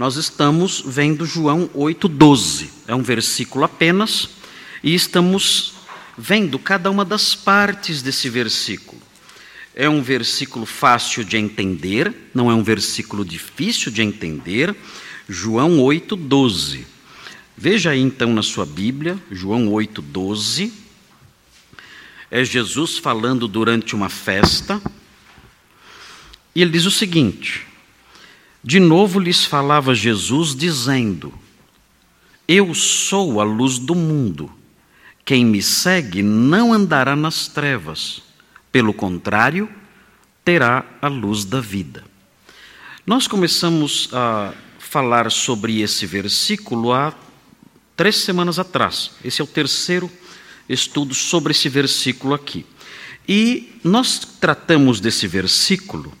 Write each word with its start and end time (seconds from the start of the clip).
nós 0.00 0.16
estamos 0.16 0.82
vendo 0.86 1.26
João 1.26 1.68
8,12. 1.74 2.70
É 2.88 2.94
um 2.94 3.02
versículo 3.02 3.66
apenas, 3.66 4.30
e 4.82 4.94
estamos 4.94 5.74
vendo 6.16 6.58
cada 6.58 6.90
uma 6.90 7.04
das 7.04 7.34
partes 7.34 8.00
desse 8.00 8.30
versículo. 8.30 8.98
É 9.74 9.90
um 9.90 10.00
versículo 10.00 10.64
fácil 10.64 11.22
de 11.22 11.36
entender, 11.36 12.14
não 12.32 12.50
é 12.50 12.54
um 12.54 12.62
versículo 12.62 13.26
difícil 13.26 13.92
de 13.92 14.00
entender. 14.00 14.74
João 15.28 15.76
8,12. 15.80 16.86
Veja 17.54 17.90
aí 17.90 18.00
então 18.00 18.32
na 18.32 18.42
sua 18.42 18.64
Bíblia, 18.64 19.18
João 19.30 19.66
8,12. 19.66 20.72
É 22.30 22.42
Jesus 22.42 22.96
falando 22.96 23.46
durante 23.46 23.94
uma 23.94 24.08
festa. 24.08 24.80
E 26.54 26.62
ele 26.62 26.70
diz 26.70 26.86
o 26.86 26.90
seguinte: 26.90 27.68
De 28.62 28.78
novo 28.78 29.18
lhes 29.18 29.44
falava 29.44 29.94
Jesus, 29.94 30.54
dizendo: 30.54 31.32
Eu 32.46 32.74
sou 32.74 33.40
a 33.40 33.44
luz 33.44 33.78
do 33.78 33.94
mundo. 33.94 34.50
Quem 35.24 35.44
me 35.44 35.62
segue 35.62 36.22
não 36.22 36.72
andará 36.72 37.16
nas 37.16 37.48
trevas, 37.48 38.22
pelo 38.70 38.92
contrário, 38.92 39.68
terá 40.44 40.84
a 41.00 41.08
luz 41.08 41.44
da 41.44 41.60
vida. 41.60 42.04
Nós 43.06 43.26
começamos 43.26 44.10
a 44.12 44.52
falar 44.78 45.30
sobre 45.30 45.80
esse 45.80 46.04
versículo 46.04 46.92
há 46.92 47.14
três 47.96 48.16
semanas 48.16 48.58
atrás. 48.58 49.12
Esse 49.24 49.40
é 49.40 49.44
o 49.44 49.46
terceiro 49.46 50.10
estudo 50.68 51.14
sobre 51.14 51.52
esse 51.52 51.68
versículo 51.68 52.34
aqui. 52.34 52.66
E 53.26 53.78
nós 53.82 54.18
tratamos 54.18 55.00
desse 55.00 55.26
versículo 55.26 56.12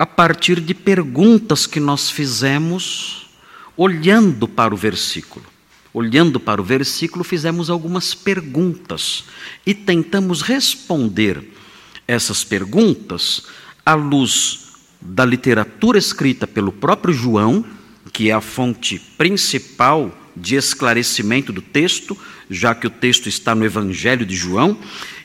a 0.00 0.06
partir 0.06 0.62
de 0.62 0.72
perguntas 0.72 1.66
que 1.66 1.78
nós 1.78 2.10
fizemos 2.10 3.28
olhando 3.76 4.48
para 4.48 4.72
o 4.72 4.76
versículo. 4.76 5.44
Olhando 5.92 6.40
para 6.40 6.58
o 6.58 6.64
versículo, 6.64 7.22
fizemos 7.22 7.68
algumas 7.68 8.14
perguntas 8.14 9.24
e 9.66 9.74
tentamos 9.74 10.40
responder 10.40 11.52
essas 12.08 12.42
perguntas 12.42 13.42
à 13.84 13.92
luz 13.92 14.70
da 14.98 15.26
literatura 15.26 15.98
escrita 15.98 16.46
pelo 16.46 16.72
próprio 16.72 17.12
João, 17.12 17.62
que 18.10 18.30
é 18.30 18.32
a 18.32 18.40
fonte 18.40 18.98
principal 19.18 20.16
de 20.34 20.56
esclarecimento 20.56 21.52
do 21.52 21.60
texto, 21.60 22.16
já 22.48 22.74
que 22.74 22.86
o 22.86 22.90
texto 22.90 23.28
está 23.28 23.54
no 23.54 23.66
Evangelho 23.66 24.24
de 24.24 24.34
João, 24.34 24.78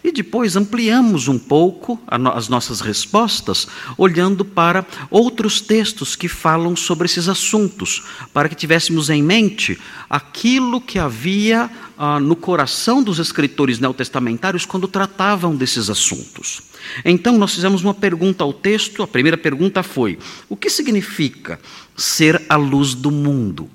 e 0.06 0.12
depois 0.12 0.56
ampliamos 0.56 1.28
um 1.28 1.40
pouco 1.40 2.00
as 2.08 2.48
nossas 2.48 2.80
respostas, 2.80 3.68
olhando 3.98 4.46
para 4.46 4.86
outros 5.10 5.60
textos 5.60 6.16
que 6.16 6.28
falam 6.28 6.76
sobre 6.76 7.08
esses 7.08 7.28
assuntos, 7.28 8.04
para 8.32 8.48
que 8.48 8.54
tivéssemos 8.54 9.10
em 9.10 9.24
mente 9.24 9.80
aquilo 10.08 10.80
que 10.80 11.00
havia 11.00 11.72
ah, 11.98 12.20
no 12.20 12.36
coração 12.36 13.02
dos 13.02 13.18
escritores 13.18 13.80
neotestamentários 13.80 14.64
quando 14.64 14.88
tratavam 14.88 15.56
desses 15.56 15.90
assuntos. 15.90 16.62
Então, 17.04 17.36
nós 17.40 17.56
fizemos 17.56 17.84
uma 17.84 17.94
pergunta 17.94 18.44
ao 18.44 18.54
texto. 18.54 19.02
A 19.02 19.08
primeira 19.08 19.38
pergunta 19.38 19.82
foi: 19.82 20.20
o 20.48 20.56
que 20.56 20.70
significa 20.70 21.60
ser 21.98 22.40
a 22.48 22.56
luz 22.56 22.94
do 22.94 23.10
mundo? 23.10 23.68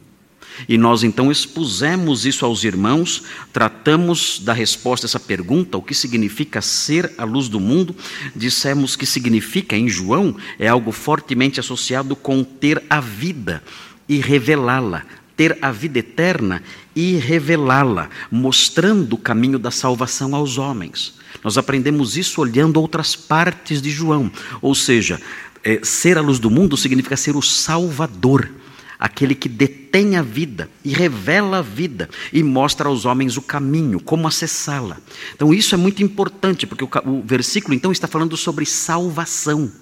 E 0.69 0.77
nós 0.79 1.03
então 1.03 1.31
expusemos 1.31 2.27
isso 2.27 2.45
aos 2.45 2.65
irmãos, 2.65 3.23
tratamos 3.53 4.41
da 4.41 4.53
resposta 4.53 5.07
a 5.07 5.09
essa 5.09 5.21
pergunta, 5.21 5.79
o 5.79 5.83
que 5.83 5.95
significa 5.95 6.61
ser 6.61 7.13
a 7.17 7.25
luz 7.25 7.49
do 7.49 7.61
mundo. 7.61 7.95
Dissemos 8.35 8.97
que 8.97 9.07
significa, 9.07 9.77
em 9.77 9.89
João, 9.89 10.37
é 10.59 10.69
algo 10.69 10.93
fortemente 10.93 11.61
associado 11.61 12.15
com 12.15 12.43
ter 12.45 12.83
a 12.89 13.01
vida 13.01 13.63
e 14.09 14.19
revelá-la, 14.19 15.05
ter 15.37 15.57
a 15.63 15.71
vida 15.71 16.01
eterna 16.01 16.63
e 16.95 17.17
revelá-la, 17.17 18.11
mostrando 18.31 19.15
o 19.15 19.19
caminho 19.19 19.59
da 19.59 19.71
salvação 19.71 20.35
aos 20.35 20.59
homens. 20.59 21.15
Nós 21.43 21.57
aprendemos 21.57 22.17
isso 22.17 22.41
olhando 22.41 22.81
outras 22.81 23.17
partes 23.17 23.81
de 23.81 23.91
João, 23.91 24.31
ou 24.61 24.75
seja, 24.75 25.21
é, 25.63 25.81
ser 25.83 26.19
a 26.19 26.21
luz 26.21 26.39
do 26.39 26.51
mundo 26.51 26.77
significa 26.77 27.17
ser 27.17 27.37
o 27.37 27.43
Salvador 27.43 28.51
aquele 29.01 29.35
que 29.35 29.49
detém 29.49 30.17
a 30.17 30.23
vida 30.23 30.69
e 30.85 30.91
revela 30.91 31.59
a 31.59 31.63
vida 31.63 32.11
e 32.31 32.43
mostra 32.43 32.87
aos 32.87 33.07
homens 33.07 33.39
o 33.39 33.43
caminho, 33.43 33.99
como 33.99 34.29
acessá-la. 34.29 34.99
Então 35.35 35.55
isso 35.55 35.75
é 35.75 35.79
muito 35.79 36.03
importante, 36.03 36.67
porque 36.67 36.85
o, 36.85 36.91
o 37.07 37.23
versículo 37.25 37.73
então 37.73 37.91
está 37.91 38.07
falando 38.07 38.37
sobre 38.37 38.67
salvação. 38.67 39.73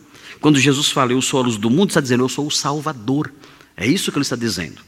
Quando 0.41 0.61
Jesus 0.61 0.89
fala, 0.91 1.13
eu 1.13 1.21
sou 1.21 1.41
a 1.41 1.43
luz 1.43 1.57
do 1.57 1.69
mundo, 1.69 1.89
está 1.89 2.01
dizendo, 2.01 2.23
eu 2.23 2.29
sou 2.29 2.47
o 2.47 2.51
Salvador. 2.51 3.33
É 3.77 3.85
isso 3.85 4.13
que 4.13 4.19
ele 4.19 4.23
está 4.23 4.37
dizendo. 4.37 4.81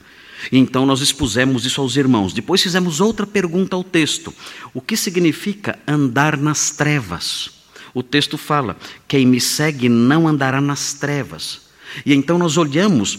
Então 0.53 0.87
nós 0.87 1.01
expusemos 1.01 1.67
isso 1.67 1.81
aos 1.81 1.97
irmãos. 1.97 2.33
Depois 2.33 2.63
fizemos 2.63 3.01
outra 3.01 3.27
pergunta 3.27 3.75
ao 3.75 3.83
texto: 3.83 4.33
o 4.73 4.81
que 4.81 4.97
significa 4.97 5.79
andar 5.87 6.37
nas 6.37 6.71
trevas? 6.71 7.51
O 7.93 8.03
texto 8.03 8.39
fala: 8.39 8.77
quem 9.09 9.27
me 9.27 9.41
segue 9.41 9.89
não 9.89 10.29
andará 10.29 10.61
nas 10.61 10.95
trevas. 10.95 11.63
E 12.07 12.15
então 12.15 12.39
nós 12.39 12.57
olhamos 12.57 13.19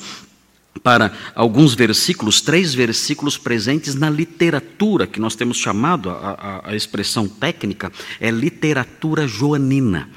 para 0.80 1.12
alguns 1.36 1.74
versículos, 1.74 2.42
três 2.42 2.74
versículos 2.74 3.38
presentes 3.38 3.96
na 3.96 4.10
literatura, 4.10 5.06
que 5.06 5.20
nós 5.20 5.36
temos 5.36 5.58
chamado, 5.58 6.10
a, 6.10 6.62
a, 6.64 6.72
a 6.72 6.76
expressão 6.76 7.28
técnica, 7.28 7.92
é 8.20 8.32
literatura 8.32 9.28
joanina. 9.28 10.10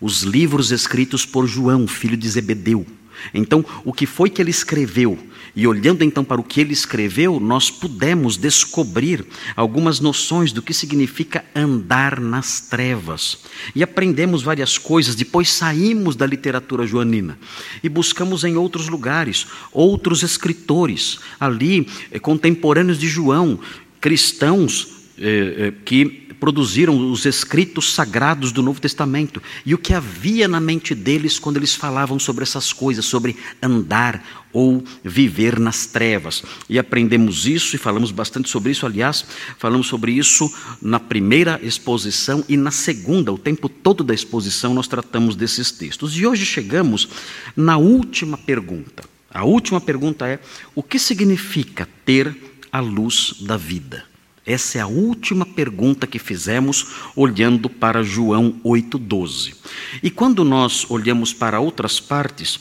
Os 0.00 0.22
livros 0.22 0.72
escritos 0.72 1.26
por 1.26 1.46
João, 1.46 1.86
filho 1.86 2.16
de 2.16 2.28
Zebedeu. 2.28 2.86
Então, 3.32 3.64
o 3.84 3.92
que 3.92 4.06
foi 4.06 4.30
que 4.30 4.40
ele 4.40 4.50
escreveu? 4.50 5.18
E 5.54 5.66
olhando 5.66 6.04
então 6.04 6.22
para 6.22 6.40
o 6.40 6.44
que 6.44 6.60
ele 6.60 6.72
escreveu, 6.72 7.40
nós 7.40 7.70
pudemos 7.70 8.36
descobrir 8.36 9.24
algumas 9.56 9.98
noções 9.98 10.52
do 10.52 10.62
que 10.62 10.72
significa 10.72 11.44
andar 11.54 12.20
nas 12.20 12.60
trevas. 12.60 13.38
E 13.74 13.82
aprendemos 13.82 14.42
várias 14.42 14.78
coisas, 14.78 15.14
depois 15.14 15.50
saímos 15.50 16.14
da 16.14 16.26
literatura 16.26 16.86
joanina 16.86 17.38
e 17.82 17.88
buscamos 17.88 18.44
em 18.44 18.56
outros 18.56 18.88
lugares, 18.88 19.46
outros 19.72 20.22
escritores, 20.22 21.18
ali, 21.38 21.88
eh, 22.10 22.18
contemporâneos 22.18 22.98
de 22.98 23.08
João, 23.08 23.58
cristãos 24.00 24.88
eh, 25.18 25.54
eh, 25.58 25.72
que 25.84 26.29
produziram 26.40 27.12
os 27.12 27.26
escritos 27.26 27.92
sagrados 27.92 28.50
do 28.50 28.62
Novo 28.62 28.80
Testamento 28.80 29.42
e 29.64 29.74
o 29.74 29.78
que 29.78 29.92
havia 29.92 30.48
na 30.48 30.58
mente 30.58 30.94
deles 30.94 31.38
quando 31.38 31.58
eles 31.58 31.74
falavam 31.74 32.18
sobre 32.18 32.42
essas 32.42 32.72
coisas, 32.72 33.04
sobre 33.04 33.36
andar 33.62 34.24
ou 34.52 34.82
viver 35.04 35.60
nas 35.60 35.86
trevas. 35.86 36.42
E 36.68 36.78
aprendemos 36.78 37.46
isso 37.46 37.76
e 37.76 37.78
falamos 37.78 38.10
bastante 38.10 38.48
sobre 38.48 38.72
isso, 38.72 38.86
aliás, 38.86 39.24
falamos 39.58 39.86
sobre 39.86 40.12
isso 40.12 40.52
na 40.80 40.98
primeira 40.98 41.60
exposição 41.62 42.44
e 42.48 42.56
na 42.56 42.70
segunda, 42.70 43.32
o 43.32 43.38
tempo 43.38 43.68
todo 43.68 44.02
da 44.02 44.14
exposição 44.14 44.74
nós 44.74 44.88
tratamos 44.88 45.36
desses 45.36 45.70
textos. 45.70 46.16
E 46.16 46.26
hoje 46.26 46.44
chegamos 46.44 47.08
na 47.54 47.76
última 47.76 48.36
pergunta. 48.36 49.04
A 49.32 49.44
última 49.44 49.80
pergunta 49.80 50.26
é: 50.26 50.40
o 50.74 50.82
que 50.82 50.98
significa 50.98 51.88
ter 52.04 52.36
a 52.72 52.80
luz 52.80 53.34
da 53.40 53.56
vida? 53.56 54.09
Essa 54.50 54.78
é 54.78 54.80
a 54.80 54.86
última 54.88 55.46
pergunta 55.46 56.08
que 56.08 56.18
fizemos 56.18 56.88
olhando 57.14 57.70
para 57.70 58.02
João 58.02 58.60
8,12. 58.64 59.54
E 60.02 60.10
quando 60.10 60.44
nós 60.44 60.90
olhamos 60.90 61.32
para 61.32 61.60
outras 61.60 62.00
partes 62.00 62.58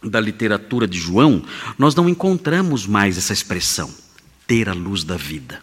da 0.00 0.20
literatura 0.20 0.86
de 0.86 1.00
João, 1.00 1.42
nós 1.76 1.96
não 1.96 2.08
encontramos 2.08 2.86
mais 2.86 3.18
essa 3.18 3.32
expressão, 3.32 3.92
ter 4.46 4.68
a 4.68 4.72
luz 4.72 5.02
da 5.02 5.16
vida. 5.16 5.60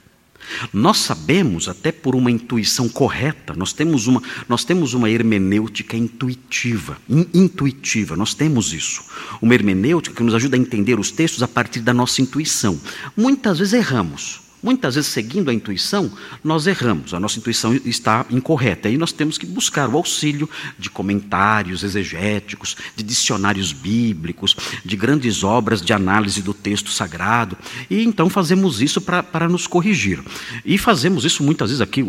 Nós 0.73 0.97
sabemos, 0.97 1.69
até 1.69 1.93
por 1.93 2.13
uma 2.13 2.29
intuição 2.29 2.89
correta, 2.89 3.53
nós 3.53 3.71
temos 3.71 4.05
uma, 4.05 4.21
nós 4.49 4.65
temos 4.65 4.93
uma 4.93 5.09
hermenêutica 5.09 5.95
intuitiva, 5.95 6.97
in, 7.07 7.25
intuitiva, 7.33 8.17
nós 8.17 8.33
temos 8.33 8.73
isso. 8.73 9.05
Uma 9.41 9.53
hermenêutica 9.53 10.17
que 10.17 10.23
nos 10.23 10.35
ajuda 10.35 10.57
a 10.57 10.59
entender 10.59 10.99
os 10.99 11.09
textos 11.09 11.41
a 11.41 11.47
partir 11.47 11.79
da 11.79 11.93
nossa 11.93 12.21
intuição. 12.21 12.77
Muitas 13.15 13.59
vezes 13.59 13.73
erramos, 13.73 14.43
Muitas 14.63 14.95
vezes, 14.95 15.11
seguindo 15.11 15.51
a 15.51 15.53
intuição, 15.53 16.09
nós 16.41 16.67
erramos, 16.67 17.13
a 17.13 17.19
nossa 17.19 17.37
intuição 17.37 17.75
está 17.83 18.25
incorreta. 18.29 18.89
E 18.89 18.97
nós 18.97 19.11
temos 19.11 19.37
que 19.37 19.45
buscar 19.45 19.89
o 19.89 19.97
auxílio 19.97 20.49
de 20.79 20.89
comentários 20.89 21.83
exegéticos, 21.83 22.77
de 22.95 23.03
dicionários 23.03 23.73
bíblicos, 23.73 24.55
de 24.85 24.95
grandes 24.95 25.43
obras 25.43 25.81
de 25.81 25.91
análise 25.91 26.41
do 26.41 26.53
texto 26.53 26.91
sagrado. 26.91 27.57
E 27.89 28.05
então 28.05 28.29
fazemos 28.29 28.81
isso 28.81 29.01
para 29.01 29.49
nos 29.49 29.67
corrigir. 29.67 30.23
E 30.63 30.77
fazemos 30.77 31.25
isso 31.25 31.43
muitas 31.43 31.69
vezes 31.69 31.81
aqui, 31.81 32.01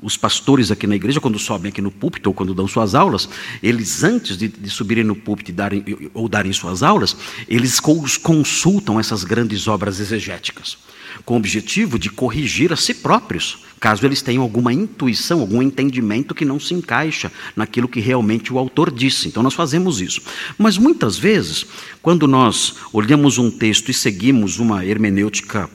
os 0.00 0.16
pastores 0.16 0.70
aqui 0.70 0.86
na 0.86 0.96
igreja, 0.96 1.20
quando 1.20 1.38
sobem 1.38 1.68
aqui 1.68 1.82
no 1.82 1.90
púlpito 1.90 2.30
ou 2.30 2.34
quando 2.34 2.54
dão 2.54 2.66
suas 2.66 2.94
aulas, 2.94 3.28
eles 3.62 4.02
antes 4.02 4.38
de, 4.38 4.48
de 4.48 4.70
subirem 4.70 5.04
no 5.04 5.14
púlpito 5.14 5.52
darem, 5.52 5.84
ou 6.14 6.26
darem 6.26 6.54
suas 6.54 6.82
aulas, 6.82 7.14
eles 7.46 7.78
consultam 7.78 8.98
essas 8.98 9.24
grandes 9.24 9.68
obras 9.68 10.00
exegéticas 10.00 10.78
com 11.24 11.34
o 11.34 11.36
objetivo 11.36 11.98
de 11.98 12.10
corrigir 12.10 12.72
a 12.72 12.76
si 12.76 12.94
próprios, 12.94 13.64
caso 13.78 14.04
eles 14.04 14.22
tenham 14.22 14.42
alguma 14.42 14.72
intuição, 14.72 15.40
algum 15.40 15.62
entendimento 15.62 16.34
que 16.34 16.44
não 16.44 16.58
se 16.58 16.74
encaixa 16.74 17.30
naquilo 17.54 17.88
que 17.88 18.00
realmente 18.00 18.52
o 18.52 18.58
autor 18.58 18.90
disse. 18.90 19.28
Então 19.28 19.42
nós 19.42 19.54
fazemos 19.54 20.00
isso. 20.00 20.20
Mas 20.56 20.78
muitas 20.78 21.16
vezes, 21.16 21.66
quando 22.02 22.26
nós 22.26 22.74
olhamos 22.92 23.38
um 23.38 23.50
texto 23.50 23.90
e 23.90 23.94
seguimos 23.94 24.58
uma 24.58 24.84
hermenêutica 24.84 25.68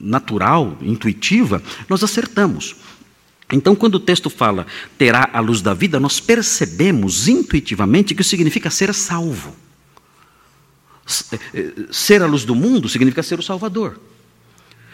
natural, 0.00 0.76
intuitiva, 0.82 1.62
nós 1.88 2.02
acertamos. 2.02 2.76
Então, 3.52 3.74
quando 3.74 3.96
o 3.96 4.00
texto 4.00 4.30
fala 4.30 4.66
terá 4.96 5.28
a 5.32 5.40
luz 5.40 5.60
da 5.60 5.74
vida, 5.74 6.00
nós 6.00 6.18
percebemos 6.20 7.28
intuitivamente 7.28 8.14
que 8.14 8.22
isso 8.22 8.30
significa 8.30 8.70
ser 8.70 8.92
salvo. 8.94 9.54
Eh, 11.32 11.38
eh, 11.54 11.72
ser 11.90 12.22
a 12.22 12.26
luz 12.26 12.44
do 12.44 12.54
mundo 12.54 12.88
significa 12.88 13.22
ser 13.22 13.38
o 13.38 13.42
Salvador. 13.42 14.00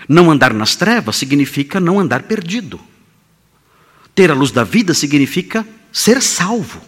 Não 0.08 0.30
andar 0.30 0.52
nas 0.52 0.76
trevas 0.76 1.16
significa 1.16 1.78
não 1.80 1.98
andar 1.98 2.22
perdido. 2.22 2.80
Ter 4.14 4.30
a 4.30 4.34
luz 4.34 4.50
da 4.50 4.64
vida 4.64 4.94
significa 4.94 5.66
ser 5.92 6.22
salvo. 6.22 6.80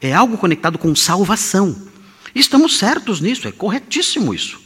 É 0.00 0.12
algo 0.12 0.36
conectado 0.36 0.78
com 0.78 0.94
salvação. 0.94 1.76
Estamos 2.34 2.78
certos 2.78 3.20
nisso, 3.20 3.46
é 3.46 3.52
corretíssimo 3.52 4.34
isso. 4.34 4.60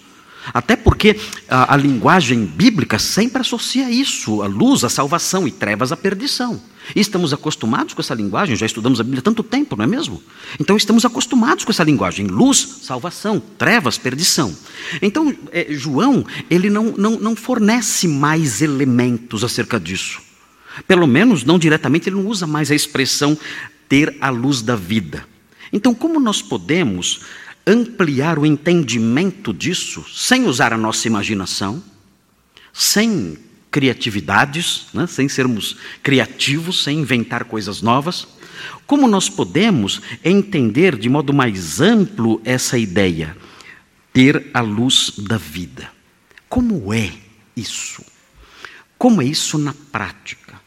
Até 0.55 0.77
porque 0.77 1.19
a, 1.49 1.75
a, 1.75 1.77
linguagem 1.77 2.45
bíblica 2.45 2.99
sempre 2.99 3.41
associa 3.41 3.91
isso, 3.91 4.43
a 4.43 4.47
luz, 4.47 4.85
a 4.85 4.89
salvação 4.89 5.47
e 5.47 5.51
trevas, 5.51 5.91
a 5.91 5.97
perdição. 5.97 6.63
E 6.95 7.01
estamos 7.01 7.33
acostumados 7.33 7.95
com 7.95 8.01
essa 8.01 8.15
linguagem, 8.15 8.55
já 8.55 8.67
estudamos 8.67 9.01
a 9.01 9.03
Bíblia 9.03 9.21
há 9.21 9.23
tanto 9.23 9.43
tempo, 9.43 9.77
não 9.77 9.85
é 9.85 9.87
mesmo? 9.87 10.23
Então 10.61 10.77
estamos 10.77 11.05
acostumados 11.05 11.65
com 11.65 11.71
essa 11.71 11.83
linguagem: 11.83 12.27
luz, 12.27 12.81
salvação, 12.83 13.41
trevas, 13.41 13.99
perdição. 13.99 14.57
Então, 15.03 15.35
é, 15.51 15.67
João, 15.71 16.25
ele 16.49 16.71
não, 16.71 16.95
não, 16.97 17.19
não 17.19 17.37
fornece 17.37 18.07
mais 18.07 18.63
elementos 18.63 19.43
acerca 19.43 19.81
disso. 19.81 20.21
Pelo 20.87 21.07
menos, 21.07 21.45
não 21.45 21.59
diretamente, 21.59 22.09
ele 22.09 22.17
não 22.17 22.27
usa 22.27 22.47
mais 22.47 22.71
a 22.71 22.75
expressão 22.75 23.37
ter 23.89 24.17
a 24.21 24.31
luz 24.31 24.63
da 24.63 24.77
vida. 24.77 25.27
Então, 25.73 25.95
como 25.95 26.21
nós 26.21 26.43
podemos 26.43 27.23
ampliar 27.67 28.39
o 28.39 28.47
entendimento 28.47 29.53
disso 29.53 30.05
sem 30.13 30.45
usar 30.47 30.73
a 30.73 30.77
nossa 30.79 31.09
imaginação, 31.09 31.83
sem 32.73 33.39
criatividades, 33.77 34.87
né, 34.95 35.07
sem 35.07 35.29
sermos 35.29 35.77
criativos, 36.03 36.83
sem 36.83 37.01
inventar 37.01 37.45
coisas 37.45 37.83
novas. 37.83 38.27
Como 38.87 39.07
nós 39.07 39.29
podemos 39.29 40.01
entender 40.25 40.97
de 40.97 41.11
modo 41.11 41.35
mais 41.35 41.79
amplo 41.79 42.41
essa 42.43 42.79
ideia? 42.79 43.37
Ter 44.15 44.51
a 44.55 44.63
luz 44.63 45.13
da 45.19 45.37
vida. 45.37 45.93
Como 46.49 46.91
é 46.91 47.13
isso? 47.55 48.03
Como 48.97 49.21
é 49.21 49.27
isso 49.27 49.59
na 49.59 49.75
prática? 49.93 50.59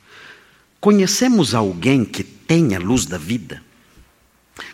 Conhecemos 0.80 1.56
alguém 1.56 2.06
que 2.06 2.24
tem 2.24 2.76
a 2.76 2.80
luz 2.80 3.08
da 3.08 3.18
vida? 3.18 3.64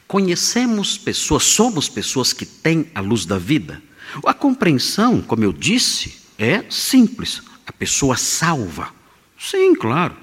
Conhecemos 0.05 0.97
pessoas, 0.97 1.43
somos 1.43 1.87
pessoas 1.87 2.33
que 2.33 2.45
têm 2.45 2.87
a 2.93 2.99
luz 2.99 3.25
da 3.25 3.37
vida? 3.37 3.81
A 4.25 4.33
compreensão, 4.33 5.21
como 5.21 5.45
eu 5.45 5.53
disse, 5.53 6.15
é 6.37 6.65
simples. 6.69 7.41
A 7.65 7.71
pessoa 7.71 8.15
salva. 8.15 8.89
Sim, 9.39 9.75
claro. 9.75 10.15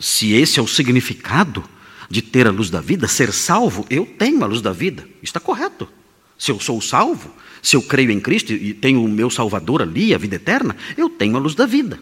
Se 0.00 0.32
esse 0.32 0.58
é 0.58 0.62
o 0.62 0.68
significado 0.68 1.64
de 2.08 2.22
ter 2.22 2.46
a 2.46 2.50
luz 2.50 2.70
da 2.70 2.80
vida, 2.80 3.08
ser 3.08 3.32
salvo, 3.32 3.86
eu 3.88 4.04
tenho 4.04 4.42
a 4.42 4.46
luz 4.46 4.60
da 4.60 4.72
vida. 4.72 5.06
Está 5.22 5.40
correto. 5.40 5.88
Se 6.38 6.50
eu 6.50 6.58
sou 6.58 6.80
salvo, 6.80 7.32
se 7.62 7.76
eu 7.76 7.82
creio 7.82 8.10
em 8.10 8.20
Cristo 8.20 8.52
e 8.52 8.72
tenho 8.72 9.04
o 9.04 9.08
meu 9.08 9.30
Salvador 9.30 9.82
ali, 9.82 10.14
a 10.14 10.18
vida 10.18 10.36
eterna, 10.36 10.76
eu 10.96 11.08
tenho 11.08 11.36
a 11.36 11.40
luz 11.40 11.54
da 11.54 11.66
vida. 11.66 11.98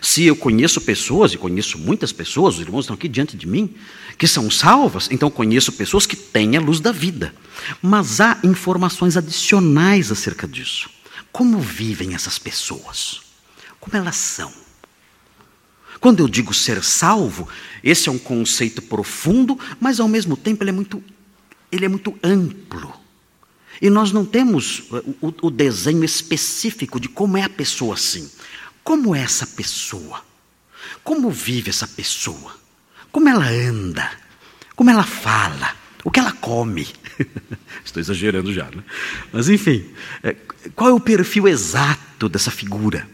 Se 0.00 0.24
eu 0.24 0.34
conheço 0.34 0.80
pessoas, 0.80 1.34
e 1.34 1.38
conheço 1.38 1.76
muitas 1.78 2.12
pessoas, 2.12 2.54
os 2.54 2.60
irmãos 2.62 2.84
estão 2.84 2.94
aqui 2.94 3.08
diante 3.08 3.36
de 3.36 3.46
mim, 3.46 3.74
que 4.16 4.26
são 4.26 4.50
salvas, 4.50 5.08
então 5.10 5.30
conheço 5.30 5.72
pessoas 5.72 6.06
que 6.06 6.16
têm 6.16 6.56
a 6.56 6.60
luz 6.60 6.80
da 6.80 6.92
vida. 6.92 7.34
Mas 7.82 8.20
há 8.20 8.38
informações 8.42 9.16
adicionais 9.16 10.10
acerca 10.10 10.48
disso. 10.48 10.88
Como 11.30 11.58
vivem 11.58 12.14
essas 12.14 12.38
pessoas? 12.38 13.20
Como 13.82 13.96
elas 13.96 14.14
são? 14.14 14.52
Quando 15.98 16.20
eu 16.20 16.28
digo 16.28 16.54
ser 16.54 16.84
salvo, 16.84 17.48
esse 17.82 18.08
é 18.08 18.12
um 18.12 18.18
conceito 18.18 18.80
profundo, 18.80 19.58
mas 19.80 19.98
ao 19.98 20.06
mesmo 20.06 20.36
tempo 20.36 20.62
ele 20.62 20.70
é 20.70 20.72
muito, 20.72 21.02
ele 21.70 21.84
é 21.84 21.88
muito 21.88 22.16
amplo. 22.22 22.94
E 23.80 23.90
nós 23.90 24.12
não 24.12 24.24
temos 24.24 24.84
o, 25.20 25.34
o 25.42 25.50
desenho 25.50 26.04
específico 26.04 27.00
de 27.00 27.08
como 27.08 27.36
é 27.36 27.42
a 27.42 27.48
pessoa 27.48 27.94
assim. 27.94 28.30
Como 28.84 29.16
é 29.16 29.20
essa 29.20 29.48
pessoa? 29.48 30.24
Como 31.02 31.28
vive 31.28 31.70
essa 31.70 31.88
pessoa? 31.88 32.56
Como 33.10 33.28
ela 33.28 33.48
anda? 33.48 34.08
Como 34.76 34.90
ela 34.90 35.02
fala? 35.02 35.74
O 36.04 36.10
que 36.10 36.20
ela 36.20 36.32
come? 36.32 36.86
Estou 37.84 38.00
exagerando 38.00 38.54
já, 38.54 38.70
né? 38.70 38.84
Mas 39.32 39.48
enfim, 39.48 39.90
é, 40.22 40.36
qual 40.76 40.90
é 40.90 40.92
o 40.92 41.00
perfil 41.00 41.48
exato 41.48 42.28
dessa 42.28 42.52
figura? 42.52 43.08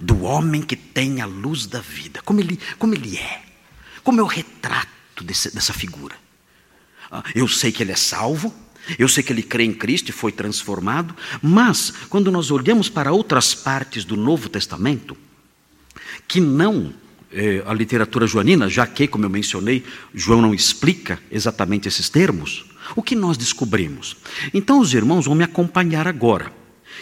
Do 0.00 0.22
homem 0.22 0.62
que 0.62 0.76
tem 0.76 1.20
a 1.20 1.26
luz 1.26 1.66
da 1.66 1.80
vida. 1.80 2.20
Como 2.24 2.40
ele, 2.40 2.58
como 2.78 2.94
ele 2.94 3.18
é? 3.18 3.42
Como 4.02 4.18
é 4.20 4.22
o 4.22 4.26
retrato 4.26 5.22
desse, 5.22 5.54
dessa 5.54 5.72
figura? 5.72 6.16
Ah, 7.10 7.22
eu 7.34 7.46
sei 7.46 7.70
que 7.70 7.82
ele 7.82 7.92
é 7.92 7.96
salvo, 7.96 8.54
eu 8.98 9.08
sei 9.08 9.22
que 9.22 9.32
ele 9.32 9.42
crê 9.42 9.64
em 9.64 9.74
Cristo 9.74 10.08
e 10.08 10.12
foi 10.12 10.32
transformado, 10.32 11.14
mas 11.42 11.92
quando 12.08 12.32
nós 12.32 12.50
olhamos 12.50 12.88
para 12.88 13.12
outras 13.12 13.54
partes 13.54 14.04
do 14.04 14.16
Novo 14.16 14.48
Testamento, 14.48 15.16
que 16.26 16.40
não 16.40 16.94
é, 17.32 17.62
a 17.66 17.74
literatura 17.74 18.26
joanina, 18.26 18.68
já 18.68 18.86
que, 18.86 19.06
como 19.06 19.24
eu 19.24 19.30
mencionei, 19.30 19.84
João 20.14 20.42
não 20.42 20.54
explica 20.54 21.18
exatamente 21.30 21.88
esses 21.88 22.08
termos, 22.08 22.64
o 22.96 23.02
que 23.02 23.14
nós 23.14 23.36
descobrimos? 23.36 24.16
Então, 24.52 24.80
os 24.80 24.94
irmãos 24.94 25.26
vão 25.26 25.34
me 25.34 25.44
acompanhar 25.44 26.08
agora. 26.08 26.52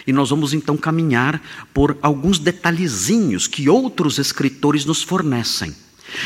E 0.07 0.13
nós 0.13 0.31
vamos 0.31 0.53
então 0.53 0.77
caminhar 0.77 1.41
por 1.73 1.97
alguns 2.03 2.39
detalhezinhos 2.39 3.47
que 3.47 3.69
outros 3.69 4.19
escritores 4.19 4.85
nos 4.85 5.03
fornecem. 5.03 5.75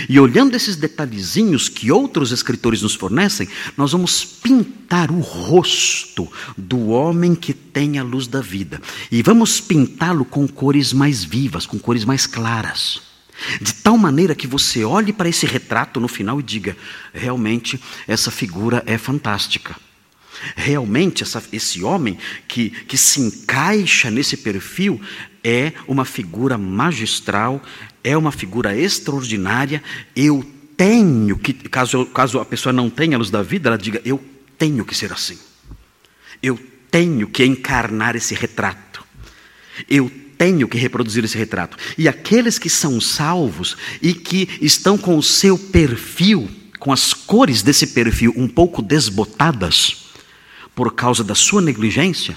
E 0.08 0.18
olhando 0.18 0.54
esses 0.54 0.76
detalhezinhos 0.76 1.68
que 1.68 1.90
outros 1.90 2.30
escritores 2.30 2.82
nos 2.82 2.94
fornecem, 2.94 3.48
nós 3.76 3.92
vamos 3.92 4.24
pintar 4.24 5.10
o 5.10 5.20
rosto 5.20 6.30
do 6.56 6.88
homem 6.88 7.34
que 7.34 7.52
tem 7.52 7.98
a 7.98 8.02
luz 8.02 8.26
da 8.26 8.40
vida. 8.40 8.80
E 9.10 9.22
vamos 9.22 9.60
pintá-lo 9.60 10.24
com 10.24 10.46
cores 10.46 10.92
mais 10.92 11.24
vivas, 11.24 11.66
com 11.66 11.78
cores 11.78 12.04
mais 12.04 12.26
claras. 12.26 13.02
De 13.60 13.74
tal 13.74 13.98
maneira 13.98 14.36
que 14.36 14.46
você 14.46 14.84
olhe 14.84 15.12
para 15.12 15.28
esse 15.28 15.46
retrato 15.46 15.98
no 15.98 16.06
final 16.06 16.38
e 16.38 16.44
diga: 16.44 16.76
realmente 17.12 17.80
essa 18.06 18.30
figura 18.30 18.82
é 18.86 18.96
fantástica. 18.96 19.74
Realmente, 20.56 21.22
essa, 21.22 21.42
esse 21.52 21.82
homem 21.82 22.18
que, 22.46 22.70
que 22.70 22.96
se 22.96 23.20
encaixa 23.20 24.10
nesse 24.10 24.36
perfil 24.36 25.00
é 25.44 25.72
uma 25.88 26.04
figura 26.04 26.56
magistral, 26.56 27.62
é 28.02 28.16
uma 28.16 28.32
figura 28.32 28.76
extraordinária. 28.76 29.82
Eu 30.14 30.44
tenho 30.76 31.38
que, 31.38 31.52
caso, 31.52 32.06
caso 32.06 32.38
a 32.38 32.44
pessoa 32.44 32.72
não 32.72 32.88
tenha 32.88 33.16
a 33.16 33.18
luz 33.18 33.30
da 33.30 33.42
vida, 33.42 33.68
ela 33.68 33.78
diga: 33.78 34.00
eu 34.04 34.22
tenho 34.58 34.84
que 34.84 34.94
ser 34.94 35.12
assim. 35.12 35.38
Eu 36.42 36.58
tenho 36.90 37.28
que 37.28 37.44
encarnar 37.44 38.16
esse 38.16 38.34
retrato. 38.34 39.04
Eu 39.88 40.10
tenho 40.36 40.66
que 40.66 40.76
reproduzir 40.76 41.24
esse 41.24 41.38
retrato. 41.38 41.76
E 41.96 42.08
aqueles 42.08 42.58
que 42.58 42.68
são 42.68 43.00
salvos 43.00 43.76
e 44.00 44.12
que 44.12 44.48
estão 44.60 44.98
com 44.98 45.16
o 45.16 45.22
seu 45.22 45.56
perfil, 45.56 46.50
com 46.80 46.92
as 46.92 47.14
cores 47.14 47.62
desse 47.62 47.86
perfil 47.88 48.34
um 48.36 48.48
pouco 48.48 48.82
desbotadas, 48.82 50.01
por 50.74 50.94
causa 50.94 51.22
da 51.22 51.34
sua 51.34 51.60
negligência, 51.60 52.36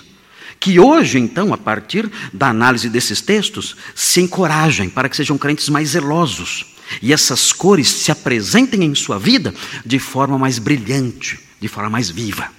que 0.60 0.80
hoje, 0.80 1.20
então, 1.20 1.54
a 1.54 1.58
partir 1.58 2.10
da 2.34 2.50
análise 2.50 2.90
desses 2.90 3.22
textos, 3.22 3.76
se 3.94 4.22
encorajem 4.22 4.90
para 4.90 5.10
que 5.10 5.16
sejam 5.16 5.38
crentes 5.38 5.70
mais 5.70 5.90
zelosos 5.90 6.66
e 7.02 7.14
essas 7.14 7.52
cores 7.52 7.88
se 7.88 8.12
apresentem 8.12 8.84
em 8.84 8.96
sua 8.96 9.18
vida 9.18 9.54
de 9.86 10.00
forma 10.00 10.38
mais 10.38 10.60
brilhante, 10.60 11.40
de 11.60 11.68
forma 11.68 11.90
mais 11.90 12.10
viva. 12.10 12.50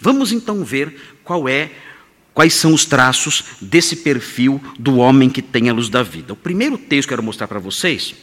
Vamos 0.00 0.32
então 0.32 0.64
ver 0.64 1.18
qual 1.22 1.48
é 1.48 1.70
quais 2.32 2.54
são 2.54 2.74
os 2.74 2.84
traços 2.84 3.44
desse 3.60 3.96
perfil 3.96 4.60
do 4.78 4.96
homem 4.96 5.30
que 5.30 5.40
tem 5.40 5.70
a 5.70 5.72
luz 5.72 5.88
da 5.88 6.02
vida. 6.02 6.32
O 6.32 6.36
primeiro 6.36 6.76
texto 6.76 7.08
que 7.08 7.14
eu 7.14 7.16
quero 7.16 7.22
mostrar 7.22 7.48
para 7.48 7.58
vocês 7.58 8.14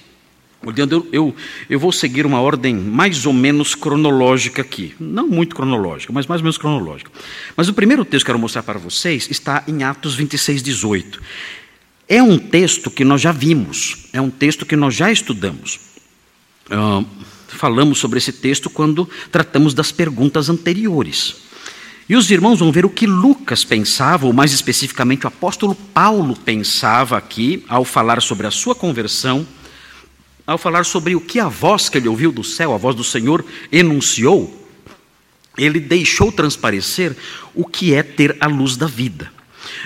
Olhando, 0.66 1.08
eu, 1.12 1.36
eu, 1.70 1.80
vou 1.80 1.92
seguir 1.92 2.26
uma 2.26 2.40
ordem 2.40 2.74
mais 2.74 3.26
ou 3.26 3.34
menos 3.34 3.76
cronológica 3.76 4.62
aqui. 4.62 4.96
Não 5.00 5.28
muito 5.28 5.56
cronológica, 5.56 6.14
mas 6.14 6.26
mais 6.26 6.40
ou 6.40 6.44
menos 6.44 6.58
cronológica. 6.58 7.12
Mas 7.56 7.68
o 7.68 7.74
primeiro 7.74 8.06
texto 8.06 8.26
que 8.26 8.32
eu 8.32 8.36
quero 8.36 8.40
mostrar 8.40 8.64
para 8.64 8.80
vocês 8.80 9.28
está 9.30 9.64
em 9.68 9.84
Atos 9.84 10.16
26, 10.16 10.64
18. 10.64 11.22
É 12.08 12.24
um 12.24 12.38
texto 12.38 12.90
que 12.90 13.04
nós 13.04 13.20
já 13.20 13.32
vimos, 13.32 14.08
é 14.14 14.22
um 14.22 14.30
texto 14.30 14.66
que 14.66 14.76
nós 14.76 14.96
já 14.96 15.12
estudamos. 15.12 15.80
Uh, 16.70 17.06
falamos 17.48 18.00
sobre 18.00 18.18
esse 18.18 18.32
texto 18.32 18.70
quando 18.70 19.10
tratamos 19.32 19.74
das 19.74 19.92
perguntas 19.92 20.50
anteriores. 20.50 21.36
E 22.08 22.16
os 22.16 22.30
irmãos 22.30 22.60
vão 22.60 22.72
ver 22.72 22.86
o 22.86 22.90
que 22.90 23.08
Lucas 23.08 23.64
pensava, 23.64 24.26
ou 24.26 24.34
mais 24.34 24.52
especificamente 24.52 25.26
o 25.26 25.28
apóstolo 25.28 25.74
Paulo 25.76 26.36
pensava 26.36 27.18
aqui, 27.18 27.64
ao 27.68 27.86
falar 27.86 28.22
sobre 28.22 28.46
a 28.46 28.52
sua 28.52 28.76
conversão, 28.76 29.48
ao 30.46 30.58
falar 30.58 30.86
sobre 30.86 31.16
o 31.16 31.22
que 31.22 31.40
a 31.40 31.48
voz 31.48 31.90
que 31.90 31.98
ele 31.98 32.08
ouviu 32.08 32.32
do 32.32 32.44
céu, 32.44 32.74
a 32.74 32.78
voz 32.78 32.96
do 32.96 33.04
Senhor, 33.04 33.46
enunciou, 33.72 34.62
ele 35.58 35.80
deixou 35.80 36.32
transparecer 36.32 37.16
o 37.54 37.66
que 37.66 37.94
é 37.94 38.04
ter 38.04 38.36
a 38.40 38.48
luz 38.48 38.76
da 38.76 38.88
vida. 38.88 39.32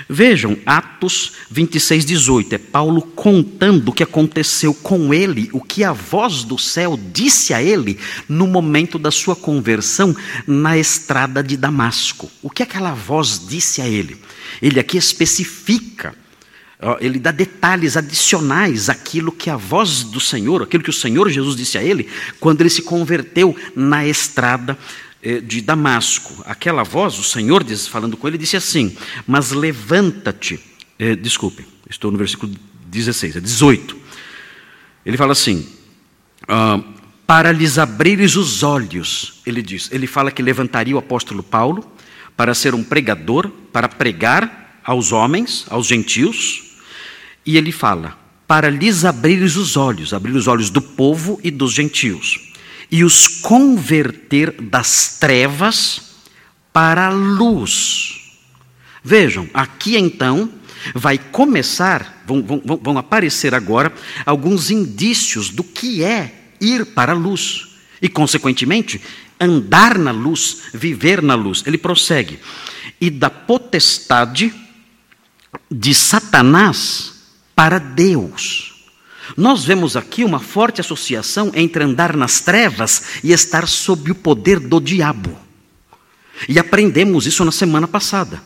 Vejam, 0.09 0.57
Atos 0.65 1.33
26, 1.51 2.05
18, 2.05 2.53
é 2.53 2.57
Paulo 2.57 3.01
contando 3.01 3.89
o 3.89 3.93
que 3.93 4.03
aconteceu 4.03 4.73
com 4.73 5.13
ele, 5.13 5.49
o 5.53 5.61
que 5.61 5.83
a 5.83 5.93
voz 5.93 6.43
do 6.43 6.57
céu 6.57 6.99
disse 7.13 7.53
a 7.53 7.61
ele 7.61 7.99
no 8.27 8.47
momento 8.47 8.97
da 8.97 9.11
sua 9.11 9.35
conversão 9.35 10.15
na 10.45 10.77
estrada 10.77 11.43
de 11.43 11.57
Damasco. 11.57 12.29
O 12.41 12.49
que 12.49 12.63
aquela 12.63 12.93
voz 12.93 13.41
disse 13.47 13.81
a 13.81 13.87
ele? 13.87 14.17
Ele 14.61 14.79
aqui 14.79 14.97
especifica, 14.97 16.15
ele 16.99 17.17
dá 17.17 17.31
detalhes 17.31 17.97
adicionais 17.97 18.87
àquilo 18.87 19.31
que 19.31 19.49
a 19.49 19.55
voz 19.55 20.03
do 20.03 20.19
Senhor, 20.19 20.61
aquilo 20.61 20.83
que 20.83 20.91
o 20.91 20.93
Senhor 20.93 21.27
Jesus 21.29 21.55
disse 21.55 21.77
a 21.77 21.83
ele, 21.83 22.07
quando 22.39 22.61
ele 22.61 22.69
se 22.69 22.83
converteu 22.83 23.55
na 23.75 24.05
estrada 24.05 24.77
eh, 25.21 25.41
de 25.41 25.61
Damasco. 25.61 26.43
Aquela 26.45 26.83
voz, 26.83 27.17
o 27.17 27.23
Senhor 27.23 27.63
diz, 27.63 27.87
falando 27.87 28.15
com 28.15 28.27
ele, 28.27 28.37
disse 28.37 28.55
assim: 28.55 28.95
Mas 29.25 29.51
levanta-te. 29.51 30.59
Eh, 30.99 31.15
desculpe, 31.15 31.65
estou 31.89 32.11
no 32.11 32.17
versículo 32.17 32.53
16, 32.85 33.37
é 33.37 33.39
18. 33.39 33.97
Ele 35.03 35.17
fala 35.17 35.31
assim: 35.31 35.67
ah, 36.47 36.79
Para 37.25 37.51
lhes 37.51 37.79
abrires 37.79 38.35
os 38.35 38.61
olhos, 38.61 39.41
ele 39.45 39.61
diz. 39.63 39.89
Ele 39.91 40.05
fala 40.05 40.31
que 40.31 40.43
levantaria 40.43 40.95
o 40.95 40.99
apóstolo 40.99 41.41
Paulo 41.41 41.91
para 42.35 42.53
ser 42.53 42.75
um 42.75 42.83
pregador, 42.83 43.49
para 43.73 43.89
pregar 43.89 44.79
aos 44.83 45.11
homens, 45.11 45.65
aos 45.69 45.87
gentios. 45.87 46.66
E 47.47 47.55
ele 47.55 47.71
fala: 47.71 48.17
Para 48.45 48.69
lhes 48.69 49.05
abrires 49.05 49.55
os 49.55 49.77
olhos, 49.77 50.13
abrir 50.13 50.35
os 50.35 50.47
olhos 50.47 50.69
do 50.69 50.81
povo 50.81 51.39
e 51.41 51.49
dos 51.49 51.73
gentios 51.73 52.47
e 52.91 53.03
os 53.03 53.27
converter 53.27 54.51
das 54.61 55.17
trevas 55.17 56.01
para 56.73 57.07
a 57.07 57.09
luz. 57.09 58.15
Vejam, 59.03 59.49
aqui 59.53 59.97
então 59.97 60.49
vai 60.93 61.17
começar, 61.17 62.23
vão, 62.25 62.43
vão, 62.43 62.61
vão 62.81 62.97
aparecer 62.97 63.53
agora 63.53 63.93
alguns 64.25 64.69
indícios 64.69 65.49
do 65.49 65.63
que 65.63 66.03
é 66.03 66.51
ir 66.61 66.85
para 66.87 67.13
a 67.13 67.15
luz 67.15 67.67
e, 68.01 68.07
consequentemente, 68.07 69.01
andar 69.39 69.97
na 69.97 70.11
luz, 70.11 70.63
viver 70.73 71.21
na 71.21 71.35
luz. 71.35 71.63
Ele 71.65 71.77
prossegue. 71.77 72.39
E 72.99 73.09
da 73.09 73.29
potestade 73.29 74.53
de 75.69 75.93
Satanás 75.93 77.16
para 77.57 77.79
Deus. 77.79 78.75
Nós 79.35 79.65
vemos 79.65 79.97
aqui 79.97 80.23
uma 80.23 80.39
forte 80.39 80.79
associação 80.79 81.51
entre 81.55 81.83
andar 81.83 82.15
nas 82.15 82.39
trevas 82.39 83.19
e 83.23 83.31
estar 83.33 83.67
sob 83.67 84.11
o 84.11 84.15
poder 84.15 84.59
do 84.59 84.79
diabo. 84.79 85.35
E 86.47 86.59
aprendemos 86.59 87.25
isso 87.25 87.43
na 87.43 87.51
semana 87.51 87.87
passada. 87.87 88.43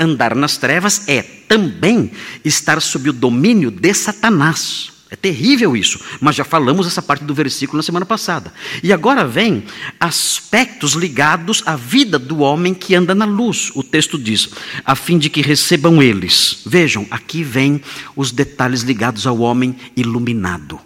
Andar 0.00 0.34
nas 0.34 0.56
trevas 0.56 1.06
é 1.06 1.20
também 1.20 2.10
estar 2.42 2.80
sob 2.80 3.10
o 3.10 3.12
domínio 3.12 3.70
de 3.70 3.92
Satanás. 3.92 4.93
É 5.10 5.16
terrível 5.16 5.76
isso, 5.76 6.00
mas 6.20 6.34
já 6.34 6.44
falamos 6.44 6.86
essa 6.86 7.02
parte 7.02 7.24
do 7.24 7.34
versículo 7.34 7.76
na 7.76 7.82
semana 7.82 8.06
passada. 8.06 8.52
E 8.82 8.92
agora 8.92 9.26
vem 9.26 9.64
aspectos 10.00 10.94
ligados 10.94 11.62
à 11.66 11.76
vida 11.76 12.18
do 12.18 12.38
homem 12.38 12.72
que 12.72 12.94
anda 12.94 13.14
na 13.14 13.24
luz. 13.24 13.70
O 13.74 13.82
texto 13.82 14.18
diz: 14.18 14.48
a 14.84 14.96
fim 14.96 15.18
de 15.18 15.28
que 15.28 15.42
recebam 15.42 16.02
eles. 16.02 16.62
Vejam, 16.66 17.06
aqui 17.10 17.44
vem 17.44 17.82
os 18.16 18.32
detalhes 18.32 18.80
ligados 18.80 19.26
ao 19.26 19.38
homem 19.38 19.76
iluminado, 19.94 20.80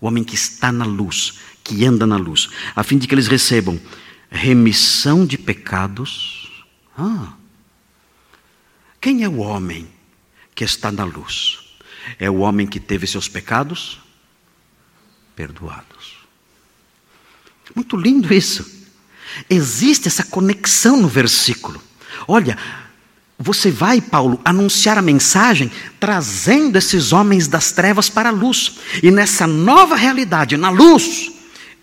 o 0.00 0.06
homem 0.06 0.24
que 0.24 0.34
está 0.34 0.72
na 0.72 0.86
luz, 0.86 1.34
que 1.62 1.84
anda 1.84 2.06
na 2.06 2.16
luz, 2.16 2.48
a 2.74 2.82
fim 2.82 2.96
de 2.96 3.06
que 3.06 3.14
eles 3.14 3.28
recebam 3.28 3.78
remissão 4.30 5.26
de 5.26 5.36
pecados. 5.36 6.64
Ah, 6.96 7.34
quem 9.00 9.22
é 9.22 9.28
o 9.28 9.38
homem 9.38 9.86
que 10.54 10.64
está 10.64 10.90
na 10.90 11.04
luz? 11.04 11.67
É 12.18 12.30
o 12.30 12.38
homem 12.38 12.66
que 12.66 12.80
teve 12.80 13.06
seus 13.06 13.28
pecados 13.28 14.00
perdoados. 15.38 16.18
Muito 17.72 17.96
lindo 17.96 18.34
isso. 18.34 18.66
Existe 19.48 20.08
essa 20.08 20.24
conexão 20.24 21.00
no 21.00 21.06
versículo. 21.06 21.80
Olha, 22.26 22.58
você 23.38 23.70
vai, 23.70 24.00
Paulo, 24.00 24.40
anunciar 24.44 24.98
a 24.98 25.02
mensagem 25.02 25.70
trazendo 26.00 26.76
esses 26.76 27.12
homens 27.12 27.46
das 27.46 27.70
trevas 27.70 28.08
para 28.08 28.30
a 28.30 28.32
luz. 28.32 28.78
E 29.00 29.12
nessa 29.12 29.46
nova 29.46 29.94
realidade, 29.94 30.56
na 30.56 30.70
luz, 30.70 31.30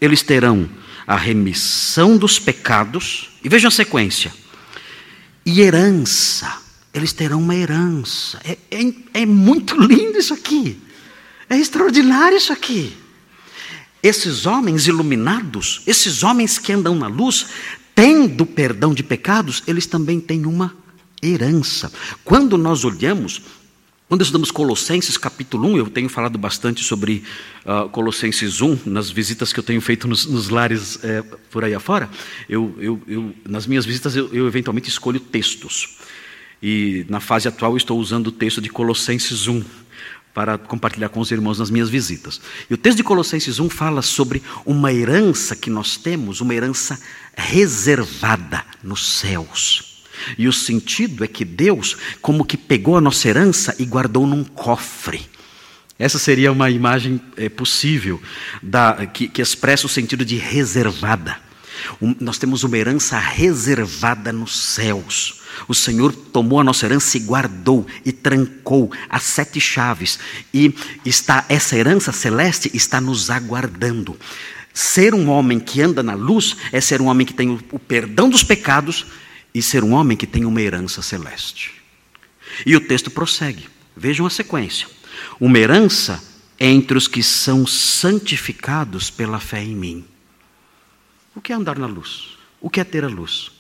eles 0.02 0.22
terão 0.22 0.70
a 1.08 1.16
remissão 1.16 2.18
dos 2.18 2.38
pecados. 2.38 3.30
E 3.42 3.48
vejam 3.48 3.70
a 3.70 3.72
sequência: 3.72 4.34
e 5.46 5.62
herança 5.62 6.65
eles 6.96 7.12
terão 7.12 7.42
uma 7.42 7.54
herança. 7.54 8.40
É, 8.46 8.58
é, 8.72 9.22
é 9.22 9.26
muito 9.26 9.76
lindo 9.76 10.18
isso 10.18 10.34
aqui. 10.34 10.82
É 11.50 11.58
extraordinário 11.58 12.38
isso 12.38 12.54
aqui. 12.54 12.96
Esses 14.02 14.46
homens 14.46 14.88
iluminados, 14.88 15.82
esses 15.86 16.24
homens 16.24 16.58
que 16.58 16.72
andam 16.72 16.96
na 16.96 17.08
luz, 17.08 17.48
tendo 17.94 18.46
perdão 18.46 18.94
de 18.94 19.04
pecados, 19.04 19.62
eles 19.68 19.86
também 19.86 20.22
têm 20.22 20.46
uma 20.46 20.74
herança. 21.22 21.92
Quando 22.24 22.58
nós 22.58 22.86
olhamos, 22.86 23.42
quando 24.08 24.22
estudamos 24.22 24.50
Colossenses 24.50 25.18
capítulo 25.18 25.68
1, 25.68 25.78
eu 25.78 25.90
tenho 25.90 26.08
falado 26.08 26.38
bastante 26.38 26.82
sobre 26.82 27.24
uh, 27.66 27.90
Colossenses 27.90 28.62
1, 28.62 28.80
nas 28.86 29.10
visitas 29.10 29.52
que 29.52 29.60
eu 29.60 29.64
tenho 29.64 29.82
feito 29.82 30.08
nos, 30.08 30.26
nos 30.26 30.48
lares 30.48 31.04
é, 31.04 31.22
por 31.52 31.66
aí 31.66 31.74
afora, 31.74 32.10
eu, 32.48 32.74
eu, 32.80 33.02
eu, 33.06 33.36
nas 33.44 33.68
minhas 33.68 33.86
visitas 33.86 34.16
eu, 34.16 34.34
eu 34.34 34.48
eventualmente 34.48 34.88
escolho 34.88 35.20
textos. 35.20 35.98
E 36.68 37.06
na 37.08 37.20
fase 37.20 37.48
atual 37.48 37.78
estou 37.78 38.00
usando 38.00 38.26
o 38.26 38.32
texto 38.32 38.60
de 38.60 38.70
Colossenses 38.70 39.48
1 39.48 39.64
para 40.34 40.58
compartilhar 40.58 41.10
com 41.10 41.20
os 41.20 41.30
irmãos 41.30 41.60
nas 41.60 41.70
minhas 41.70 41.90
visitas. 41.90 42.42
E 42.68 42.74
o 42.74 42.78
texto 42.78 42.98
de 42.98 43.04
Colossenses 43.04 43.60
1 43.60 43.70
fala 43.70 44.02
sobre 44.02 44.42
uma 44.66 44.92
herança 44.92 45.56
que 45.56 45.70
nós 45.70 45.96
temos, 45.96 46.42
uma 46.42 46.56
herança 46.56 47.00
reservada 47.38 48.66
nos 48.82 49.06
céus. 49.20 50.04
E 50.40 50.48
o 50.48 50.54
sentido 50.54 51.24
é 51.24 51.28
que 51.28 51.46
Deus, 51.46 51.98
como 52.20 52.44
que 52.44 52.58
pegou 52.58 52.98
a 52.98 53.02
nossa 53.02 53.28
herança 53.28 53.76
e 53.78 53.86
guardou 53.86 54.26
num 54.26 54.44
cofre. 54.44 55.22
Essa 56.00 56.18
seria 56.18 56.52
uma 56.52 56.72
imagem 56.72 57.22
é, 57.38 57.48
possível 57.48 58.20
da, 58.64 59.06
que, 59.06 59.28
que 59.28 59.40
expressa 59.40 59.86
o 59.86 59.90
sentido 59.90 60.26
de 60.26 60.38
reservada. 60.38 61.45
Nós 62.20 62.38
temos 62.38 62.64
uma 62.64 62.78
herança 62.78 63.18
reservada 63.18 64.32
nos 64.32 64.58
céus. 64.58 65.42
O 65.68 65.74
Senhor 65.74 66.14
tomou 66.14 66.60
a 66.60 66.64
nossa 66.64 66.86
herança 66.86 67.18
e 67.18 67.22
guardou 67.22 67.86
e 68.04 68.12
trancou 68.12 68.92
as 69.10 69.24
sete 69.24 69.60
chaves. 69.60 70.20
E 70.54 70.74
está 71.06 71.46
essa 71.50 71.78
herança 71.78 72.12
celeste 72.12 72.70
está 72.74 73.00
nos 73.00 73.30
aguardando. 73.30 74.18
Ser 74.74 75.14
um 75.14 75.30
homem 75.30 75.60
que 75.60 75.82
anda 75.82 76.04
na 76.04 76.16
luz 76.16 76.58
é 76.72 76.82
ser 76.82 77.02
um 77.02 77.06
homem 77.06 77.26
que 77.26 77.34
tem 77.34 77.50
o 77.72 77.80
perdão 77.80 78.30
dos 78.30 78.44
pecados 78.44 79.06
e 79.54 79.62
ser 79.62 79.84
um 79.84 79.94
homem 79.94 80.18
que 80.18 80.28
tem 80.28 80.44
uma 80.44 80.62
herança 80.62 81.02
celeste. 81.02 81.72
E 82.66 82.76
o 82.76 82.82
texto 82.82 83.10
prossegue. 83.10 83.68
Vejam 83.96 84.26
a 84.26 84.30
sequência. 84.30 84.88
Uma 85.40 85.58
herança 85.58 86.22
entre 86.60 86.98
os 86.98 87.08
que 87.08 87.24
são 87.24 87.66
santificados 87.66 89.10
pela 89.10 89.40
fé 89.40 89.64
em 89.64 89.76
mim. 89.76 90.06
O 91.36 91.42
que 91.42 91.52
é 91.52 91.56
andar 91.56 91.78
na 91.78 91.86
luz? 91.86 92.38
O 92.62 92.70
que 92.70 92.80
é 92.80 92.84
ter 92.84 93.04
a 93.04 93.10
luz? 93.10 93.52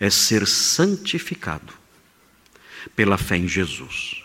É 0.00 0.08
ser 0.08 0.46
santificado 0.46 1.72
pela 2.94 3.18
fé 3.18 3.36
em 3.36 3.46
Jesus. 3.46 4.22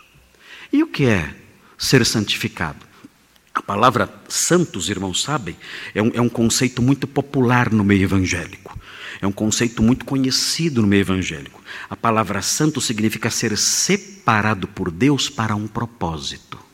E 0.72 0.82
o 0.82 0.86
que 0.86 1.04
é 1.04 1.34
ser 1.76 2.04
santificado? 2.06 2.86
A 3.54 3.60
palavra 3.60 4.12
santos, 4.28 4.88
irmãos 4.88 5.22
sabem, 5.22 5.56
é 5.94 6.02
um, 6.02 6.10
é 6.14 6.20
um 6.20 6.28
conceito 6.28 6.80
muito 6.80 7.06
popular 7.06 7.70
no 7.70 7.84
meio 7.84 8.04
evangélico. 8.04 8.78
É 9.20 9.26
um 9.26 9.32
conceito 9.32 9.82
muito 9.82 10.06
conhecido 10.06 10.80
no 10.80 10.88
meio 10.88 11.02
evangélico. 11.02 11.62
A 11.90 11.94
palavra 11.94 12.40
santo 12.40 12.80
significa 12.80 13.30
ser 13.30 13.56
separado 13.58 14.66
por 14.66 14.90
Deus 14.90 15.28
para 15.28 15.54
um 15.54 15.68
propósito 15.68 16.71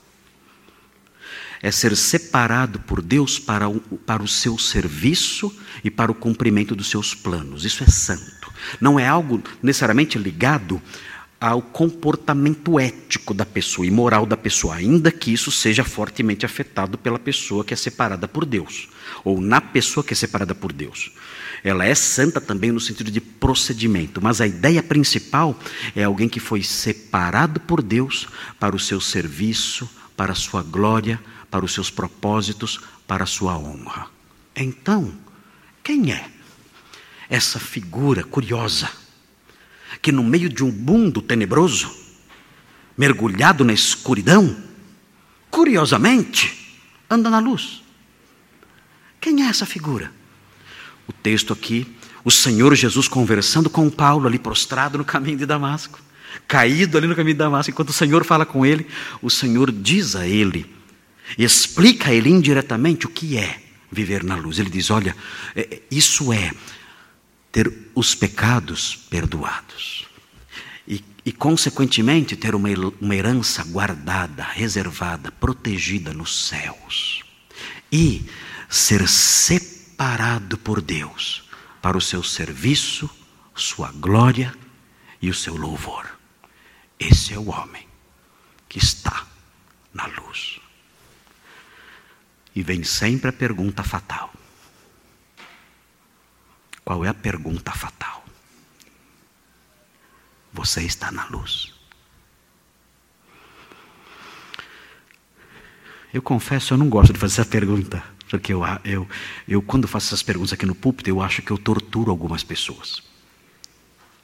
é 1.62 1.70
ser 1.70 1.96
separado 1.96 2.78
por 2.80 3.02
Deus 3.02 3.38
para 3.38 3.68
o, 3.68 3.80
para 3.80 4.22
o 4.22 4.28
seu 4.28 4.58
serviço 4.58 5.54
e 5.82 5.90
para 5.90 6.10
o 6.10 6.14
cumprimento 6.14 6.74
dos 6.74 6.88
seus 6.88 7.14
planos. 7.14 7.64
Isso 7.64 7.82
é 7.82 7.86
santo. 7.86 8.52
Não 8.80 8.98
é 8.98 9.06
algo 9.06 9.42
necessariamente 9.62 10.18
ligado 10.18 10.80
ao 11.40 11.62
comportamento 11.62 12.80
ético 12.80 13.32
da 13.32 13.46
pessoa 13.46 13.86
e 13.86 13.90
moral 13.90 14.26
da 14.26 14.36
pessoa, 14.36 14.74
ainda 14.74 15.12
que 15.12 15.32
isso 15.32 15.52
seja 15.52 15.84
fortemente 15.84 16.44
afetado 16.44 16.98
pela 16.98 17.18
pessoa 17.18 17.64
que 17.64 17.72
é 17.72 17.76
separada 17.76 18.26
por 18.26 18.44
Deus, 18.44 18.88
ou 19.24 19.40
na 19.40 19.60
pessoa 19.60 20.02
que 20.02 20.12
é 20.12 20.16
separada 20.16 20.54
por 20.54 20.72
Deus. 20.72 21.12
Ela 21.62 21.84
é 21.84 21.94
santa 21.94 22.40
também 22.40 22.72
no 22.72 22.80
sentido 22.80 23.10
de 23.10 23.20
procedimento, 23.20 24.20
mas 24.20 24.40
a 24.40 24.46
ideia 24.46 24.82
principal 24.82 25.58
é 25.94 26.02
alguém 26.02 26.28
que 26.28 26.40
foi 26.40 26.62
separado 26.62 27.60
por 27.60 27.82
Deus 27.82 28.26
para 28.58 28.74
o 28.74 28.78
seu 28.78 29.00
serviço, 29.00 29.88
para 30.16 30.32
a 30.32 30.36
sua 30.36 30.62
glória, 30.62 31.20
para 31.50 31.64
os 31.64 31.72
seus 31.72 31.90
propósitos, 31.90 32.80
para 33.06 33.24
a 33.24 33.26
sua 33.26 33.56
honra. 33.56 34.08
Então, 34.54 35.12
quem 35.82 36.12
é 36.12 36.28
essa 37.30 37.58
figura 37.58 38.24
curiosa 38.24 38.90
que 40.02 40.12
no 40.12 40.22
meio 40.22 40.48
de 40.48 40.62
um 40.62 40.70
mundo 40.70 41.22
tenebroso, 41.22 41.90
mergulhado 42.96 43.64
na 43.64 43.72
escuridão, 43.72 44.56
curiosamente, 45.50 46.80
anda 47.08 47.30
na 47.30 47.38
luz? 47.38 47.82
Quem 49.20 49.44
é 49.44 49.48
essa 49.48 49.66
figura? 49.66 50.12
O 51.06 51.12
texto 51.12 51.52
aqui, 51.52 51.86
o 52.24 52.30
Senhor 52.30 52.74
Jesus 52.74 53.08
conversando 53.08 53.70
com 53.70 53.88
Paulo 53.88 54.28
ali 54.28 54.38
prostrado 54.38 54.98
no 54.98 55.04
caminho 55.04 55.38
de 55.38 55.46
Damasco, 55.46 55.98
caído 56.46 56.98
ali 56.98 57.06
no 57.06 57.16
caminho 57.16 57.34
de 57.34 57.38
Damasco, 57.38 57.70
enquanto 57.70 57.88
o 57.88 57.94
Senhor 57.94 58.24
fala 58.24 58.44
com 58.44 58.66
ele, 58.66 58.86
o 59.22 59.30
Senhor 59.30 59.72
diz 59.72 60.14
a 60.14 60.26
ele, 60.26 60.77
explica 61.36 62.10
a 62.10 62.14
ele 62.14 62.30
indiretamente 62.30 63.06
o 63.06 63.10
que 63.10 63.36
é 63.36 63.60
viver 63.90 64.22
na 64.22 64.36
luz. 64.36 64.58
Ele 64.58 64.70
diz: 64.70 64.90
Olha, 64.90 65.16
é, 65.54 65.60
é, 65.60 65.82
isso 65.90 66.32
é 66.32 66.52
ter 67.50 67.90
os 67.94 68.14
pecados 68.14 68.96
perdoados. 69.10 70.06
E, 70.86 71.04
e 71.24 71.32
consequentemente, 71.32 72.36
ter 72.36 72.54
uma, 72.54 72.68
uma 73.00 73.14
herança 73.14 73.64
guardada, 73.64 74.42
reservada, 74.42 75.30
protegida 75.32 76.12
nos 76.12 76.46
céus. 76.48 77.22
E 77.90 78.24
ser 78.68 79.08
separado 79.08 80.58
por 80.58 80.80
Deus 80.80 81.48
para 81.80 81.96
o 81.96 82.00
seu 82.00 82.22
serviço, 82.22 83.08
sua 83.54 83.90
glória 83.92 84.54
e 85.20 85.30
o 85.30 85.34
seu 85.34 85.56
louvor. 85.56 86.06
Esse 86.98 87.32
é 87.32 87.38
o 87.38 87.48
homem 87.50 87.86
que 88.68 88.78
está 88.78 89.26
na 89.94 90.06
luz. 90.06 90.57
E 92.58 92.62
vem 92.64 92.82
sempre 92.82 93.30
a 93.30 93.32
pergunta 93.32 93.84
fatal: 93.84 94.34
qual 96.84 97.04
é 97.04 97.08
a 97.08 97.14
pergunta 97.14 97.70
fatal? 97.70 98.24
Você 100.52 100.82
está 100.82 101.12
na 101.12 101.24
luz. 101.26 101.72
Eu 106.12 106.20
confesso, 106.20 106.74
eu 106.74 106.78
não 106.78 106.88
gosto 106.88 107.12
de 107.12 107.20
fazer 107.20 107.42
essa 107.42 107.48
pergunta, 107.48 108.02
porque 108.28 108.52
eu, 108.52 108.62
eu, 108.84 109.08
eu 109.46 109.62
quando 109.62 109.86
faço 109.86 110.08
essas 110.08 110.24
perguntas 110.24 110.52
aqui 110.52 110.66
no 110.66 110.74
púlpito, 110.74 111.08
eu 111.08 111.22
acho 111.22 111.42
que 111.42 111.52
eu 111.52 111.58
torturo 111.58 112.10
algumas 112.10 112.42
pessoas. 112.42 113.00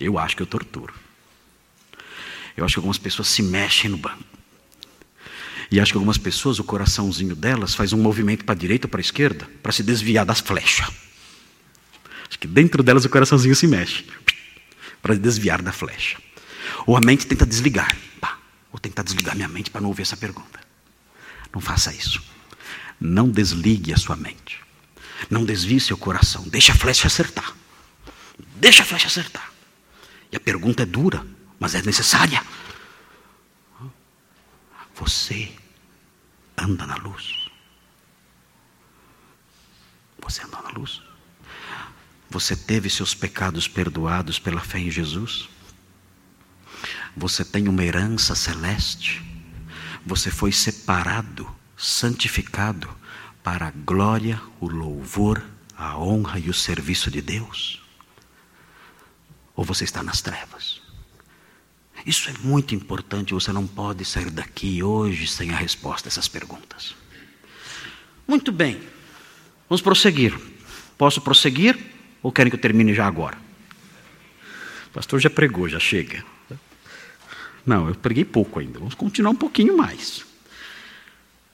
Eu 0.01 0.19
acho 0.19 0.35
que 0.35 0.43
eu 0.43 0.47
torturo. 0.47 0.93
Eu 2.57 2.65
acho 2.65 2.75
que 2.75 2.79
algumas 2.81 2.99
pessoas 2.99 3.29
se 3.29 3.45
mexem 3.45 3.93
no 3.93 3.97
banco. 3.97 4.25
E 5.71 5.81
acho 5.81 5.93
que 5.93 5.97
algumas 5.97 6.19
pessoas, 6.19 6.59
o 6.59 6.65
coraçãozinho 6.65 7.35
delas, 7.35 7.75
faz 7.75 7.93
um 7.93 8.01
movimento 8.01 8.45
para 8.45 8.55
a 8.55 8.59
direita 8.59 8.87
ou 8.87 8.91
para 8.91 9.01
a 9.01 9.03
esquerda, 9.03 9.49
para 9.63 9.73
se 9.73 9.83
desviar 9.83 10.25
das 10.25 10.41
flechas. 10.41 10.89
Acho 12.29 12.39
que 12.39 12.47
dentro 12.47 12.83
delas 12.83 13.05
o 13.05 13.09
coraçãozinho 13.09 13.55
se 13.55 13.67
mexe 13.67 14.05
para 15.03 15.15
desviar 15.15 15.61
da 15.61 15.73
flecha. 15.73 16.19
Ou 16.87 16.97
a 16.97 17.01
mente 17.01 17.27
tenta 17.27 17.45
desligar. 17.45 17.97
Pá, 18.21 18.39
vou 18.73 18.81
tentar 18.81 19.03
desligar 19.03 19.37
minha 19.37 19.49
mente 19.49 19.71
para 19.71 19.81
não 19.81 19.89
ouvir 19.89 20.03
essa 20.03 20.17
pergunta. 20.17 20.61
Não 21.53 21.61
faça 21.61 21.93
isso. 21.93 22.23
Não 23.01 23.29
desligue 23.29 23.93
a 23.93 23.97
sua 23.97 24.17
mente. 24.17 24.61
Não 25.31 25.45
desvie 25.45 25.81
seu 25.81 25.97
coração. 25.97 26.43
Deixa 26.49 26.73
a 26.73 26.75
flecha 26.75 27.07
acertar. 27.07 27.55
Deixa 28.57 28.83
a 28.83 28.87
flecha 28.87 29.07
acertar. 29.07 29.53
E 30.33 30.37
a 30.37 30.41
pergunta 30.41 30.83
é 30.83 30.87
dura, 30.87 31.25
mas 31.61 31.75
é 31.75 31.83
necessária. 31.83 32.43
Você 35.05 35.55
anda 36.57 36.87
na 36.87 36.97
luz. 36.97 37.51
Você 40.23 40.43
anda 40.43 40.63
na 40.63 40.71
luz. 40.71 41.03
Você 42.31 42.57
teve 42.57 42.89
seus 42.89 43.15
pecados 43.15 43.69
perdoados 43.69 44.39
pela 44.39 44.63
fé 44.63 44.79
em 44.79 44.91
Jesus? 44.91 45.47
Você 47.15 47.45
tem 47.45 47.69
uma 47.69 47.85
herança 47.85 48.35
celeste? 48.35 49.23
Você 50.07 50.31
foi 50.31 50.51
separado, 50.53 51.55
santificado 51.77 52.89
para 53.43 53.69
a 53.69 53.73
glória, 53.73 54.41
o 54.59 54.67
louvor, 54.67 55.45
a 55.77 55.99
honra 55.99 56.39
e 56.39 56.49
o 56.49 56.55
serviço 56.55 57.11
de 57.11 57.21
Deus? 57.21 57.83
Ou 59.55 59.67
você 59.67 59.85
está 59.85 60.03
nas 60.03 60.23
trevas? 60.23 60.84
Isso 62.05 62.29
é 62.29 62.35
muito 62.43 62.75
importante, 62.75 63.33
você 63.33 63.53
não 63.53 63.67
pode 63.67 64.05
sair 64.05 64.31
daqui 64.31 64.83
hoje 64.83 65.27
sem 65.27 65.51
a 65.51 65.57
resposta 65.57 66.09
a 66.09 66.11
essas 66.11 66.29
perguntas. 66.29 66.95
Muito 68.27 68.53
bem, 68.53 68.81
vamos 69.69 69.81
prosseguir. 69.81 70.39
Posso 70.99 71.21
prosseguir? 71.21 71.79
Ou 72.23 72.31
querem 72.31 72.51
que 72.51 72.57
eu 72.57 72.61
termine 72.61 72.95
já 72.95 73.07
agora? 73.07 73.37
O 74.89 74.91
pastor 74.91 75.21
já 75.21 75.31
pregou, 75.31 75.69
já 75.69 75.81
chega. 75.81 76.25
Não, 77.67 77.89
eu 77.89 77.95
preguei 77.95 78.25
pouco 78.25 78.61
ainda. 78.61 78.79
Vamos 78.79 78.95
continuar 78.95 79.31
um 79.31 79.37
pouquinho 79.37 79.77
mais. 79.77 80.25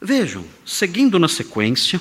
Vejam, 0.01 0.45
seguindo 0.65 1.19
na 1.19 1.29
sequência, 1.29 2.01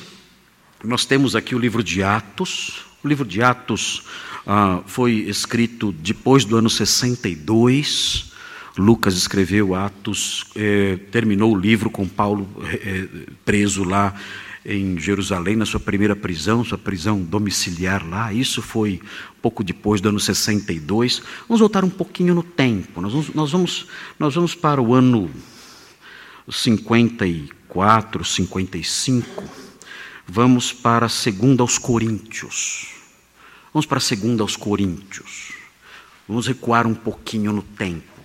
nós 0.83 1.05
temos 1.05 1.35
aqui 1.35 1.53
o 1.53 1.59
livro 1.59 1.83
de 1.83 2.01
Atos. 2.01 2.85
O 3.03 3.07
livro 3.07 3.25
de 3.25 3.41
Atos 3.41 4.03
ah, 4.45 4.81
foi 4.85 5.13
escrito 5.13 5.91
depois 5.91 6.45
do 6.45 6.57
ano 6.57 6.69
62. 6.69 8.28
Lucas 8.79 9.15
escreveu 9.15 9.75
Atos, 9.75 10.45
eh, 10.55 10.97
terminou 11.11 11.53
o 11.53 11.59
livro 11.59 11.89
com 11.89 12.07
Paulo 12.07 12.47
eh, 12.63 13.07
preso 13.43 13.83
lá 13.83 14.15
em 14.65 14.97
Jerusalém, 14.97 15.57
na 15.57 15.65
sua 15.65 15.81
primeira 15.81 16.15
prisão, 16.15 16.63
sua 16.63 16.77
prisão 16.77 17.21
domiciliar 17.21 18.07
lá. 18.07 18.31
Isso 18.31 18.61
foi 18.61 19.01
pouco 19.41 19.65
depois 19.65 19.99
do 19.99 20.07
ano 20.07 20.19
62. 20.19 21.21
Vamos 21.47 21.59
voltar 21.59 21.83
um 21.83 21.89
pouquinho 21.89 22.33
no 22.33 22.41
tempo. 22.41 23.01
Nós 23.01 23.11
vamos, 23.11 23.33
nós 23.33 23.51
vamos, 23.51 23.87
nós 24.17 24.35
vamos 24.35 24.55
para 24.55 24.81
o 24.81 24.93
ano 24.93 25.29
54, 26.49 28.23
55. 28.23 29.43
Vamos 30.25 30.71
para 30.71 31.07
a 31.07 31.09
segunda 31.09 31.63
aos 31.63 31.77
Coríntios. 31.77 32.93
Vamos 33.73 33.85
para 33.85 33.97
a 33.97 34.01
segunda 34.01 34.41
aos 34.41 34.55
Coríntios. 34.55 35.51
Vamos 36.27 36.47
recuar 36.47 36.87
um 36.87 36.95
pouquinho 36.95 37.51
no 37.51 37.61
tempo 37.61 38.18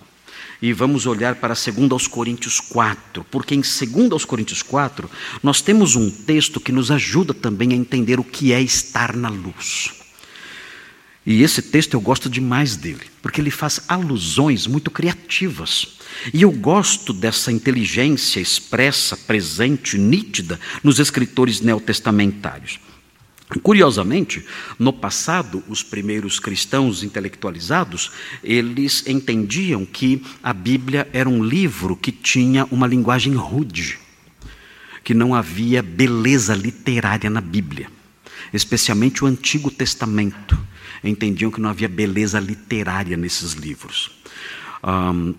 e 0.61 0.73
vamos 0.73 1.05
olhar 1.05 1.35
para 1.35 1.53
2 1.53 1.91
aos 1.91 2.07
Coríntios 2.07 2.59
4, 2.59 3.25
porque 3.29 3.55
em 3.55 3.61
2 3.61 4.11
aos 4.11 4.25
Coríntios 4.25 4.61
4 4.61 5.09
nós 5.43 5.61
temos 5.61 5.95
um 5.95 6.09
texto 6.09 6.59
que 6.59 6.71
nos 6.71 6.91
ajuda 6.91 7.33
também 7.33 7.73
a 7.73 7.75
entender 7.75 8.19
o 8.19 8.23
que 8.23 8.53
é 8.53 8.61
estar 8.61 9.15
na 9.15 9.29
luz. 9.29 9.91
E 11.25 11.41
esse 11.41 11.61
texto 11.61 11.95
eu 11.95 12.01
gosto 12.01 12.29
demais 12.29 12.75
dele, 12.75 13.01
porque 13.21 13.41
ele 13.41 13.49
faz 13.49 13.81
alusões 13.87 14.67
muito 14.67 14.91
criativas. 14.91 15.97
E 16.31 16.43
eu 16.43 16.51
gosto 16.51 17.11
dessa 17.11 17.51
inteligência 17.51 18.39
expressa, 18.39 19.17
presente, 19.17 19.97
nítida 19.97 20.59
nos 20.83 20.99
escritores 20.99 21.61
neotestamentários. 21.61 22.79
Curiosamente, 23.63 24.45
no 24.77 24.91
passado, 24.91 25.63
os 25.67 25.81
primeiros 25.81 26.39
cristãos 26.39 27.03
intelectualizados, 27.03 28.11
eles 28.43 29.03
entendiam 29.07 29.85
que 29.85 30.21
a 30.43 30.53
Bíblia 30.53 31.07
era 31.13 31.29
um 31.29 31.43
livro 31.43 31.95
que 31.95 32.11
tinha 32.11 32.65
uma 32.65 32.85
linguagem 32.85 33.33
rude, 33.33 33.97
que 35.03 35.13
não 35.13 35.33
havia 35.33 35.81
beleza 35.81 36.53
literária 36.55 37.29
na 37.29 37.41
Bíblia, 37.41 37.89
especialmente 38.53 39.23
o 39.23 39.27
Antigo 39.27 39.71
Testamento. 39.71 40.57
Entendiam 41.03 41.51
que 41.51 41.61
não 41.61 41.69
havia 41.69 41.87
beleza 41.87 42.39
literária 42.39 43.15
nesses 43.15 43.53
livros. 43.53 44.11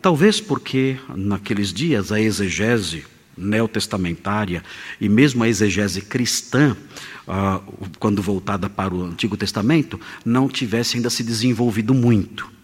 Talvez 0.00 0.40
porque 0.40 0.96
naqueles 1.14 1.72
dias 1.72 2.12
a 2.12 2.20
exegese 2.20 3.05
neotestamentária 3.37 4.62
e 5.01 5.09
mesmo 5.09 5.44
a 5.44 5.49
exegese 5.49 6.01
cristã 6.01 6.77
ah, 7.29 7.61
quando 7.99 8.22
voltada 8.22 8.68
para 8.68 8.94
o 8.94 9.05
Antigo 9.05 9.37
Testamento, 9.37 10.01
não 10.25 10.49
tivesse 10.49 10.96
ainda 10.96 11.11
se 11.11 11.22
desenvolvido 11.22 11.92
muito. 11.92 12.57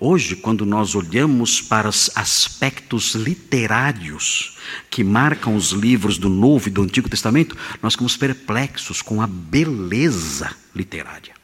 Hoje, 0.00 0.36
quando 0.36 0.64
nós 0.64 0.94
olhamos 0.94 1.60
para 1.60 1.88
os 1.88 2.08
aspectos 2.14 3.16
literários 3.16 4.56
que 4.88 5.02
marcam 5.02 5.56
os 5.56 5.72
livros 5.72 6.18
do 6.18 6.28
Novo 6.28 6.68
e 6.68 6.70
do 6.70 6.82
Antigo 6.82 7.08
Testamento, 7.08 7.56
nós 7.82 7.94
ficamos 7.94 8.16
perplexos 8.16 9.02
com 9.02 9.20
a 9.20 9.26
beleza 9.26 10.54
literária, 10.72 11.34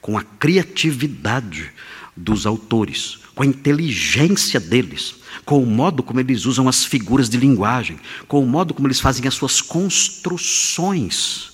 com 0.00 0.16
a 0.16 0.22
criatividade 0.22 1.68
dos 2.16 2.46
autores, 2.46 3.18
com 3.36 3.42
a 3.42 3.46
inteligência 3.46 4.58
deles, 4.58 5.14
com 5.44 5.62
o 5.62 5.66
modo 5.66 6.02
como 6.02 6.18
eles 6.18 6.46
usam 6.46 6.66
as 6.68 6.86
figuras 6.86 7.28
de 7.28 7.36
linguagem, 7.36 7.98
com 8.26 8.42
o 8.42 8.46
modo 8.46 8.72
como 8.72 8.88
eles 8.88 8.98
fazem 8.98 9.28
as 9.28 9.34
suas 9.34 9.60
construções 9.60 11.50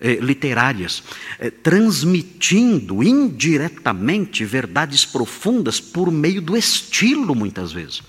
eh, 0.00 0.14
literárias, 0.14 1.02
eh, 1.40 1.50
transmitindo 1.50 3.02
indiretamente 3.02 4.44
verdades 4.44 5.04
profundas 5.04 5.80
por 5.80 6.12
meio 6.12 6.40
do 6.40 6.56
estilo, 6.56 7.34
muitas 7.34 7.72
vezes. 7.72 8.00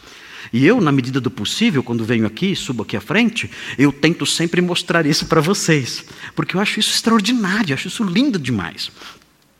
E 0.53 0.63
eu, 0.63 0.79
na 0.79 0.91
medida 0.91 1.19
do 1.19 1.31
possível, 1.31 1.81
quando 1.81 2.05
venho 2.05 2.27
aqui, 2.27 2.55
subo 2.55 2.83
aqui 2.83 2.95
à 2.95 3.01
frente, 3.01 3.49
eu 3.75 3.91
tento 3.91 4.23
sempre 4.27 4.61
mostrar 4.61 5.03
isso 5.07 5.25
para 5.25 5.41
vocês, 5.41 6.05
porque 6.35 6.55
eu 6.55 6.61
acho 6.61 6.79
isso 6.79 6.91
extraordinário, 6.91 7.73
acho 7.73 7.87
isso 7.87 8.03
lindo 8.03 8.37
demais. 8.37 8.91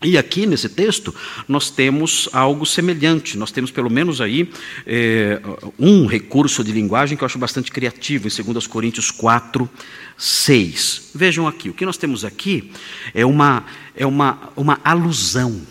E 0.06 0.18
aqui 0.18 0.46
nesse 0.46 0.70
texto 0.70 1.14
nós 1.48 1.72
temos 1.72 2.30
algo 2.32 2.66
semelhante, 2.66 3.38
nós 3.38 3.52
temos 3.52 3.72
pelo 3.72 3.90
menos 3.90 4.22
aí 4.22 4.48
é, 4.86 5.42
um 5.80 6.06
recurso 6.06 6.64
de 6.64 6.72
linguagem 6.72 7.18
que 7.18 7.24
eu 7.24 7.26
acho 7.26 7.40
bastante 7.40 7.72
criativo, 7.72 8.28
em 8.28 8.54
2 8.54 8.68
Coríntios 8.68 9.10
4, 9.10 9.68
6. 10.16 11.12
Vejam 11.16 11.48
aqui, 11.48 11.70
o 11.70 11.74
que 11.74 11.86
nós 11.86 11.98
temos 11.98 12.24
aqui 12.24 12.72
é 13.14 13.26
uma, 13.26 13.66
é 13.96 14.06
uma, 14.06 14.52
uma 14.56 14.80
alusão. 14.84 15.62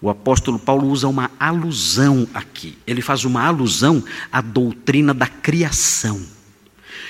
O 0.00 0.08
apóstolo 0.08 0.58
Paulo 0.58 0.88
usa 0.88 1.06
uma 1.06 1.30
alusão 1.38 2.26
aqui. 2.34 2.76
Ele 2.86 3.02
faz 3.02 3.24
uma 3.24 3.44
alusão 3.44 4.02
à 4.32 4.40
doutrina 4.40 5.12
da 5.12 5.26
criação. 5.26 6.20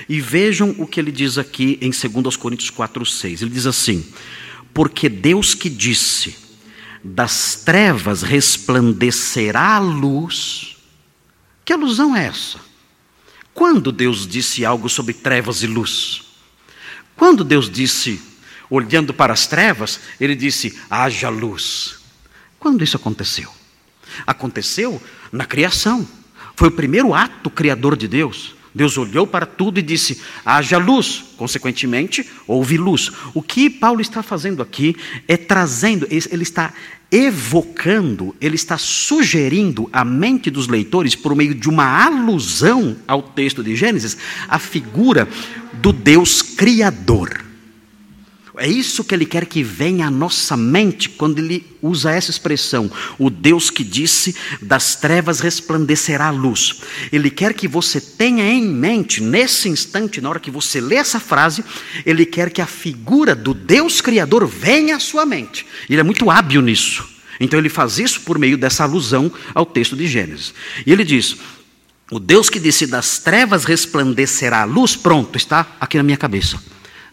E 0.08 0.20
vejam 0.20 0.74
o 0.78 0.86
que 0.86 0.98
ele 0.98 1.12
diz 1.12 1.38
aqui 1.38 1.78
em 1.80 1.90
2 1.90 2.36
Coríntios 2.36 2.70
4, 2.70 3.06
6. 3.06 3.42
Ele 3.42 3.50
diz 3.50 3.66
assim: 3.66 4.04
Porque 4.72 5.08
Deus 5.08 5.54
que 5.54 5.68
disse, 5.68 6.36
das 7.02 7.56
trevas 7.64 8.22
resplandecerá 8.22 9.76
a 9.76 9.78
luz. 9.78 10.76
Que 11.64 11.72
alusão 11.72 12.16
é 12.16 12.26
essa? 12.26 12.58
Quando 13.52 13.92
Deus 13.92 14.26
disse 14.26 14.64
algo 14.64 14.88
sobre 14.88 15.12
trevas 15.12 15.62
e 15.62 15.66
luz? 15.66 16.22
Quando 17.16 17.44
Deus 17.44 17.68
disse, 17.68 18.20
olhando 18.70 19.12
para 19.12 19.32
as 19.32 19.46
trevas, 19.46 20.00
ele 20.18 20.34
disse: 20.34 20.78
haja 20.88 21.28
luz. 21.28 21.98
Quando 22.58 22.82
isso 22.82 22.96
aconteceu? 22.96 23.52
Aconteceu 24.26 25.02
na 25.30 25.44
criação. 25.44 26.08
Foi 26.56 26.68
o 26.68 26.72
primeiro 26.72 27.12
ato 27.12 27.50
criador 27.50 27.96
de 27.96 28.06
Deus. 28.08 28.54
Deus 28.74 28.96
olhou 28.96 29.26
para 29.26 29.46
tudo 29.46 29.78
e 29.78 29.82
disse: 29.82 30.20
haja 30.44 30.78
luz. 30.78 31.24
Consequentemente, 31.36 32.26
houve 32.46 32.76
luz. 32.76 33.10
O 33.34 33.42
que 33.42 33.68
Paulo 33.68 34.00
está 34.00 34.22
fazendo 34.22 34.62
aqui 34.62 34.96
é 35.26 35.36
trazendo, 35.36 36.06
ele 36.10 36.42
está 36.42 36.72
evocando, 37.10 38.34
ele 38.40 38.54
está 38.54 38.78
sugerindo 38.78 39.88
à 39.92 40.02
mente 40.02 40.50
dos 40.50 40.66
leitores, 40.66 41.14
por 41.14 41.36
meio 41.36 41.54
de 41.54 41.68
uma 41.68 41.84
alusão 42.06 42.96
ao 43.06 43.22
texto 43.22 43.62
de 43.62 43.76
Gênesis, 43.76 44.16
a 44.48 44.58
figura 44.58 45.28
do 45.74 45.92
Deus 45.92 46.40
Criador. 46.40 47.51
É 48.62 48.68
isso 48.68 49.02
que 49.02 49.12
ele 49.12 49.26
quer 49.26 49.46
que 49.46 49.60
venha 49.60 50.06
à 50.06 50.10
nossa 50.10 50.56
mente 50.56 51.08
quando 51.08 51.40
ele 51.40 51.66
usa 51.82 52.12
essa 52.12 52.30
expressão. 52.30 52.88
O 53.18 53.28
Deus 53.28 53.70
que 53.70 53.82
disse: 53.82 54.36
das 54.60 54.94
trevas 54.94 55.40
resplandecerá 55.40 56.26
a 56.28 56.30
luz. 56.30 56.80
Ele 57.10 57.28
quer 57.28 57.54
que 57.54 57.66
você 57.66 58.00
tenha 58.00 58.44
em 58.44 58.64
mente, 58.64 59.20
nesse 59.20 59.68
instante, 59.68 60.20
na 60.20 60.28
hora 60.28 60.38
que 60.38 60.48
você 60.48 60.80
lê 60.80 60.94
essa 60.94 61.18
frase, 61.18 61.64
ele 62.06 62.24
quer 62.24 62.50
que 62.50 62.60
a 62.62 62.66
figura 62.66 63.34
do 63.34 63.52
Deus 63.52 64.00
Criador 64.00 64.46
venha 64.46 64.94
à 64.94 65.00
sua 65.00 65.26
mente. 65.26 65.66
Ele 65.90 65.98
é 65.98 66.04
muito 66.04 66.30
hábil 66.30 66.62
nisso. 66.62 67.04
Então 67.40 67.58
ele 67.58 67.68
faz 67.68 67.98
isso 67.98 68.20
por 68.20 68.38
meio 68.38 68.56
dessa 68.56 68.84
alusão 68.84 69.32
ao 69.52 69.66
texto 69.66 69.96
de 69.96 70.06
Gênesis. 70.06 70.54
E 70.86 70.92
ele 70.92 71.02
diz: 71.02 71.36
o 72.12 72.20
Deus 72.20 72.48
que 72.48 72.60
disse: 72.60 72.86
das 72.86 73.18
trevas 73.18 73.64
resplandecerá 73.64 74.62
a 74.62 74.66
luz, 74.66 74.94
pronto, 74.94 75.36
está 75.36 75.66
aqui 75.80 75.96
na 75.96 76.04
minha 76.04 76.16
cabeça. 76.16 76.62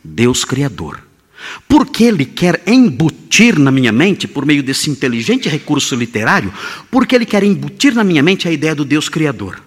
Deus 0.03 0.45
Criador. 0.45 1.08
Porque 1.67 2.03
ele 2.03 2.25
quer 2.25 2.61
embutir 2.67 3.57
na 3.57 3.71
minha 3.71 3.91
mente, 3.91 4.27
por 4.27 4.45
meio 4.45 4.61
desse 4.61 4.89
inteligente 4.89 5.47
recurso 5.47 5.95
literário, 5.95 6.53
porque 6.91 7.15
ele 7.15 7.25
quer 7.25 7.43
embutir 7.43 7.93
na 7.93 8.03
minha 8.03 8.23
mente 8.23 8.47
a 8.47 8.51
ideia 8.51 8.75
do 8.75 8.85
Deus 8.85 9.07
Criador. 9.07 9.61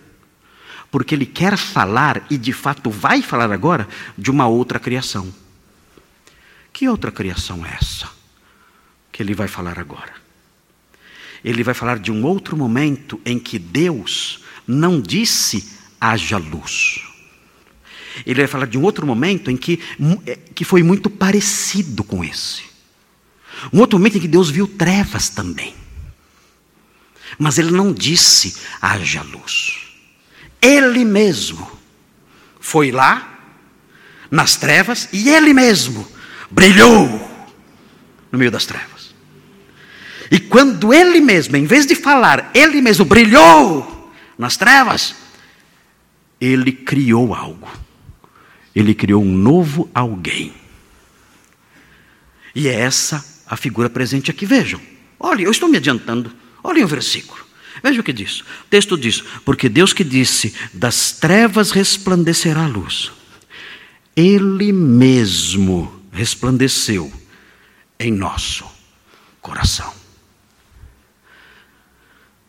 Porque 0.90 1.14
ele 1.14 1.24
quer 1.26 1.56
falar, 1.56 2.26
e 2.28 2.36
de 2.36 2.52
fato 2.52 2.90
vai 2.90 3.22
falar 3.22 3.50
agora, 3.50 3.88
de 4.16 4.30
uma 4.30 4.46
outra 4.46 4.78
criação. 4.78 5.32
Que 6.72 6.88
outra 6.88 7.10
criação 7.10 7.64
é 7.64 7.76
essa? 7.80 8.08
Que 9.10 9.22
ele 9.22 9.34
vai 9.34 9.48
falar 9.48 9.78
agora. 9.78 10.12
Ele 11.44 11.62
vai 11.62 11.74
falar 11.74 11.98
de 11.98 12.12
um 12.12 12.24
outro 12.24 12.56
momento 12.56 13.20
em 13.24 13.38
que 13.38 13.58
Deus 13.58 14.40
não 14.66 15.00
disse 15.00 15.68
haja 16.00 16.36
luz. 16.36 17.11
Ele 18.26 18.40
vai 18.40 18.46
falar 18.46 18.66
de 18.66 18.78
um 18.78 18.82
outro 18.82 19.06
momento 19.06 19.50
em 19.50 19.56
que, 19.56 19.80
é, 20.26 20.36
que 20.54 20.64
foi 20.64 20.82
muito 20.82 21.08
parecido 21.08 22.04
com 22.04 22.22
esse. 22.22 22.62
Um 23.72 23.78
outro 23.78 23.98
momento 23.98 24.18
em 24.18 24.20
que 24.20 24.28
Deus 24.28 24.50
viu 24.50 24.66
trevas 24.66 25.28
também. 25.28 25.74
Mas 27.38 27.58
ele 27.58 27.70
não 27.70 27.92
disse 27.92 28.56
haja 28.80 29.22
luz. 29.22 29.78
Ele 30.60 31.04
mesmo 31.04 31.70
foi 32.60 32.90
lá 32.90 33.28
nas 34.30 34.56
trevas 34.56 35.08
e 35.12 35.28
ele 35.28 35.52
mesmo 35.52 36.06
brilhou 36.50 37.06
no 38.30 38.38
meio 38.38 38.50
das 38.50 38.64
trevas. 38.64 39.14
E 40.30 40.40
quando 40.40 40.94
ele 40.94 41.20
mesmo, 41.20 41.56
em 41.56 41.66
vez 41.66 41.84
de 41.84 41.94
falar, 41.94 42.50
ele 42.54 42.80
mesmo 42.80 43.04
brilhou 43.04 44.10
nas 44.38 44.56
trevas, 44.56 45.14
ele 46.40 46.72
criou 46.72 47.34
algo. 47.34 47.68
Ele 48.74 48.94
criou 48.94 49.22
um 49.22 49.32
novo 49.32 49.90
alguém. 49.94 50.54
E 52.54 52.68
é 52.68 52.74
essa 52.74 53.24
a 53.46 53.56
figura 53.56 53.90
presente 53.90 54.30
aqui. 54.30 54.46
Vejam. 54.46 54.80
Olhem, 55.18 55.44
eu 55.44 55.50
estou 55.50 55.68
me 55.68 55.76
adiantando. 55.76 56.32
Olhem 56.62 56.84
o 56.84 56.88
versículo. 56.88 57.42
Veja 57.82 58.00
o 58.00 58.04
que 58.04 58.12
diz. 58.12 58.40
O 58.40 58.44
texto 58.68 58.96
diz: 58.96 59.22
Porque 59.44 59.68
Deus 59.68 59.92
que 59.92 60.04
disse: 60.04 60.54
Das 60.72 61.12
trevas 61.12 61.70
resplandecerá 61.70 62.64
a 62.64 62.68
luz. 62.68 63.12
Ele 64.14 64.72
mesmo 64.72 66.02
resplandeceu 66.12 67.10
em 67.98 68.12
nosso 68.12 68.64
coração. 69.40 69.92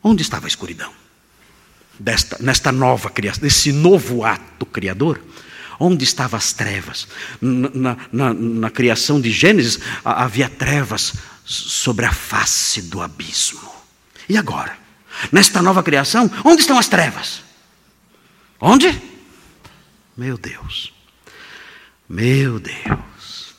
Onde 0.03 0.21
estava 0.21 0.45
a 0.45 0.49
escuridão? 0.49 0.91
Desta, 1.97 2.37
nesta 2.41 2.71
nova 2.71 3.09
criação, 3.09 3.43
nesse 3.43 3.71
novo 3.71 4.25
ato 4.25 4.65
criador, 4.65 5.21
Onde 5.79 6.03
estavam 6.03 6.37
as 6.37 6.53
trevas? 6.53 7.07
Na, 7.41 7.97
na, 8.11 8.33
na 8.33 8.69
criação 8.69 9.19
de 9.19 9.31
Gênesis 9.31 9.79
havia 10.03 10.49
trevas 10.49 11.13
sobre 11.45 12.05
a 12.05 12.13
face 12.13 12.81
do 12.83 13.01
abismo. 13.01 13.71
E 14.27 14.37
agora? 14.37 14.77
Nesta 15.31 15.61
nova 15.61 15.83
criação, 15.83 16.29
onde 16.43 16.61
estão 16.61 16.77
as 16.77 16.87
trevas? 16.87 17.43
Onde? 18.59 19.01
Meu 20.15 20.37
Deus. 20.37 20.93
Meu 22.07 22.59
Deus. 22.59 23.55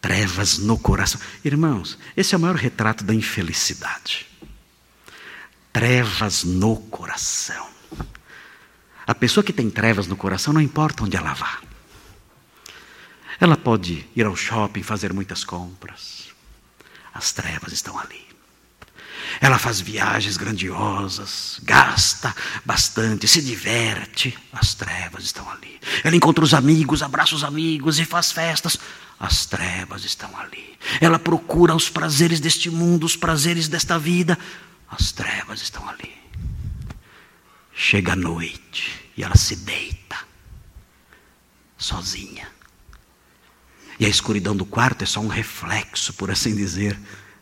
Trevas 0.00 0.58
no 0.58 0.78
coração. 0.78 1.20
Irmãos, 1.44 1.98
esse 2.16 2.34
é 2.34 2.38
o 2.38 2.40
maior 2.40 2.56
retrato 2.56 3.04
da 3.04 3.14
infelicidade. 3.14 4.26
Trevas 5.72 6.42
no 6.44 6.76
coração. 6.76 7.66
A 9.06 9.14
pessoa 9.14 9.42
que 9.42 9.52
tem 9.52 9.70
trevas 9.70 10.06
no 10.06 10.16
coração, 10.16 10.52
não 10.52 10.60
importa 10.60 11.04
onde 11.04 11.16
ela 11.16 11.34
vá. 11.34 11.58
Ela 13.40 13.56
pode 13.56 14.06
ir 14.14 14.24
ao 14.24 14.36
shopping 14.36 14.82
fazer 14.82 15.12
muitas 15.12 15.44
compras. 15.44 16.28
As 17.12 17.32
trevas 17.32 17.72
estão 17.72 17.98
ali. 17.98 18.32
Ela 19.40 19.58
faz 19.58 19.80
viagens 19.80 20.36
grandiosas, 20.36 21.58
gasta 21.62 22.34
bastante, 22.64 23.26
se 23.26 23.42
diverte. 23.42 24.38
As 24.52 24.74
trevas 24.74 25.24
estão 25.24 25.50
ali. 25.50 25.80
Ela 26.04 26.14
encontra 26.14 26.44
os 26.44 26.54
amigos, 26.54 27.02
abraça 27.02 27.34
os 27.34 27.42
amigos 27.42 27.98
e 27.98 28.04
faz 28.04 28.30
festas. 28.30 28.78
As 29.18 29.46
trevas 29.46 30.04
estão 30.04 30.30
ali. 30.38 30.78
Ela 31.00 31.18
procura 31.18 31.74
os 31.74 31.88
prazeres 31.88 32.40
deste 32.40 32.70
mundo, 32.70 33.04
os 33.04 33.16
prazeres 33.16 33.68
desta 33.68 33.98
vida. 33.98 34.38
As 34.88 35.10
trevas 35.10 35.62
estão 35.62 35.88
ali. 35.88 36.21
Chega 37.74 38.12
a 38.12 38.16
noite 38.16 39.10
e 39.16 39.22
ela 39.22 39.36
se 39.36 39.56
deita, 39.56 40.18
sozinha. 41.76 42.48
E 43.98 44.06
a 44.06 44.08
escuridão 44.08 44.56
do 44.56 44.64
quarto 44.64 45.02
é 45.02 45.06
só 45.06 45.20
um 45.20 45.28
reflexo, 45.28 46.12
por 46.14 46.30
assim 46.30 46.54
dizer, 46.54 46.98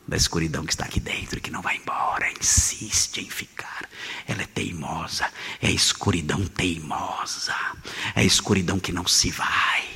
da 0.07 0.17
escuridão 0.17 0.65
que 0.65 0.73
está 0.73 0.85
aqui 0.85 1.01
dentro 1.01 1.39
e 1.39 1.41
que 1.41 1.51
não 1.51 1.63
vai 1.63 1.77
embora, 1.77 2.31
insiste 2.33 3.19
em 3.19 3.31
ficar. 3.31 3.89
Ela 4.27 4.43
é 4.43 4.47
teimosa, 4.47 5.31
é 5.61 5.69
a 5.69 5.71
escuridão 5.71 6.45
teimosa, 6.47 7.55
é 8.15 8.21
a 8.21 8.25
escuridão 8.25 8.79
que 8.79 8.93
não 8.93 9.07
se 9.07 9.31
vai. 9.31 9.89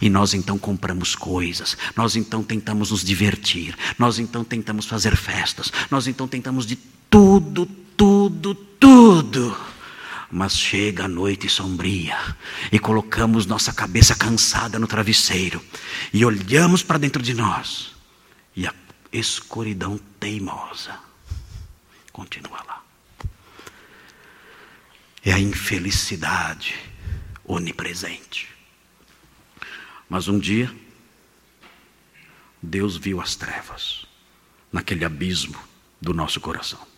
E 0.00 0.08
nós 0.08 0.34
então 0.34 0.58
compramos 0.58 1.14
coisas, 1.14 1.76
nós 1.94 2.16
então 2.16 2.42
tentamos 2.42 2.90
nos 2.90 3.04
divertir, 3.04 3.76
nós 3.98 4.18
então 4.18 4.42
tentamos 4.42 4.86
fazer 4.86 5.14
festas, 5.16 5.70
nós 5.90 6.06
então 6.06 6.26
tentamos 6.26 6.66
de 6.66 6.76
tudo, 7.10 7.68
tudo, 7.96 8.54
tudo 8.54 9.56
Mas 10.30 10.56
chega 10.56 11.04
a 11.04 11.08
noite 11.08 11.48
sombria 11.48 12.16
e 12.72 12.78
colocamos 12.78 13.46
nossa 13.46 13.72
cabeça 13.72 14.14
cansada 14.14 14.78
no 14.78 14.86
travesseiro 14.86 15.62
e 16.12 16.24
olhamos 16.24 16.82
para 16.82 16.98
dentro 16.98 17.22
de 17.22 17.34
nós 17.34 17.94
e 18.56 18.66
a 18.66 18.74
escuridão 19.12 19.98
teimosa 20.18 20.98
continua 22.12 22.62
lá. 22.66 22.82
É 25.24 25.32
a 25.32 25.38
infelicidade 25.38 26.74
onipresente. 27.44 28.48
Mas 30.08 30.28
um 30.28 30.38
dia, 30.38 30.74
Deus 32.62 32.96
viu 32.96 33.20
as 33.20 33.34
trevas 33.34 34.06
naquele 34.72 35.04
abismo 35.04 35.58
do 36.00 36.12
nosso 36.12 36.40
coração. 36.40 36.93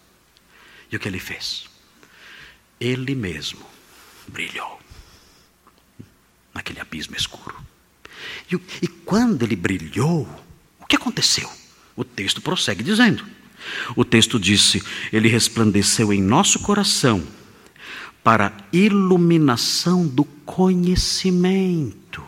E 0.90 0.96
o 0.96 1.00
que 1.00 1.08
ele 1.08 1.18
fez? 1.18 1.68
Ele 2.80 3.14
mesmo 3.14 3.64
brilhou 4.28 4.80
naquele 6.54 6.80
abismo 6.80 7.16
escuro. 7.16 7.56
E, 8.50 8.54
e 8.82 8.88
quando 8.88 9.42
ele 9.42 9.56
brilhou, 9.56 10.28
o 10.80 10.86
que 10.86 10.96
aconteceu? 10.96 11.50
O 11.94 12.04
texto 12.04 12.40
prossegue 12.40 12.82
dizendo: 12.82 13.24
o 13.96 14.04
texto 14.04 14.38
disse, 14.38 14.82
ele 15.12 15.28
resplandeceu 15.28 16.12
em 16.12 16.22
nosso 16.22 16.60
coração 16.60 17.26
para 18.22 18.56
iluminação 18.72 20.06
do 20.06 20.24
conhecimento. 20.24 22.24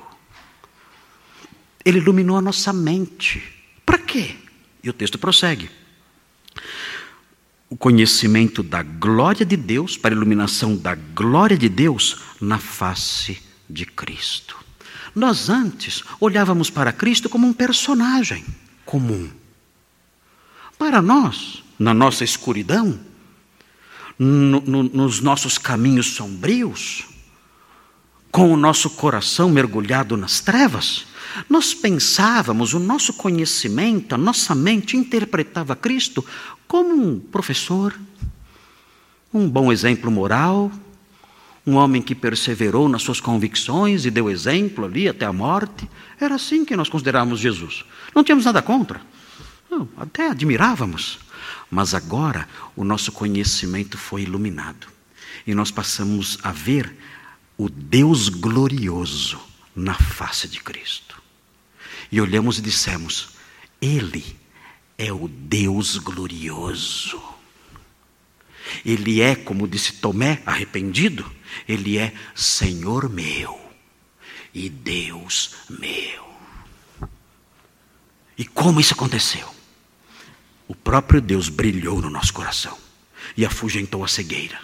Ele 1.85 1.99
iluminou 1.99 2.37
a 2.37 2.43
nossa 2.43 2.73
mente. 2.73 3.43
Para 3.85 3.99
quê? 3.99 4.37
E 4.83 4.91
o 4.91 4.93
texto 4.93 5.19
prossegue 5.19 5.71
o 7.71 7.77
conhecimento 7.77 8.63
da 8.63 8.83
glória 8.83 9.45
de 9.45 9.57
Deus, 9.57 9.97
para 9.97 10.15
a 10.15 10.17
iluminação 10.17 10.77
da 10.77 10.95
glória 10.95 11.57
de 11.57 11.69
Deus 11.69 12.19
na 12.41 12.59
face 12.59 13.43
de 13.69 13.85
Cristo. 13.85 14.57
Nós 15.15 15.49
antes 15.51 16.03
olhávamos 16.21 16.71
para 16.71 16.93
Cristo 16.93 17.29
como 17.29 17.47
um 17.47 17.53
personagem 17.53 18.45
comum. 18.87 19.29
Para 20.79 21.03
nós, 21.03 21.63
na 21.79 21.93
nossa 21.93 22.25
escuridão, 22.25 22.99
no, 24.19 24.61
no, 24.61 24.83
nos 24.85 25.21
nossos 25.21 25.59
caminhos 25.59 26.15
sombrios, 26.15 27.05
com 28.31 28.53
o 28.53 28.57
nosso 28.57 28.91
coração 28.91 29.51
mergulhado 29.51 30.17
nas 30.17 30.41
trevas, 30.41 31.07
nós 31.49 31.75
pensávamos, 31.75 32.75
o 32.75 32.79
nosso 32.79 33.13
conhecimento, 33.13 34.15
a 34.15 34.19
nossa 34.19 34.55
mente 34.55 34.97
interpretava 34.97 35.77
Cristo 35.77 36.25
como 36.67 36.95
um 36.95 37.19
professor, 37.19 37.99
um 39.33 39.49
bom 39.49 39.71
exemplo 39.73 40.11
moral, 40.11 40.71
um 41.67 41.75
homem 41.75 42.01
que 42.01 42.15
perseverou 42.15 42.89
nas 42.89 43.03
suas 43.03 43.21
convicções 43.21 44.07
e 44.07 44.11
deu 44.11 44.31
exemplo 44.31 44.87
ali 44.87 45.09
até 45.09 45.27
a 45.27 45.33
morte. 45.33 45.89
Era 46.19 46.37
assim 46.37 46.65
que 46.65 46.77
nós 46.77 46.89
considerávamos 46.89 47.41
Jesus. 47.41 47.85
Não 48.15 48.25
tínhamos 48.25 48.47
nada 48.47 48.63
contra, 48.63 49.01
Não, 49.71 49.87
até 49.99 50.31
admirávamos. 50.31 51.19
Mas 51.71 51.93
agora 51.93 52.49
o 52.75 52.85
nosso 52.85 53.13
conhecimento 53.13 53.99
foi 53.99 54.23
iluminado 54.23 54.87
e 55.47 55.55
nós 55.55 55.71
passamos 55.71 56.39
a 56.43 56.53
ver 56.53 56.95
o 57.57 57.69
Deus 57.69 58.29
glorioso 58.29 59.39
na 59.75 59.95
face 59.95 60.49
de 60.49 60.61
Cristo. 60.61 61.08
E 62.11 62.21
olhamos 62.21 62.59
e 62.59 62.63
dissemos: 62.63 63.31
Ele 63.81 64.37
é 64.97 65.13
o 65.13 65.29
Deus 65.29 65.97
glorioso. 65.97 67.23
Ele 68.85 69.21
é, 69.21 69.35
como 69.35 69.67
disse 69.67 69.95
Tomé, 69.95 70.43
arrependido, 70.45 71.31
ele 71.67 71.99
é 71.99 72.13
Senhor 72.35 73.09
meu 73.09 73.59
e 74.53 74.69
Deus 74.69 75.55
meu. 75.71 76.29
E 78.37 78.45
como 78.45 78.81
isso 78.81 78.95
aconteceu? 78.95 79.49
O 80.67 80.75
próprio 80.75 81.21
Deus 81.21 81.49
brilhou 81.49 82.01
no 82.01 82.11
nosso 82.11 82.33
coração 82.33 82.77
e 83.37 83.45
afugentou 83.45 84.05
a 84.05 84.09
cegueira. 84.09 84.59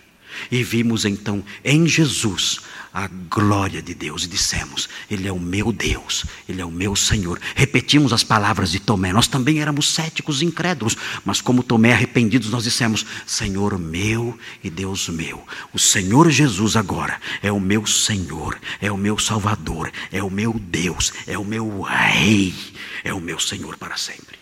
E 0.50 0.62
vimos 0.62 1.04
então 1.04 1.44
em 1.64 1.86
Jesus 1.86 2.60
a 2.94 3.08
glória 3.08 3.82
de 3.82 3.92
Deus 3.92 4.22
e 4.22 4.28
dissemos: 4.28 4.88
Ele 5.10 5.26
é 5.26 5.32
o 5.32 5.40
meu 5.40 5.72
Deus, 5.72 6.24
Ele 6.48 6.60
é 6.60 6.64
o 6.64 6.70
meu 6.70 6.94
Senhor. 6.94 7.40
Repetimos 7.56 8.12
as 8.12 8.22
palavras 8.22 8.70
de 8.70 8.78
Tomé. 8.78 9.12
Nós 9.12 9.26
também 9.26 9.60
éramos 9.60 9.88
céticos 9.88 10.40
e 10.40 10.44
incrédulos, 10.44 10.96
mas 11.24 11.40
como 11.40 11.64
Tomé 11.64 11.92
arrependidos, 11.92 12.50
nós 12.50 12.62
dissemos: 12.62 13.04
Senhor 13.26 13.76
meu 13.80 14.38
e 14.62 14.70
Deus 14.70 15.08
meu. 15.08 15.44
O 15.72 15.78
Senhor 15.78 16.30
Jesus 16.30 16.76
agora 16.76 17.20
é 17.42 17.50
o 17.50 17.58
meu 17.58 17.84
Senhor, 17.84 18.56
é 18.80 18.92
o 18.92 18.96
meu 18.96 19.18
Salvador, 19.18 19.90
é 20.12 20.22
o 20.22 20.30
meu 20.30 20.52
Deus, 20.52 21.12
é 21.26 21.36
o 21.36 21.44
meu 21.44 21.80
Rei, 21.80 22.54
é 23.02 23.12
o 23.12 23.20
meu 23.20 23.40
Senhor 23.40 23.76
para 23.76 23.96
sempre. 23.96 24.38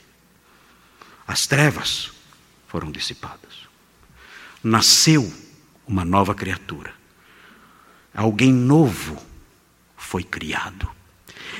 As 1.27 1.47
trevas 1.47 2.11
foram 2.69 2.93
dissipadas. 2.93 3.63
Nasceu 4.63 5.33
uma 5.87 6.05
nova 6.05 6.35
criatura. 6.35 7.02
Alguém 8.15 8.53
novo 8.53 9.21
foi 9.97 10.23
criado. 10.23 10.91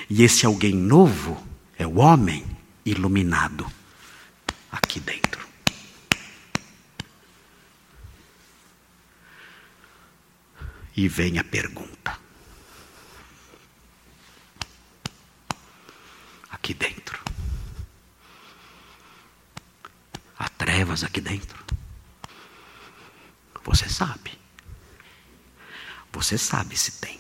E 0.09 0.23
esse 0.23 0.45
alguém 0.45 0.75
novo 0.75 1.43
é 1.79 1.87
o 1.87 1.99
homem 1.99 2.45
iluminado 2.85 3.67
aqui 4.71 5.01
dentro. 5.01 5.47
E 10.95 11.09
vem 11.09 11.39
a 11.39 11.45
pergunta. 11.45 12.19
Aqui 16.51 16.75
dentro. 16.75 17.19
Há 20.39 20.49
trevas 20.51 21.03
aqui 21.03 21.23
dentro. 21.23 21.65
Você 23.65 23.89
sabe. 23.89 24.42
Você 26.13 26.37
sabe 26.37 26.77
se 26.77 26.93
tem. 26.93 27.19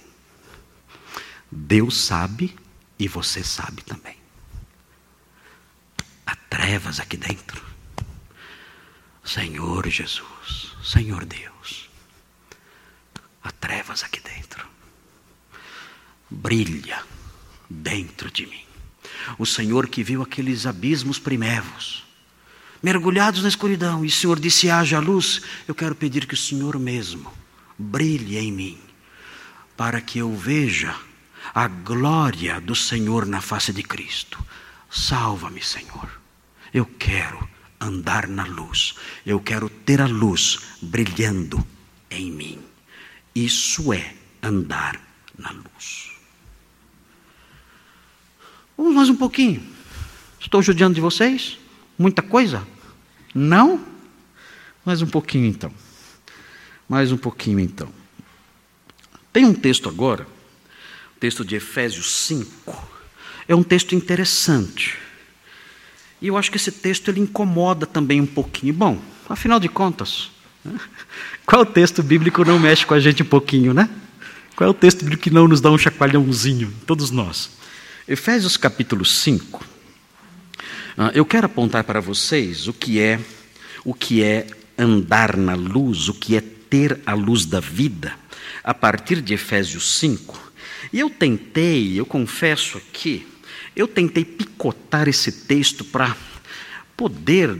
Deus 1.50 1.96
sabe 1.96 2.54
e 2.98 3.08
você 3.08 3.42
sabe 3.42 3.82
também. 3.82 4.16
Há 6.26 6.36
trevas 6.36 7.00
aqui 7.00 7.16
dentro. 7.16 7.62
Senhor 9.24 9.88
Jesus, 9.88 10.76
Senhor 10.82 11.24
Deus, 11.24 11.88
há 13.42 13.50
trevas 13.50 14.02
aqui 14.02 14.20
dentro. 14.20 14.66
Brilha 16.28 17.02
dentro 17.68 18.30
de 18.30 18.46
mim. 18.46 18.64
O 19.38 19.46
Senhor 19.46 19.88
que 19.88 20.02
viu 20.02 20.22
aqueles 20.22 20.66
abismos 20.66 21.18
primevos 21.18 22.04
mergulhados 22.82 23.42
na 23.42 23.48
escuridão, 23.48 24.04
e 24.04 24.08
o 24.08 24.10
Senhor 24.10 24.40
disse: 24.40 24.68
haja 24.68 24.98
luz. 24.98 25.42
Eu 25.68 25.74
quero 25.74 25.94
pedir 25.94 26.26
que 26.26 26.34
o 26.34 26.36
Senhor 26.36 26.78
mesmo 26.78 27.41
brilhe 27.78 28.38
em 28.38 28.52
mim, 28.52 28.78
para 29.76 30.00
que 30.00 30.18
eu 30.18 30.34
veja 30.34 30.94
a 31.54 31.68
glória 31.68 32.60
do 32.60 32.74
Senhor 32.74 33.26
na 33.26 33.40
face 33.40 33.72
de 33.72 33.82
Cristo. 33.82 34.38
Salva-me, 34.90 35.62
Senhor. 35.62 36.20
Eu 36.72 36.86
quero 36.86 37.48
andar 37.80 38.28
na 38.28 38.44
luz, 38.44 38.94
eu 39.26 39.40
quero 39.40 39.68
ter 39.68 40.00
a 40.00 40.06
luz 40.06 40.60
brilhando 40.80 41.66
em 42.10 42.30
mim. 42.30 42.58
Isso 43.34 43.92
é 43.92 44.14
andar 44.42 45.00
na 45.38 45.50
luz. 45.50 46.12
Vamos 48.76 48.94
mais 48.94 49.08
um 49.08 49.16
pouquinho. 49.16 49.62
Estou 50.40 50.62
judiando 50.62 50.94
de 50.94 51.00
vocês? 51.00 51.58
Muita 51.98 52.22
coisa? 52.22 52.66
Não? 53.34 53.84
Mais 54.84 55.02
um 55.02 55.06
pouquinho 55.06 55.46
então. 55.46 55.72
Mais 56.92 57.10
um 57.10 57.16
pouquinho 57.16 57.58
então. 57.58 57.88
Tem 59.32 59.46
um 59.46 59.54
texto 59.54 59.88
agora, 59.88 60.26
texto 61.18 61.42
de 61.42 61.56
Efésios 61.56 62.10
5. 62.26 62.90
É 63.48 63.54
um 63.54 63.62
texto 63.62 63.94
interessante. 63.94 64.98
E 66.20 66.26
eu 66.26 66.36
acho 66.36 66.50
que 66.50 66.58
esse 66.58 66.70
texto 66.70 67.08
ele 67.08 67.20
incomoda 67.20 67.86
também 67.86 68.20
um 68.20 68.26
pouquinho. 68.26 68.74
Bom, 68.74 69.00
afinal 69.26 69.58
de 69.58 69.70
contas, 69.70 70.30
né? 70.62 70.78
qual 71.46 71.64
texto 71.64 72.02
bíblico 72.02 72.44
não 72.44 72.58
mexe 72.58 72.84
com 72.84 72.92
a 72.92 73.00
gente 73.00 73.22
um 73.22 73.26
pouquinho, 73.26 73.72
né? 73.72 73.88
Qual 74.54 74.68
é 74.68 74.70
o 74.70 74.74
texto 74.74 74.98
bíblico 74.98 75.22
que 75.22 75.30
não 75.30 75.48
nos 75.48 75.62
dá 75.62 75.70
um 75.70 75.78
chacoalhãozinho? 75.78 76.74
Todos 76.86 77.10
nós. 77.10 77.52
Efésios 78.06 78.58
capítulo 78.58 79.06
5. 79.06 79.64
Ah, 80.98 81.10
eu 81.14 81.24
quero 81.24 81.46
apontar 81.46 81.84
para 81.84 82.00
vocês 82.00 82.68
o 82.68 82.72
que 82.74 83.00
é 83.00 83.18
o 83.82 83.94
que 83.94 84.22
é 84.22 84.46
andar 84.76 85.38
na 85.38 85.54
luz, 85.54 86.10
o 86.10 86.12
que 86.12 86.36
é 86.36 86.42
ter 86.72 86.98
a 87.04 87.12
luz 87.12 87.44
da 87.44 87.60
vida, 87.60 88.14
a 88.64 88.72
partir 88.72 89.20
de 89.20 89.34
Efésios 89.34 89.98
5. 89.98 90.52
E 90.90 91.00
eu 91.00 91.10
tentei, 91.10 92.00
eu 92.00 92.06
confesso 92.06 92.78
aqui, 92.78 93.26
eu 93.76 93.86
tentei 93.86 94.24
picotar 94.24 95.06
esse 95.06 95.30
texto 95.30 95.84
para 95.84 96.16
poder 96.96 97.54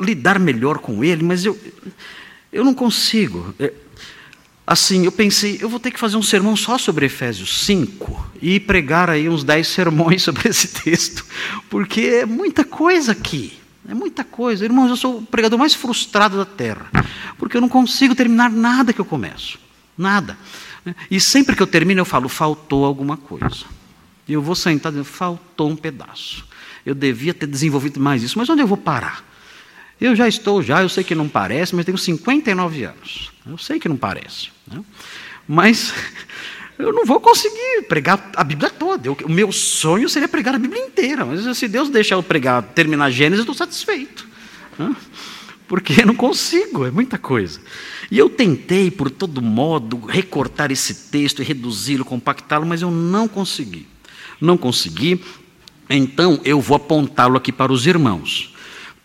lidar 0.00 0.40
melhor 0.40 0.78
com 0.78 1.04
ele, 1.04 1.22
mas 1.22 1.44
eu, 1.44 1.56
eu 2.52 2.64
não 2.64 2.74
consigo. 2.74 3.54
É, 3.56 3.72
assim, 4.66 5.04
eu 5.04 5.12
pensei, 5.12 5.58
eu 5.60 5.68
vou 5.68 5.78
ter 5.78 5.92
que 5.92 6.00
fazer 6.00 6.16
um 6.16 6.22
sermão 6.22 6.56
só 6.56 6.76
sobre 6.76 7.06
Efésios 7.06 7.64
5 7.64 8.32
e 8.42 8.58
pregar 8.58 9.08
aí 9.08 9.28
uns 9.28 9.44
10 9.44 9.68
sermões 9.68 10.22
sobre 10.26 10.48
esse 10.48 10.66
texto, 10.82 11.24
porque 11.70 12.00
é 12.00 12.26
muita 12.26 12.64
coisa 12.64 13.12
aqui. 13.12 13.63
É 13.88 13.94
muita 13.94 14.24
coisa. 14.24 14.64
Irmãos, 14.64 14.88
eu 14.88 14.96
sou 14.96 15.18
o 15.18 15.22
pregador 15.22 15.58
mais 15.58 15.74
frustrado 15.74 16.36
da 16.36 16.44
terra, 16.44 16.90
porque 17.38 17.56
eu 17.56 17.60
não 17.60 17.68
consigo 17.68 18.14
terminar 18.14 18.50
nada 18.50 18.92
que 18.92 19.00
eu 19.00 19.04
começo. 19.04 19.58
Nada. 19.96 20.36
E 21.10 21.20
sempre 21.20 21.54
que 21.56 21.62
eu 21.62 21.66
termino, 21.66 22.00
eu 22.00 22.04
falo, 22.04 22.28
faltou 22.28 22.84
alguma 22.84 23.16
coisa. 23.16 23.64
E 24.26 24.32
eu 24.32 24.42
vou 24.42 24.54
sentar 24.54 24.90
dizendo, 24.90 25.04
faltou 25.04 25.70
um 25.70 25.76
pedaço. 25.76 26.46
Eu 26.84 26.94
devia 26.94 27.32
ter 27.32 27.46
desenvolvido 27.46 28.00
mais 28.00 28.22
isso, 28.22 28.38
mas 28.38 28.48
onde 28.48 28.62
eu 28.62 28.66
vou 28.66 28.76
parar? 28.76 29.24
Eu 30.00 30.14
já 30.14 30.26
estou, 30.26 30.62
já, 30.62 30.82
eu 30.82 30.88
sei 30.88 31.04
que 31.04 31.14
não 31.14 31.28
parece, 31.28 31.74
mas 31.74 31.84
tenho 31.84 31.96
59 31.96 32.84
anos. 32.84 33.32
Eu 33.46 33.56
sei 33.56 33.78
que 33.78 33.88
não 33.88 33.96
parece. 33.96 34.50
Né? 34.66 34.82
Mas 35.46 35.94
eu 36.78 36.92
não 36.92 37.04
vou 37.04 37.20
conseguir 37.20 37.82
pregar 37.88 38.30
a 38.34 38.44
Bíblia 38.44 38.70
toda. 38.70 39.08
Eu, 39.08 39.16
o 39.24 39.30
meu 39.30 39.52
sonho 39.52 40.08
seria 40.08 40.28
pregar 40.28 40.54
a 40.54 40.58
Bíblia 40.58 40.82
inteira. 40.82 41.24
Mas 41.24 41.56
se 41.56 41.68
Deus 41.68 41.88
deixar 41.88 42.16
eu 42.16 42.22
pregar, 42.22 42.62
terminar 42.62 43.10
Gênesis, 43.10 43.38
eu 43.38 43.52
estou 43.52 43.54
satisfeito. 43.54 44.26
Né? 44.78 44.94
Porque 45.68 46.00
eu 46.02 46.06
não 46.06 46.14
consigo, 46.14 46.84
é 46.84 46.90
muita 46.90 47.16
coisa. 47.16 47.60
E 48.10 48.18
eu 48.18 48.28
tentei, 48.28 48.90
por 48.90 49.10
todo 49.10 49.40
modo, 49.40 49.98
recortar 49.98 50.70
esse 50.70 51.10
texto 51.10 51.40
e 51.40 51.44
reduzi-lo, 51.44 52.04
compactá-lo, 52.04 52.66
mas 52.66 52.82
eu 52.82 52.90
não 52.90 53.28
consegui. 53.28 53.86
Não 54.40 54.56
consegui, 54.56 55.22
então 55.88 56.40
eu 56.44 56.60
vou 56.60 56.76
apontá-lo 56.76 57.36
aqui 57.36 57.52
para 57.52 57.72
os 57.72 57.86
irmãos 57.86 58.54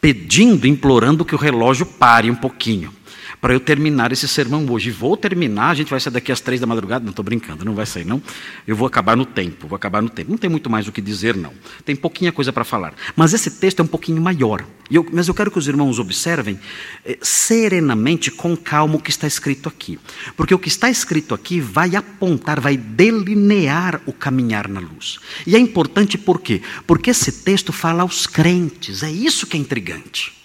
pedindo, 0.01 0.65
implorando 0.65 1.25
que 1.25 1.35
o 1.35 1.37
relógio 1.37 1.85
pare 1.85 2.31
um 2.31 2.35
pouquinho 2.35 2.93
para 3.41 3.53
eu 3.53 3.59
terminar 3.59 4.11
esse 4.11 4.27
sermão 4.27 4.65
hoje. 4.69 4.91
Vou 4.91 5.15
terminar, 5.15 5.69
a 5.69 5.73
gente 5.73 5.89
vai 5.89 5.99
sair 5.99 6.13
daqui 6.13 6.31
às 6.31 6.41
três 6.41 6.59
da 6.59 6.67
madrugada. 6.67 7.03
Não 7.03 7.11
estou 7.11 7.23
brincando, 7.23 7.63
não 7.63 7.73
vai 7.73 7.85
sair, 7.85 8.05
não. 8.05 8.21
Eu 8.67 8.75
vou 8.75 8.87
acabar 8.87 9.15
no 9.15 9.25
tempo, 9.25 9.67
vou 9.67 9.75
acabar 9.75 10.01
no 10.01 10.09
tempo. 10.09 10.31
Não 10.31 10.37
tem 10.37 10.49
muito 10.49 10.69
mais 10.69 10.87
o 10.87 10.91
que 10.91 11.01
dizer, 11.01 11.35
não. 11.35 11.53
Tem 11.85 11.95
pouquinha 11.95 12.31
coisa 12.31 12.51
para 12.51 12.63
falar. 12.63 12.93
Mas 13.15 13.33
esse 13.33 13.51
texto 13.51 13.79
é 13.79 13.83
um 13.83 13.87
pouquinho 13.87 14.21
maior. 14.21 14.65
Eu, 14.91 15.05
mas 15.13 15.27
eu 15.27 15.33
quero 15.33 15.51
que 15.51 15.59
os 15.59 15.67
irmãos 15.67 15.99
observem 15.99 16.59
eh, 17.05 17.17
serenamente, 17.21 18.31
com 18.31 18.57
calma, 18.57 18.95
o 18.95 19.01
que 19.01 19.11
está 19.11 19.27
escrito 19.27 19.69
aqui. 19.69 19.99
Porque 20.35 20.53
o 20.53 20.59
que 20.59 20.67
está 20.67 20.89
escrito 20.89 21.33
aqui 21.33 21.61
vai 21.61 21.95
apontar, 21.95 22.59
vai 22.59 22.75
delinear 22.75 24.01
o 24.05 24.11
caminhar 24.11 24.67
na 24.67 24.79
luz. 24.79 25.19
E 25.45 25.55
é 25.55 25.59
importante 25.59 26.17
por 26.17 26.41
quê? 26.41 26.61
Porque 26.87 27.11
esse 27.11 27.31
texto 27.43 27.71
fala 27.71 28.01
aos 28.01 28.25
crentes. 28.25 29.03
É 29.03 29.11
isso 29.11 29.47
que 29.47 29.55
é 29.55 29.59
intrigante. 29.59 30.38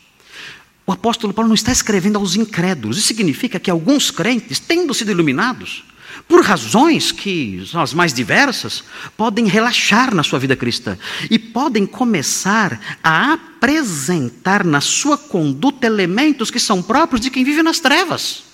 O 0.87 0.93
apóstolo 0.93 1.33
Paulo 1.33 1.49
não 1.49 1.55
está 1.55 1.73
escrevendo 1.73 2.19
aos 2.19 2.37
incrédulos. 2.37 2.99
Isso 2.99 3.07
significa 3.07 3.59
que 3.59 3.71
alguns 3.71 4.11
crentes, 4.11 4.59
tendo 4.59 4.93
sido 4.93 5.11
iluminados, 5.11 5.85
por 6.29 6.43
razões 6.43 7.11
que 7.11 7.67
são 7.67 7.81
as 7.81 7.95
mais 7.95 8.13
diversas, 8.13 8.85
podem 9.17 9.47
relaxar 9.47 10.15
na 10.15 10.23
sua 10.23 10.39
vida 10.39 10.55
cristã 10.55 10.99
e 11.31 11.39
podem 11.39 11.87
começar 11.87 12.99
a 13.03 13.33
apresentar 13.33 14.65
na 14.65 14.81
sua 14.81 15.17
conduta 15.17 15.87
elementos 15.87 16.51
que 16.51 16.61
são 16.61 16.83
próprios 16.83 17.21
de 17.21 17.31
quem 17.31 17.45
vive 17.45 17.63
nas 17.63 17.81
trevas. 17.81 18.45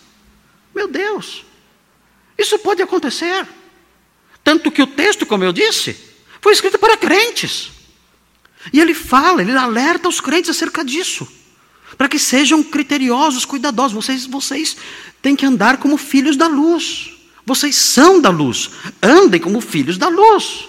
Meu 0.74 0.88
Deus, 0.88 1.44
isso 2.38 2.58
pode 2.60 2.80
acontecer. 2.80 3.46
Tanto 4.42 4.70
que 4.70 4.82
o 4.82 4.86
texto, 4.86 5.26
como 5.26 5.44
eu 5.44 5.52
disse, 5.52 5.96
foi 6.40 6.52
escrito 6.52 6.78
para 6.78 6.96
crentes. 6.96 7.72
E 8.72 8.80
ele 8.80 8.94
fala, 8.94 9.42
ele 9.42 9.52
alerta 9.52 10.08
os 10.08 10.20
crentes 10.20 10.50
acerca 10.50 10.84
disso 10.84 11.39
para 11.96 12.08
que 12.08 12.18
sejam 12.18 12.62
criteriosos, 12.62 13.44
cuidadosos. 13.44 13.92
Vocês, 13.92 14.26
vocês 14.26 14.76
têm 15.20 15.36
que 15.36 15.46
andar 15.46 15.78
como 15.78 15.96
filhos 15.96 16.36
da 16.36 16.46
luz. 16.46 17.12
Vocês 17.44 17.76
são 17.76 18.20
da 18.20 18.30
luz. 18.30 18.70
Andem 19.02 19.40
como 19.40 19.60
filhos 19.60 19.98
da 19.98 20.08
luz. 20.08 20.68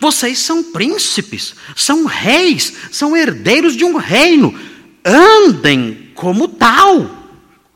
Vocês 0.00 0.40
são 0.40 0.64
príncipes, 0.64 1.54
são 1.76 2.06
reis, 2.06 2.72
são 2.90 3.16
herdeiros 3.16 3.76
de 3.76 3.84
um 3.84 3.96
reino. 3.96 4.58
Andem 5.04 6.10
como 6.14 6.48
tal. 6.48 7.08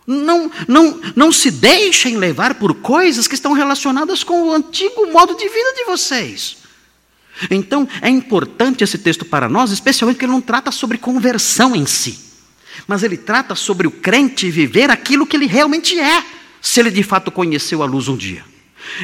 Não, 0.05 0.51
não, 0.67 1.01
não 1.15 1.31
se 1.31 1.53
deixem 1.53 2.17
levar 2.17 2.55
por 2.55 2.75
coisas 2.75 3.29
que 3.29 3.35
estão 3.35 3.53
relacionadas 3.53 4.25
com 4.25 4.49
o 4.49 4.53
antigo 4.53 5.13
modo 5.13 5.37
de 5.37 5.49
vida 5.49 5.73
de 5.77 5.85
vocês. 5.85 6.57
Então, 7.49 7.89
é 8.03 8.09
importante 8.09 8.83
esse 8.83 8.99
texto 8.99 9.25
para 9.25 9.49
nós, 9.49 9.71
especialmente 9.71 10.17
porque 10.17 10.25
ele 10.25 10.33
não 10.33 10.41
trata 10.41 10.73
sobre 10.73 10.99
conversão 10.99 11.77
em 11.77 11.87
si 11.87 12.30
mas 12.87 13.03
ele 13.03 13.17
trata 13.17 13.55
sobre 13.55 13.87
o 13.87 13.91
crente 13.91 14.51
viver 14.51 14.91
aquilo 14.91 15.27
que 15.27 15.37
ele 15.37 15.47
realmente 15.47 15.99
é, 15.99 16.25
se 16.61 16.81
ele 16.81 16.91
de 16.91 17.03
fato 17.03 17.31
conheceu 17.31 17.83
a 17.83 17.87
luz 17.87 18.09
um 18.09 18.17
dia. 18.17 18.45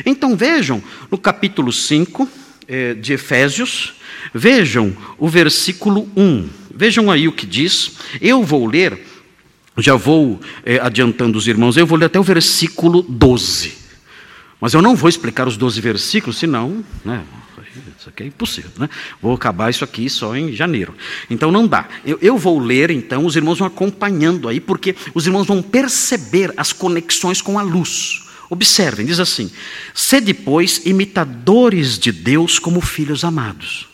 Então 0.05 0.37
vejam, 0.37 0.83
no 1.11 1.19
capítulo 1.19 1.73
5 1.73 2.29
eh, 2.69 2.95
de 2.95 3.13
Efésios, 3.13 3.95
vejam 4.35 4.97
o 5.19 5.29
versículo 5.29 6.09
1. 6.17 6.49
Vejam 6.75 7.11
aí 7.11 7.29
o 7.29 7.33
que 7.33 7.47
diz. 7.47 7.93
Eu 8.21 8.43
vou 8.43 8.67
ler, 8.67 8.99
já 9.79 9.95
vou 9.95 10.41
eh, 10.65 10.79
adiantando 10.83 11.39
os 11.39 11.47
irmãos, 11.47 11.77
eu 11.77 11.87
vou 11.87 11.99
ler 11.99 12.07
até 12.07 12.19
o 12.19 12.25
versículo 12.25 13.03
12. 13.03 13.75
Mas 14.61 14.75
eu 14.75 14.83
não 14.83 14.97
vou 14.97 15.09
explicar 15.09 15.47
os 15.47 15.57
12 15.57 15.81
versículos, 15.81 16.39
senão, 16.39 16.85
né, 17.05 17.23
isso 18.07 18.11
aqui 18.11 18.23
é 18.23 18.27
impossível, 18.27 18.71
né? 18.79 18.89
Vou 19.21 19.35
acabar 19.35 19.71
isso 19.71 19.83
aqui 19.83 20.09
só 20.09 20.37
em 20.37 20.53
janeiro. 20.53 20.95
Então 21.29 21.51
não 21.51 21.67
dá. 21.67 21.89
Eu, 22.05 22.19
eu 22.23 22.39
vou 22.39 22.59
ler, 22.59 22.91
então, 22.91 23.27
os 23.27 23.35
irmãos 23.35 23.59
vão 23.59 23.67
acompanhando 23.67 24.49
aí, 24.49 24.61
porque 24.61 24.95
os 25.15 25.27
irmãos 25.27 25.47
vão 25.47 25.61
perceber 25.61 26.53
as 26.57 26.73
conexões 26.73 27.43
com 27.43 27.59
a 27.59 27.63
luz. 27.63 28.23
Observem, 28.49 29.07
diz 29.07 29.19
assim: 29.19 29.51
Sede, 29.93 30.33
pois, 30.33 30.87
imitadores 30.87 31.99
de 31.99 32.13
Deus 32.13 32.61
como 32.61 32.81
filhos 32.81 33.25
amados, 33.25 33.89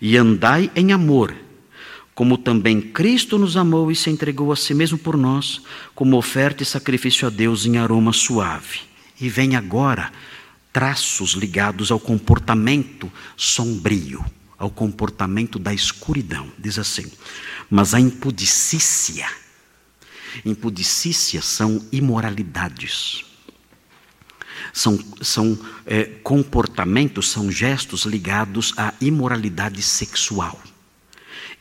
e 0.00 0.16
andai 0.16 0.70
em 0.76 0.92
amor, 0.92 1.34
como 2.14 2.38
também 2.38 2.80
Cristo 2.80 3.38
nos 3.38 3.56
amou 3.56 3.90
e 3.90 3.96
se 3.96 4.08
entregou 4.08 4.52
a 4.52 4.56
si 4.56 4.72
mesmo 4.72 4.98
por 4.98 5.16
nós, 5.16 5.60
como 5.96 6.16
oferta 6.16 6.62
e 6.62 6.66
sacrifício 6.66 7.26
a 7.26 7.30
Deus 7.30 7.66
em 7.66 7.76
aroma 7.76 8.12
suave. 8.12 8.80
E 9.20 9.28
vem 9.28 9.56
agora 9.56 10.12
traços 10.72 11.32
ligados 11.32 11.90
ao 11.90 12.00
comportamento 12.00 13.12
sombrio, 13.36 14.24
ao 14.58 14.70
comportamento 14.70 15.58
da 15.58 15.74
escuridão. 15.74 16.50
Diz 16.58 16.78
assim: 16.78 17.10
mas 17.70 17.94
a 17.94 18.00
impudicícia, 18.00 19.28
impudicícia 20.44 21.42
são 21.42 21.84
imoralidades. 21.92 23.24
São, 24.72 24.98
são 25.20 25.58
é, 25.84 26.04
comportamentos, 26.04 27.30
são 27.30 27.50
gestos 27.50 28.04
ligados 28.04 28.72
à 28.76 28.94
imoralidade 29.00 29.82
sexual 29.82 30.58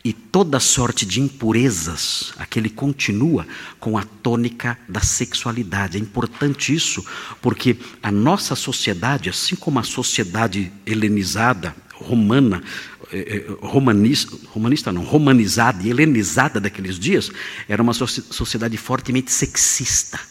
e 0.03 0.11
toda 0.11 0.59
sorte 0.59 1.05
de 1.05 1.21
impurezas, 1.21 2.33
aquele 2.37 2.69
continua 2.69 3.45
com 3.79 3.97
a 3.97 4.03
tônica 4.03 4.77
da 4.89 4.99
sexualidade. 4.99 5.97
É 5.97 5.99
importante 5.99 6.73
isso, 6.73 7.05
porque 7.41 7.77
a 8.01 8.11
nossa 8.11 8.55
sociedade, 8.55 9.29
assim 9.29 9.55
como 9.55 9.79
a 9.79 9.83
sociedade 9.83 10.71
helenizada, 10.85 11.75
romana, 11.93 12.63
eh, 13.11 13.45
eh, 13.47 13.57
romanista, 13.61 14.35
romanista 14.47 14.91
não, 14.91 15.03
romanizada 15.03 15.83
e 15.83 15.89
helenizada 15.91 16.59
daqueles 16.59 16.97
dias, 16.97 17.29
era 17.69 17.83
uma 17.83 17.93
sociedade 17.93 18.77
fortemente 18.77 19.31
sexista. 19.31 20.30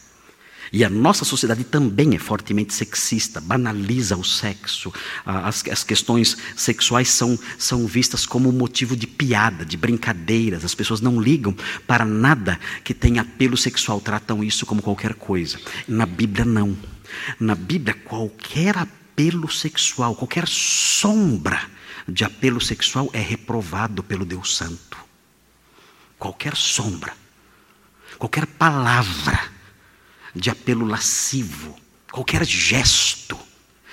E 0.73 0.85
a 0.85 0.91
nossa 0.91 1.25
sociedade 1.25 1.65
também 1.65 2.15
é 2.15 2.19
fortemente 2.19 2.73
sexista, 2.73 3.41
banaliza 3.41 4.17
o 4.17 4.25
sexo. 4.25 4.93
As, 5.27 5.65
as, 5.67 5.83
questões 5.83 6.37
sexuais 6.55 7.09
são, 7.09 7.37
são 7.59 7.87
vistas 7.87 8.25
como 8.25 8.53
motivo 8.53 8.95
de 8.95 9.07
piada, 9.07 9.65
de 9.65 9.77
brincadeiras. 9.77 10.65
As 10.65 10.75
pessoas 10.75 11.01
não 11.01 11.21
ligam 11.21 11.55
para 11.87 12.05
nada 12.05 12.59
que 12.85 12.95
tenha 12.95 13.23
apelo 13.23 13.57
sexual, 13.57 14.01
tratam 14.01 14.45
isso 14.45 14.65
como 14.65 14.81
qualquer 14.81 15.15
coisa. 15.15 15.59
Na 15.89 16.07
Bíblia, 16.07 16.45
não. 16.45 16.77
Na 17.41 17.57
Bíblia, 17.57 17.95
qualquer 17.95 18.79
apelo 18.79 19.51
sexual, 19.51 20.15
qualquer 20.15 20.47
sombra 20.47 21.61
de 22.07 22.23
apelo 22.25 22.61
sexual 22.61 23.11
é 23.13 23.21
reprovado 23.21 24.05
pelo 24.05 24.25
Deus 24.25 24.57
Santo. 24.57 24.99
Qualquer 26.17 26.55
sombra, 26.55 27.13
qualquer 28.19 28.47
palavra 28.47 29.60
de 30.35 30.51
apelo 30.51 30.87
lascivo, 30.87 31.77
qualquer 32.11 32.45
gesto 32.45 33.39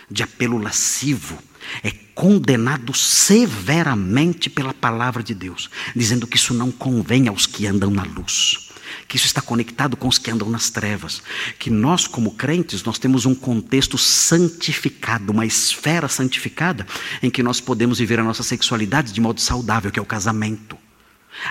de 0.10 0.24
apelo 0.24 0.58
lascivo 0.58 1.38
é 1.84 1.92
condenado 2.16 2.94
severamente 2.94 4.50
pela 4.50 4.74
palavra 4.74 5.22
de 5.22 5.34
Deus, 5.34 5.70
dizendo 5.96 6.26
que 6.26 6.38
isso 6.38 6.54
não 6.54 6.72
convém 6.72 7.28
aos 7.28 7.46
que 7.46 7.68
andam 7.68 7.92
na 7.92 8.04
luz, 8.04 8.70
que 9.08 9.18
isso 9.18 9.26
está 9.26 9.42
conectado 9.42 9.98
com 9.98 10.08
os 10.08 10.18
que 10.18 10.32
andam 10.32 10.50
nas 10.50 10.70
trevas, 10.70 11.22
que 11.60 11.70
nós 11.70 12.08
como 12.08 12.36
crentes 12.36 12.84
nós 12.84 12.98
temos 12.98 13.26
um 13.26 13.36
contexto 13.36 13.98
santificado, 13.98 15.32
uma 15.32 15.46
esfera 15.46 16.08
santificada 16.08 16.88
em 17.22 17.30
que 17.30 17.44
nós 17.44 17.60
podemos 17.60 18.00
viver 18.00 18.20
a 18.20 18.24
nossa 18.24 18.44
sexualidade 18.44 19.12
de 19.12 19.22
modo 19.22 19.42
saudável, 19.42 19.92
que 19.92 20.00
é 20.00 20.02
o 20.02 20.06
casamento. 20.06 20.78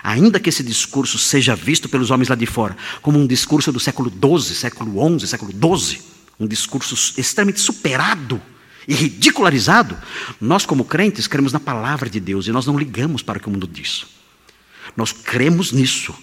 Ainda 0.02 0.40
que 0.40 0.48
esse 0.48 0.62
discurso 0.62 1.18
seja 1.18 1.54
visto 1.54 1.88
pelos 1.88 2.10
homens 2.10 2.28
lá 2.28 2.36
de 2.36 2.46
fora 2.46 2.76
como 3.02 3.18
um 3.18 3.26
discurso 3.26 3.72
do 3.72 3.80
século 3.80 4.10
XII, 4.10 4.56
século 4.56 5.18
XI, 5.18 5.26
século 5.26 5.52
XII, 5.52 6.02
um 6.38 6.46
discurso 6.46 6.94
extremamente 7.18 7.60
superado 7.60 8.40
e 8.86 8.94
ridicularizado, 8.94 9.96
nós, 10.40 10.64
como 10.64 10.84
crentes, 10.84 11.26
cremos 11.26 11.52
na 11.52 11.60
palavra 11.60 12.08
de 12.08 12.20
Deus 12.20 12.46
e 12.46 12.52
nós 12.52 12.66
não 12.66 12.78
ligamos 12.78 13.22
para 13.22 13.38
o 13.38 13.40
que 13.40 13.48
o 13.48 13.50
mundo 13.50 13.66
diz. 13.66 14.06
Nós 14.96 15.12
cremos 15.12 15.72
nisso, 15.72 16.14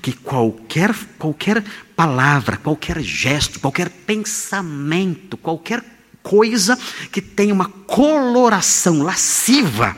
que 0.00 0.12
qualquer, 0.12 0.94
qualquer 1.18 1.64
palavra, 1.96 2.56
qualquer 2.56 3.00
gesto, 3.02 3.58
qualquer 3.58 3.88
pensamento, 3.88 5.36
qualquer 5.36 5.82
coisa 6.22 6.78
que 7.10 7.20
tenha 7.20 7.52
uma 7.52 7.68
coloração 7.68 9.02
lasciva, 9.02 9.96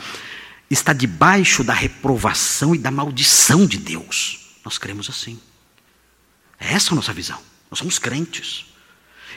está 0.71 0.93
debaixo 0.93 1.63
da 1.63 1.73
reprovação 1.73 2.75
e 2.75 2.79
da 2.79 2.91
maldição 2.91 3.67
de 3.67 3.79
Deus. 3.79 4.41
Nós 4.65 4.79
cremos 4.79 5.09
assim. 5.09 5.39
É 6.59 6.73
essa 6.73 6.93
a 6.93 6.97
nossa 6.97 7.13
visão. 7.13 7.39
Nós 7.71 7.79
somos 7.79 7.99
crentes. 7.99 8.67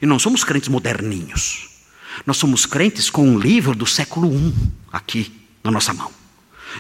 E 0.02 0.06
não 0.06 0.20
somos 0.20 0.44
crentes 0.44 0.70
moderninhos. 0.70 1.70
Nós 2.26 2.38
somos 2.38 2.66
crentes 2.66 3.10
com 3.10 3.28
um 3.28 3.38
livro 3.38 3.76
do 3.76 3.86
século 3.86 4.32
I 4.32 4.54
aqui 4.92 5.32
na 5.64 5.72
nossa 5.72 5.94
mão. 5.94 6.12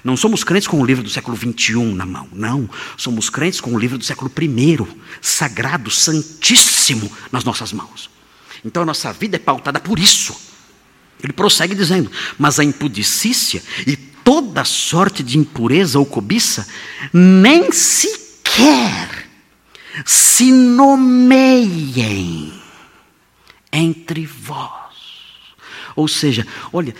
Não 0.04 0.16
somos 0.16 0.43
crentes 0.43 0.68
com 0.68 0.80
o 0.82 0.86
livro 0.86 1.04
do 1.04 1.10
século 1.10 1.38
XXI 1.38 1.93
na 1.93 2.06
mão. 2.06 2.28
Não. 2.32 2.70
Somos 2.95 3.30
crentes 3.30 3.60
com 3.60 3.74
o 3.74 3.80
livro 3.80 3.98
do 3.98 4.04
século 4.04 4.32
I, 4.39 4.78
sagrado, 5.22 5.89
santíssimo, 5.89 7.12
nas 7.32 7.43
nossas 7.43 7.74
mãos. 7.74 8.10
Então 8.64 8.84
a 8.84 8.86
nossa 8.86 9.12
vida 9.14 9.36
é 9.36 9.39
pautada 9.39 9.80
por 9.80 10.00
isso. 10.00 10.36
Ele 11.24 11.34
prossegue 11.34 11.74
dizendo: 11.74 12.12
Mas 12.38 12.60
a 12.60 12.64
impudicícia 12.64 13.64
e 13.86 13.98
toda 14.28 14.66
sorte 14.66 15.24
de 15.24 15.38
impureza 15.38 15.98
ou 15.98 16.06
cobiça 16.06 16.68
nem 17.14 17.72
sequer 17.72 19.26
se 20.06 20.52
nomeiem 20.52 22.52
entre 23.72 24.26
vós. 24.26 24.98
Ou 25.96 26.10
seja, 26.10 26.46
olha, 26.74 26.94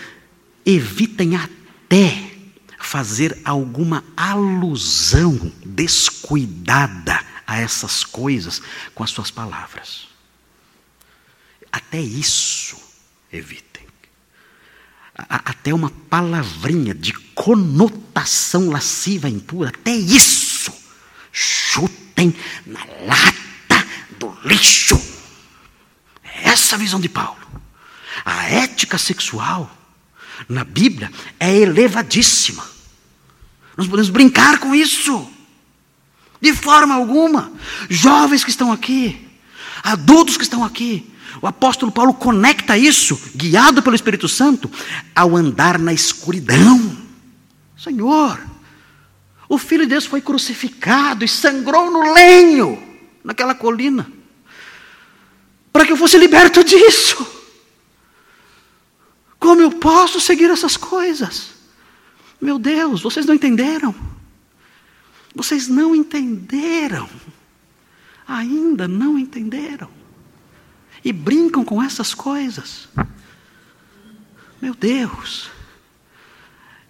evitem 0.64 1.36
até 1.36 2.30
fazer 2.78 3.38
alguma 3.44 4.02
alusão 4.16 5.52
descuidada 5.62 7.22
a 7.46 7.60
essas 7.60 8.04
coisas 8.04 8.62
com 8.94 9.04
as 9.04 9.10
suas 9.10 9.30
palavras. 9.30 10.08
Até 11.70 12.00
isso 12.00 12.78
Até 15.18 15.74
uma 15.74 15.90
palavrinha 15.90 16.94
de 16.94 17.12
conotação 17.34 18.70
lasciva 18.70 19.28
impura, 19.28 19.70
até 19.70 19.90
isso 19.90 20.72
chutem 21.32 22.34
na 22.66 22.80
lata 23.06 23.86
do 24.18 24.36
lixo. 24.44 25.00
É 26.24 26.48
essa 26.48 26.74
a 26.74 26.78
visão 26.78 27.00
de 27.00 27.08
Paulo. 27.08 27.38
A 28.24 28.44
ética 28.44 28.98
sexual 28.98 29.70
na 30.48 30.64
Bíblia 30.64 31.10
é 31.38 31.54
elevadíssima. 31.56 32.66
Nós 33.76 33.86
podemos 33.86 34.10
brincar 34.10 34.58
com 34.58 34.74
isso. 34.74 35.30
De 36.40 36.52
forma 36.52 36.94
alguma. 36.94 37.52
Jovens 37.88 38.44
que 38.44 38.50
estão 38.50 38.72
aqui, 38.72 39.28
adultos 39.82 40.36
que 40.36 40.42
estão 40.42 40.64
aqui, 40.64 41.08
o 41.40 41.46
apóstolo 41.46 41.92
Paulo 41.92 42.14
conecta 42.14 42.76
isso, 42.76 43.20
guiado 43.34 43.82
pelo 43.82 43.94
Espírito 43.94 44.28
Santo, 44.28 44.70
ao 45.14 45.36
andar 45.36 45.78
na 45.78 45.92
escuridão. 45.92 46.96
Senhor, 47.76 48.40
o 49.48 49.58
Filho 49.58 49.84
de 49.84 49.90
Deus 49.90 50.06
foi 50.06 50.20
crucificado 50.20 51.24
e 51.24 51.28
sangrou 51.28 51.90
no 51.90 52.12
lenho, 52.12 52.82
naquela 53.22 53.54
colina, 53.54 54.10
para 55.72 55.84
que 55.86 55.92
eu 55.92 55.96
fosse 55.96 56.18
liberto 56.18 56.64
disso. 56.64 57.36
Como 59.38 59.60
eu 59.60 59.70
posso 59.70 60.20
seguir 60.20 60.50
essas 60.50 60.76
coisas? 60.76 61.50
Meu 62.40 62.58
Deus, 62.58 63.00
vocês 63.00 63.24
não 63.24 63.34
entenderam. 63.34 63.94
Vocês 65.34 65.68
não 65.68 65.94
entenderam. 65.94 67.08
Ainda 68.26 68.88
não 68.88 69.16
entenderam 69.16 69.97
e 71.04 71.12
brincam 71.12 71.64
com 71.64 71.82
essas 71.82 72.14
coisas. 72.14 72.88
Meu 74.60 74.74
Deus, 74.74 75.50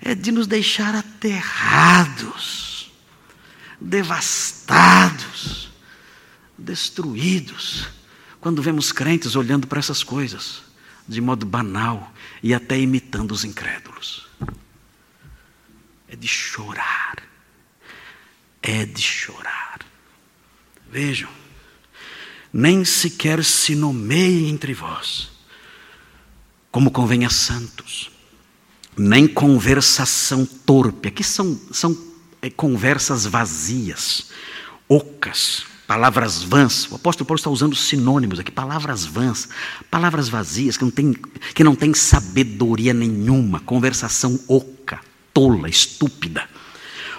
é 0.01 0.15
de 0.15 0.33
nos 0.33 0.47
deixar 0.47 0.95
aterrados, 0.95 2.91
devastados, 3.81 5.71
destruídos, 6.57 7.89
quando 8.41 8.63
vemos 8.63 8.93
crentes 8.93 9.37
olhando 9.37 9.67
para 9.67 9.79
essas 9.79 10.03
coisas 10.03 10.69
de 11.09 11.21
modo 11.23 11.47
banal 11.47 12.13
e 12.43 12.53
até 12.53 12.79
imitando 12.79 13.33
os 13.33 13.43
incrédulos. 13.43 14.29
É 16.07 16.15
de 16.15 16.29
chorar, 16.29 17.17
é 18.63 18.85
de 18.85 19.03
chorar. 19.03 19.81
Vejam, 20.91 21.31
nem 22.53 22.85
sequer 22.85 23.45
se 23.45 23.75
nomeie 23.75 24.49
entre 24.49 24.75
vós, 24.75 25.31
como 26.71 26.91
convém 26.91 27.25
a 27.25 27.31
santos, 27.31 28.11
nem 28.97 29.27
conversação 29.27 30.45
torpe. 30.45 31.09
Aqui 31.09 31.23
são, 31.23 31.59
são 31.71 31.97
é, 32.43 32.51
conversas 32.51 33.27
vazias, 33.27 34.31
ocas, 34.89 35.65
palavras 35.87 36.43
vãs. 36.43 36.91
O 36.91 36.97
apóstolo 36.97 37.27
Paulo 37.27 37.39
está 37.39 37.51
usando 37.51 37.77
sinônimos 37.77 38.39
aqui, 38.39 38.51
palavras 38.51 39.05
vãs, 39.05 39.49
palavras 39.91 40.29
vazias, 40.29 40.77
que 40.77 40.85
não 40.85 40.91
tem, 40.91 41.15
que 41.55 41.65
não 41.65 41.75
tem 41.75 41.95
sabedoria 41.95 42.93
nenhuma, 42.93 43.61
conversação 43.61 44.39
oca, 44.49 45.01
tola, 45.33 45.69
estúpida 45.69 46.49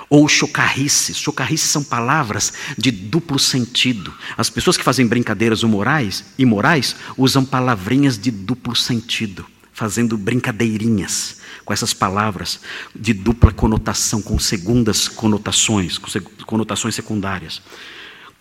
ou 0.10 0.28
chocarrices. 0.28 1.18
Chocarrices 1.18 1.70
são 1.70 1.84
palavras 1.84 2.52
de 2.78 2.92
duplo 2.92 3.38
sentido. 3.38 4.14
As 4.38 4.50
pessoas 4.50 4.76
que 4.76 4.84
fazem 4.84 5.06
brincadeiras 5.06 5.64
humorais, 5.64 6.26
imorais 6.38 6.96
usam 7.18 7.46
palavrinhas 7.46 8.18
de 8.18 8.32
duplo 8.32 8.76
sentido, 8.76 9.46
fazendo 9.72 10.18
brincadeirinhas 10.18 11.38
com 11.64 11.72
essas 11.72 11.94
palavras 11.94 12.60
de 12.96 13.14
dupla 13.14 13.52
conotação, 13.52 14.20
com 14.22 14.40
segundas 14.40 15.08
conotações, 15.08 16.00
com 16.00 16.10
conotações 16.46 16.96
secundárias. 16.96 17.62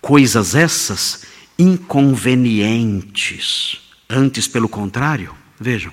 Coisas 0.01 0.55
essas 0.55 1.25
inconvenientes. 1.59 3.81
Antes, 4.09 4.49
pelo 4.49 4.69
contrário, 4.69 5.35
vejam, 5.61 5.93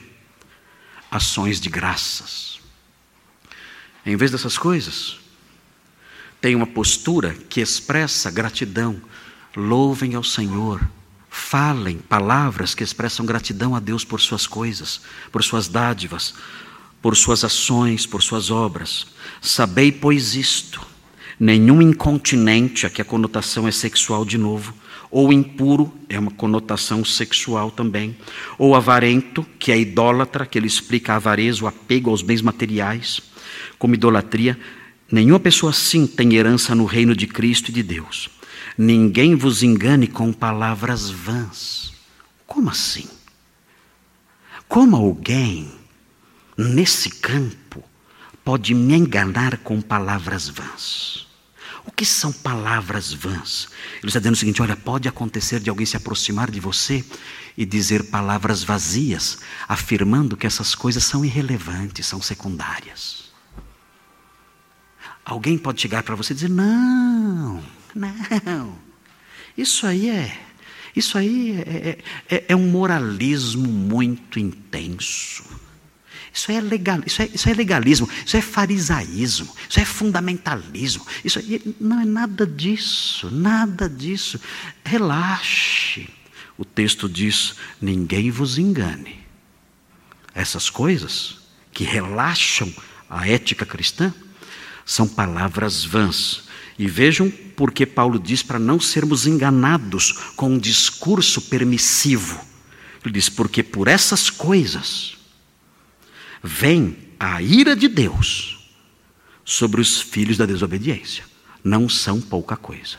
ações 1.11 1.59
de 1.59 1.67
graças. 1.67 2.61
Em 4.05 4.15
vez 4.15 4.32
dessas 4.32 4.57
coisas, 4.57 5.17
tem 6.46 6.54
uma 6.54 6.68
postura 6.68 7.36
que 7.50 7.60
expressa 7.60 8.30
gratidão. 8.30 9.02
Louvem 9.58 10.14
ao 10.14 10.24
Senhor. 10.24 10.80
Falem 11.28 11.98
palavras 11.98 12.76
que 12.76 12.84
expressam 12.84 13.26
gratidão 13.26 13.76
a 13.76 13.80
Deus 13.80 14.06
por 14.06 14.22
suas 14.22 14.46
coisas, 14.46 15.02
por 15.32 15.43
suas 15.43 15.68
dádivas, 15.68 16.36
por 17.02 17.18
suas 17.18 17.43
ações, 17.43 18.06
por 18.06 18.22
suas 18.22 18.52
obras. 18.52 19.08
Sabei, 19.41 19.91
pois, 19.91 20.36
isto: 20.36 20.86
nenhum 21.39 21.82
incontinente, 21.82 22.86
aqui 22.86 23.02
a 23.02 23.06
conotação 23.06 23.68
é 23.68 23.72
sexual 23.72 24.24
de 24.24 24.38
novo, 24.38 24.72
ou 25.10 25.34
impuro, 25.34 25.91
é 26.08 26.20
uma 26.20 26.30
conotação 26.30 27.04
sexual 27.04 27.72
também, 27.72 28.16
ou 28.56 28.76
avarento, 28.76 29.43
que 29.58 29.72
é 29.72 29.80
idólatra, 29.80 30.46
que 30.46 30.60
ele 30.60 30.68
explica 30.68 31.14
a 31.14 31.16
avareza, 31.16 31.66
o 31.66 31.68
apego 31.68 32.12
aos 32.12 32.22
bens 32.22 32.43
materiais, 32.43 33.20
como 33.80 33.96
idolatria, 33.96 34.60
Nenhuma 35.12 35.39
pessoa 35.39 35.70
assim 35.70 36.08
tem 36.08 36.34
herança 36.34 36.74
no 36.74 36.86
reino 36.86 37.16
de 37.16 37.28
Cristo 37.28 37.70
e 37.70 37.74
de 37.74 37.84
Deus. 37.84 38.30
Ninguém 38.78 39.36
vos 39.36 39.62
engane 39.62 40.08
com 40.08 40.34
palavras 40.34 41.10
vãs. 41.10 41.93
Como 42.47 42.70
assim? 42.70 43.08
Como 44.68 44.95
alguém 44.95 45.72
nesse 46.58 47.10
campo 47.10 47.84
pode 48.43 48.74
me 48.74 48.95
enganar 48.95 49.58
com 49.60 49.80
palavras 49.80 50.49
vãs? 50.49 51.28
O 51.86 51.91
que 51.91 52.06
são 52.06 52.32
palavras 52.32 53.14
vãs? 53.14 53.68
Ele 53.99 54.08
está 54.08 54.20
dizendo 54.20 54.34
o 54.34 54.38
seguinte: 54.38 54.62
olha, 54.62 54.76
pode 54.76 55.08
acontecer 55.08 55.60
de 55.60 55.70
alguém 55.70 55.86
se 55.86 55.95
aproximar 55.95 56.49
de 56.49 56.60
você 56.60 57.06
e 57.56 57.64
dizer 57.64 58.06
palavras 58.06 58.64
vazias, 58.64 59.38
afirmando 59.68 60.36
que 60.36 60.47
essas 60.47 60.74
coisas 60.74 61.03
são 61.03 61.24
irrelevantes, 61.24 62.08
são 62.08 62.22
secundárias. 62.22 63.24
Alguém 65.26 65.57
pode 65.57 65.82
chegar 65.82 66.03
para 66.03 66.13
você 66.13 66.34
e 66.34 66.36
dizer: 66.36 66.49
não, 66.51 67.61
não, 67.95 68.78
isso 69.57 69.88
aí 69.88 70.07
é, 70.07 70.38
isso 70.95 71.17
aí 71.17 71.51
é, 71.51 71.97
é, 72.30 72.36
é, 72.36 72.45
é 72.49 72.55
um 72.55 72.69
moralismo 72.69 73.67
muito 73.67 74.38
intenso. 74.38 75.43
Isso 76.32 76.51
é, 76.51 76.59
legal, 76.59 77.01
isso, 77.05 77.21
é, 77.21 77.30
isso 77.34 77.49
é 77.49 77.53
legalismo, 77.53 78.09
isso 78.26 78.36
é 78.36 78.41
farisaísmo, 78.41 79.55
isso 79.69 79.80
é 79.80 79.86
fundamentalismo. 79.86 81.05
Isso 81.23 81.39
aí, 81.39 81.76
não 81.80 82.01
é 82.01 82.05
nada 82.05 82.45
disso, 82.45 83.32
nada 83.32 83.89
disso. 83.89 84.39
Relaxe. 84.84 86.07
o 86.57 86.63
texto 86.63 87.09
diz: 87.09 87.55
ninguém 87.82 88.30
vos 88.30 88.57
engane. 88.59 89.23
Essas 90.36 90.69
coisas 90.69 91.39
que 91.71 91.84
relaxam 91.84 92.71
a 93.09 93.28
ética 93.28 93.65
cristã 93.65 94.13
são 94.86 95.08
palavras 95.08 95.84
vãs. 95.84 96.44
E 96.78 96.88
vejam 96.88 97.32
porque 97.56 97.86
Paulo 97.86 98.20
diz 98.20 98.44
para 98.44 98.60
não 98.60 98.80
sermos 98.80 99.26
enganados 99.26 100.12
com 100.36 100.52
um 100.52 100.60
discurso 100.60 101.42
permissivo. 101.44 102.40
Ele 103.04 103.14
diz: 103.14 103.30
porque 103.30 103.64
por 103.64 103.88
essas 103.88 104.30
coisas 104.30 105.18
vem 106.44 106.98
a 107.20 107.42
ira 107.42 107.76
de 107.76 107.88
Deus 107.88 108.74
sobre 109.44 109.82
os 109.82 110.02
filhos 110.02 110.38
da 110.38 110.46
desobediência. 110.46 111.24
Não 111.64 111.90
são 111.90 112.22
pouca 112.22 112.56
coisa. 112.56 112.98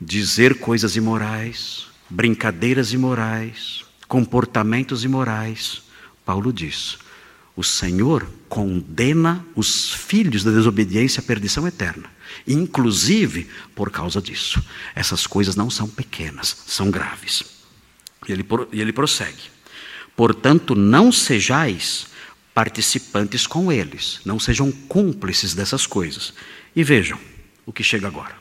Dizer 0.00 0.58
coisas 0.58 0.96
imorais, 0.96 1.86
brincadeiras 2.08 2.92
imorais, 2.92 3.84
comportamentos 4.08 5.04
imorais, 5.04 5.82
Paulo 6.24 6.52
diz: 6.52 6.98
o 7.54 7.62
Senhor 7.62 8.26
condena 8.48 9.44
os 9.54 9.92
filhos 9.92 10.42
da 10.42 10.50
desobediência 10.50 11.20
à 11.20 11.22
perdição 11.22 11.66
eterna, 11.66 12.10
inclusive 12.46 13.48
por 13.74 13.90
causa 13.90 14.20
disso. 14.22 14.62
Essas 14.94 15.26
coisas 15.26 15.54
não 15.54 15.68
são 15.68 15.88
pequenas, 15.88 16.64
são 16.66 16.90
graves. 16.90 17.44
E 18.26 18.32
ele, 18.32 18.44
e 18.72 18.80
ele 18.80 18.92
prossegue: 18.92 19.50
Portanto, 20.16 20.74
não 20.74 21.12
sejais 21.12 22.06
participantes 22.54 23.46
com 23.46 23.70
eles, 23.70 24.20
não 24.24 24.38
sejam 24.38 24.70
cúmplices 24.72 25.54
dessas 25.54 25.86
coisas. 25.86 26.32
E 26.74 26.82
vejam 26.82 27.18
o 27.66 27.72
que 27.72 27.82
chega 27.82 28.06
agora. 28.06 28.36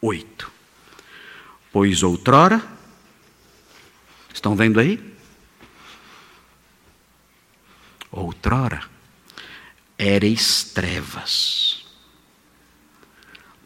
Oito. 0.00 0.50
Pois 1.72 2.02
outrora, 2.02 2.62
estão 4.32 4.54
vendo 4.54 4.80
aí? 4.80 5.13
Outrora, 8.16 8.80
ereis 9.98 10.62
trevas. 10.72 11.84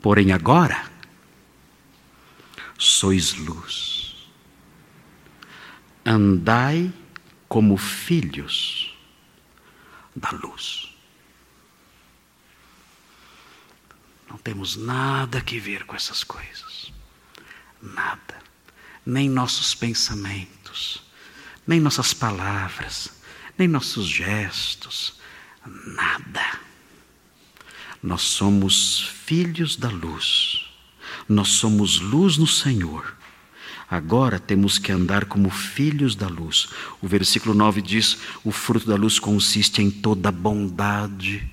Porém 0.01 0.33
agora, 0.33 0.91
sois 2.79 3.35
luz. 3.35 4.31
Andai 6.03 6.91
como 7.47 7.77
filhos 7.77 8.97
da 10.17 10.31
luz. 10.31 10.97
Não 14.31 14.39
temos 14.39 14.77
nada 14.77 15.43
que 15.43 15.61
ver 15.61 15.85
com 15.85 15.95
essas 15.95 16.25
coisas. 16.25 16.91
Nada. 17.83 18.39
Nem 19.05 19.29
nossos 19.29 19.75
pensamentos, 19.75 21.03
nem 21.67 21.81
nossas 21.81 22.15
palavras, 22.15 23.18
nem 23.59 23.67
nossos 23.67 24.07
gestos. 24.07 25.15
Nada. 25.67 26.61
Nós 28.03 28.23
somos 28.23 29.01
filhos 29.25 29.77
da 29.77 29.89
luz. 29.89 30.65
Nós 31.29 31.49
somos 31.49 32.01
luz 32.01 32.37
no 32.37 32.47
Senhor. 32.47 33.17
Agora 33.91 34.39
temos 34.39 34.79
que 34.79 34.93
andar 34.93 35.25
como 35.25 35.51
filhos 35.51 36.15
da 36.15 36.29
luz. 36.29 36.69
O 37.03 37.09
versículo 37.09 37.55
9 37.55 37.83
diz: 37.83 38.19
o 38.45 38.53
fruto 38.53 38.87
da 38.87 38.95
luz 38.95 39.19
consiste 39.19 39.83
em 39.83 39.91
toda 39.91 40.31
bondade. 40.31 41.51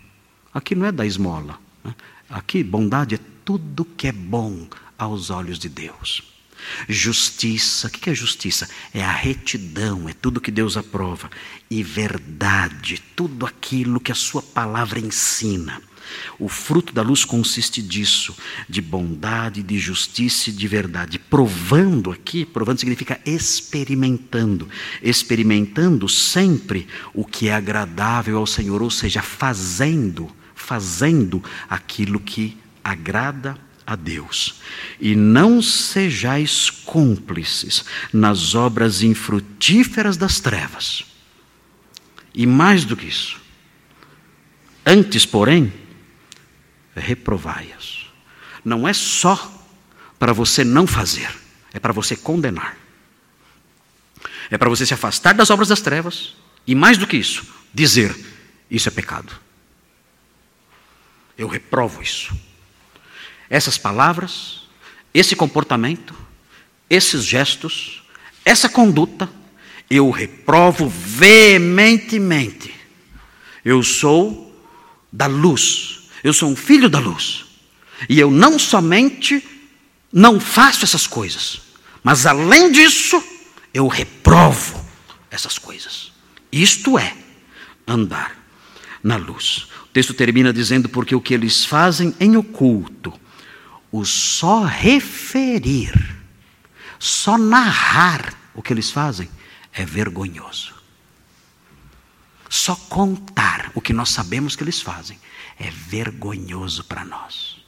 Aqui 0.54 0.76
não 0.76 0.86
é 0.86 0.92
da 0.92 1.06
esmola. 1.06 1.60
Né? 1.84 1.96
Aqui, 2.30 2.64
bondade 2.64 3.16
é 3.16 3.20
tudo 3.44 3.86
que 3.86 4.08
é 4.08 4.12
bom 4.12 4.68
aos 4.98 5.30
olhos 5.30 5.58
de 5.58 5.70
Deus. 5.70 6.35
Justiça, 6.88 7.88
o 7.88 7.90
que 7.90 8.10
é 8.10 8.16
justiça? 8.16 8.70
É 8.94 9.04
a 9.04 9.12
retidão, 9.12 10.08
é 10.10 10.14
tudo 10.14 10.42
que 10.42 10.52
Deus 10.52 10.78
aprova. 10.78 11.30
E 11.70 11.84
verdade, 11.84 13.02
tudo 13.16 13.46
aquilo 13.46 14.00
que 14.00 14.12
a 14.12 14.16
Sua 14.16 14.42
palavra 14.42 15.00
ensina. 15.00 15.82
O 16.38 16.48
fruto 16.48 16.94
da 16.94 17.02
luz 17.02 17.26
consiste 17.26 17.82
disso, 17.82 18.36
de 18.70 18.82
bondade, 18.82 19.64
de 19.64 19.78
justiça 19.78 20.50
e 20.50 20.54
de 20.54 20.68
verdade. 20.68 21.18
Provando 21.18 22.12
aqui, 22.12 22.46
provando 22.46 22.80
significa 22.80 23.20
experimentando. 23.26 24.70
Experimentando 25.02 26.08
sempre 26.08 26.88
o 27.14 27.26
que 27.26 27.48
é 27.48 27.54
agradável 27.54 28.38
ao 28.38 28.48
Senhor, 28.48 28.82
ou 28.82 28.92
seja, 28.92 29.22
fazendo, 29.22 30.30
fazendo 30.54 31.44
aquilo 31.70 32.20
que 32.20 32.58
agrada 32.84 33.58
a 33.86 33.96
Deus. 33.96 34.62
E 35.00 35.16
não 35.16 35.62
sejais 35.62 36.70
cúmplices 36.70 37.86
nas 38.12 38.56
obras 38.56 39.02
infrutíferas 39.02 40.18
das 40.18 40.40
trevas. 40.40 41.06
E 42.34 42.46
mais 42.46 42.84
do 42.84 42.98
que 42.98 43.08
isso, 43.08 43.40
antes, 44.86 45.26
porém, 45.26 45.72
reprovai-as. 46.96 48.06
Não 48.64 48.88
é 48.88 48.94
só 48.94 49.52
para 50.18 50.34
você 50.34 50.64
não 50.64 50.88
fazer, 50.88 51.30
é 51.74 51.80
para 51.80 51.94
você 51.94 52.16
condenar. 52.16 52.78
É 54.50 54.58
para 54.58 54.70
você 54.70 54.86
se 54.86 54.94
afastar 54.94 55.34
das 55.34 55.50
obras 55.50 55.68
das 55.68 55.82
trevas 55.82 56.36
e, 56.68 56.76
mais 56.76 56.98
do 56.98 57.08
que 57.08 57.18
isso, 57.18 57.46
dizer: 57.74 58.16
Isso 58.70 58.88
é 58.90 58.92
pecado. 58.92 59.32
Eu 61.38 61.48
reprovo 61.48 62.02
isso. 62.02 62.36
Essas 63.50 63.78
palavras, 63.78 64.62
esse 65.14 65.36
comportamento, 65.36 66.16
esses 66.90 67.24
gestos, 67.24 68.04
essa 68.44 68.70
conduta, 68.70 69.30
eu 69.90 70.10
reprovo 70.10 70.88
veementemente. 70.88 72.74
Eu 73.64 73.82
sou 73.84 74.54
da 75.12 75.26
luz 75.28 75.96
eu 76.26 76.34
sou 76.34 76.50
um 76.50 76.56
filho 76.56 76.90
da 76.90 76.98
luz. 76.98 77.46
E 78.10 78.20
eu 78.20 78.32
não 78.32 78.58
somente 78.58 79.48
não 80.12 80.40
faço 80.40 80.84
essas 80.84 81.06
coisas, 81.06 81.62
mas 82.04 82.26
além 82.26 82.72
disso, 82.72 83.24
eu 83.72 83.88
reprovo 83.88 84.84
essas 85.30 85.60
coisas. 85.60 86.12
Isto 86.52 86.98
é 86.98 87.16
andar 87.86 88.36
na 89.04 89.18
luz. 89.18 89.68
O 89.84 89.88
texto 89.94 90.16
termina 90.16 90.52
dizendo: 90.52 90.90
porque 90.90 91.14
o 91.14 91.22
que 91.22 91.36
eles 91.36 91.64
fazem 91.64 92.16
em 92.20 92.36
oculto, 92.36 93.14
o 93.98 94.04
só 94.04 94.66
referir, 94.66 95.94
só 97.00 97.38
narrar 97.38 98.38
o 98.54 98.62
que 98.62 98.74
eles 98.74 98.92
fazem 98.92 99.30
é 99.72 99.86
vergonhoso. 99.86 100.76
Só 102.50 102.76
contar 102.76 103.72
o 103.74 103.80
que 103.80 103.94
nós 103.94 104.10
sabemos 104.10 104.54
que 104.54 104.64
eles 104.64 104.82
fazem 104.82 105.18
é 105.58 105.70
vergonhoso 105.70 106.84
para 106.84 107.06
nós. 107.06 107.64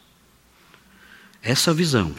Essa 1.41 1.73
visão 1.73 2.13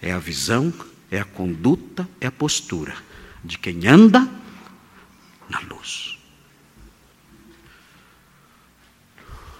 é 0.00 0.12
a 0.12 0.18
visão, 0.20 0.72
é 1.10 1.18
a 1.18 1.24
conduta, 1.24 2.08
é 2.20 2.28
a 2.28 2.32
postura 2.32 2.96
de 3.44 3.58
quem 3.58 3.84
anda 3.88 4.28
na 5.48 5.58
luz. 5.58 6.16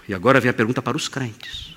E 0.07 0.14
agora 0.14 0.38
vem 0.38 0.51
a 0.51 0.55
pergunta 0.55 0.80
para 0.80 0.97
os 0.97 1.09
crentes. 1.09 1.70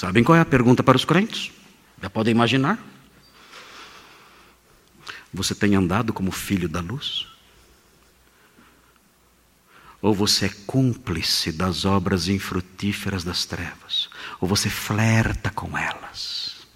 Sabem 0.00 0.24
qual 0.24 0.34
é 0.34 0.40
a 0.40 0.46
pergunta 0.46 0.82
para 0.82 0.96
os 0.96 1.04
crentes? 1.04 1.52
Já 2.00 2.08
podem 2.08 2.30
imaginar? 2.30 2.82
Você 5.30 5.54
tem 5.54 5.76
andado 5.76 6.10
como 6.10 6.32
filho 6.32 6.70
da 6.70 6.80
luz? 6.80 7.26
Ou 10.00 10.14
você 10.14 10.46
é 10.46 10.48
cúmplice 10.66 11.52
das 11.52 11.84
obras 11.84 12.28
infrutíferas 12.28 13.24
das 13.24 13.44
trevas, 13.44 14.08
ou 14.40 14.48
você 14.48 14.70
flerta 14.70 15.50
com 15.50 15.76
elas 15.76 16.66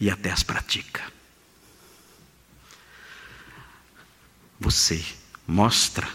e 0.00 0.08
até 0.08 0.30
as 0.30 0.42
pratica. 0.42 1.02
Você 4.58 5.04
mostra 5.46 6.08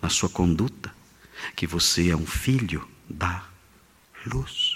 na 0.00 0.08
sua 0.08 0.28
conduta 0.28 0.94
que 1.56 1.66
você 1.66 2.10
é 2.10 2.16
um 2.16 2.26
filho 2.28 2.88
da 3.08 3.44
luz. 4.24 4.69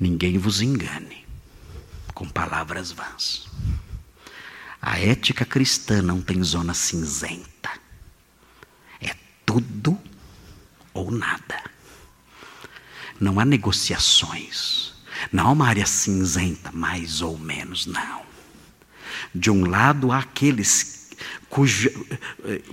Ninguém 0.00 0.38
vos 0.38 0.62
engane 0.62 1.26
com 2.14 2.28
palavras 2.28 2.90
vãs. 2.90 3.46
A 4.80 4.98
ética 4.98 5.44
cristã 5.44 6.00
não 6.00 6.22
tem 6.22 6.42
zona 6.42 6.72
cinzenta 6.72 7.60
tudo 9.50 9.98
ou 10.94 11.10
nada. 11.10 11.60
Não 13.18 13.40
há 13.40 13.44
negociações. 13.44 14.92
Não 15.32 15.48
há 15.48 15.50
uma 15.50 15.66
área 15.66 15.84
cinzenta, 15.84 16.70
mais 16.70 17.20
ou 17.20 17.36
menos, 17.36 17.86
não. 17.86 18.22
De 19.34 19.50
um 19.50 19.68
lado, 19.68 20.12
há 20.12 20.20
aqueles 20.20 21.10
cuja, 21.48 21.92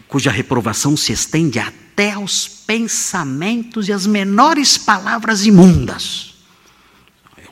cuja 0.08 0.30
reprovação 0.30 0.96
se 0.96 1.12
estende 1.12 1.58
até 1.58 2.12
aos 2.12 2.48
pensamentos 2.48 3.88
e 3.88 3.94
as 3.94 4.06
menores 4.06 4.78
palavras 4.78 5.46
imundas. 5.46 6.27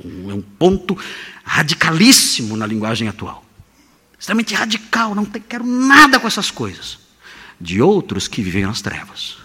É 0.03 0.31
é 0.31 0.33
um 0.33 0.41
ponto 0.41 0.97
radicalíssimo 1.43 2.57
na 2.57 2.65
linguagem 2.65 3.07
atual. 3.07 3.45
Extremamente 4.19 4.53
radical, 4.55 5.13
não 5.13 5.25
quero 5.25 5.65
nada 5.65 6.19
com 6.19 6.27
essas 6.27 6.49
coisas. 6.49 6.99
De 7.59 7.81
outros 7.81 8.27
que 8.27 8.41
vivem 8.41 8.65
nas 8.65 8.81
trevas. 8.81 9.37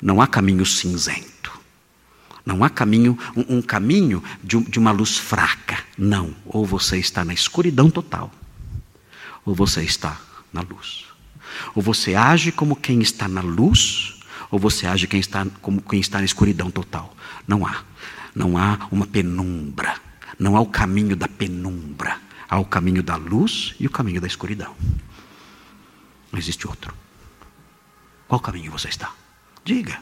Não 0.00 0.20
há 0.20 0.26
caminho 0.26 0.66
cinzento. 0.66 1.32
Não 2.44 2.64
há 2.64 2.68
caminho, 2.68 3.16
um, 3.36 3.58
um 3.58 3.62
caminho 3.62 4.22
de, 4.42 4.60
de 4.64 4.78
uma 4.78 4.90
luz 4.90 5.16
fraca. 5.16 5.78
Não. 5.96 6.34
Ou 6.44 6.66
você 6.66 6.98
está 6.98 7.24
na 7.24 7.32
escuridão 7.32 7.88
total, 7.90 8.32
ou 9.44 9.54
você 9.54 9.82
está 9.82 10.20
na 10.52 10.60
luz. 10.60 11.04
Ou 11.74 11.82
você 11.82 12.14
age 12.14 12.50
como 12.50 12.74
quem 12.74 13.00
está 13.00 13.28
na 13.28 13.40
luz, 13.40 14.18
ou 14.50 14.58
você 14.58 14.86
age 14.86 15.06
quem 15.06 15.20
está, 15.20 15.46
como 15.60 15.80
quem 15.80 16.00
está 16.00 16.18
na 16.18 16.24
escuridão 16.24 16.70
total. 16.70 17.16
Não 17.46 17.64
há. 17.66 17.82
Não 18.34 18.56
há 18.56 18.88
uma 18.90 19.06
penumbra. 19.06 20.00
Não 20.38 20.56
há 20.56 20.60
o 20.60 20.66
caminho 20.66 21.16
da 21.16 21.28
penumbra. 21.28 22.20
Há 22.48 22.58
o 22.58 22.64
caminho 22.64 23.02
da 23.02 23.16
luz 23.16 23.74
e 23.78 23.86
o 23.86 23.90
caminho 23.90 24.20
da 24.20 24.26
escuridão. 24.26 24.74
Não 26.30 26.38
existe 26.38 26.66
outro. 26.66 26.94
Qual 28.28 28.40
caminho 28.40 28.70
você 28.70 28.88
está? 28.88 29.12
Diga. 29.64 29.98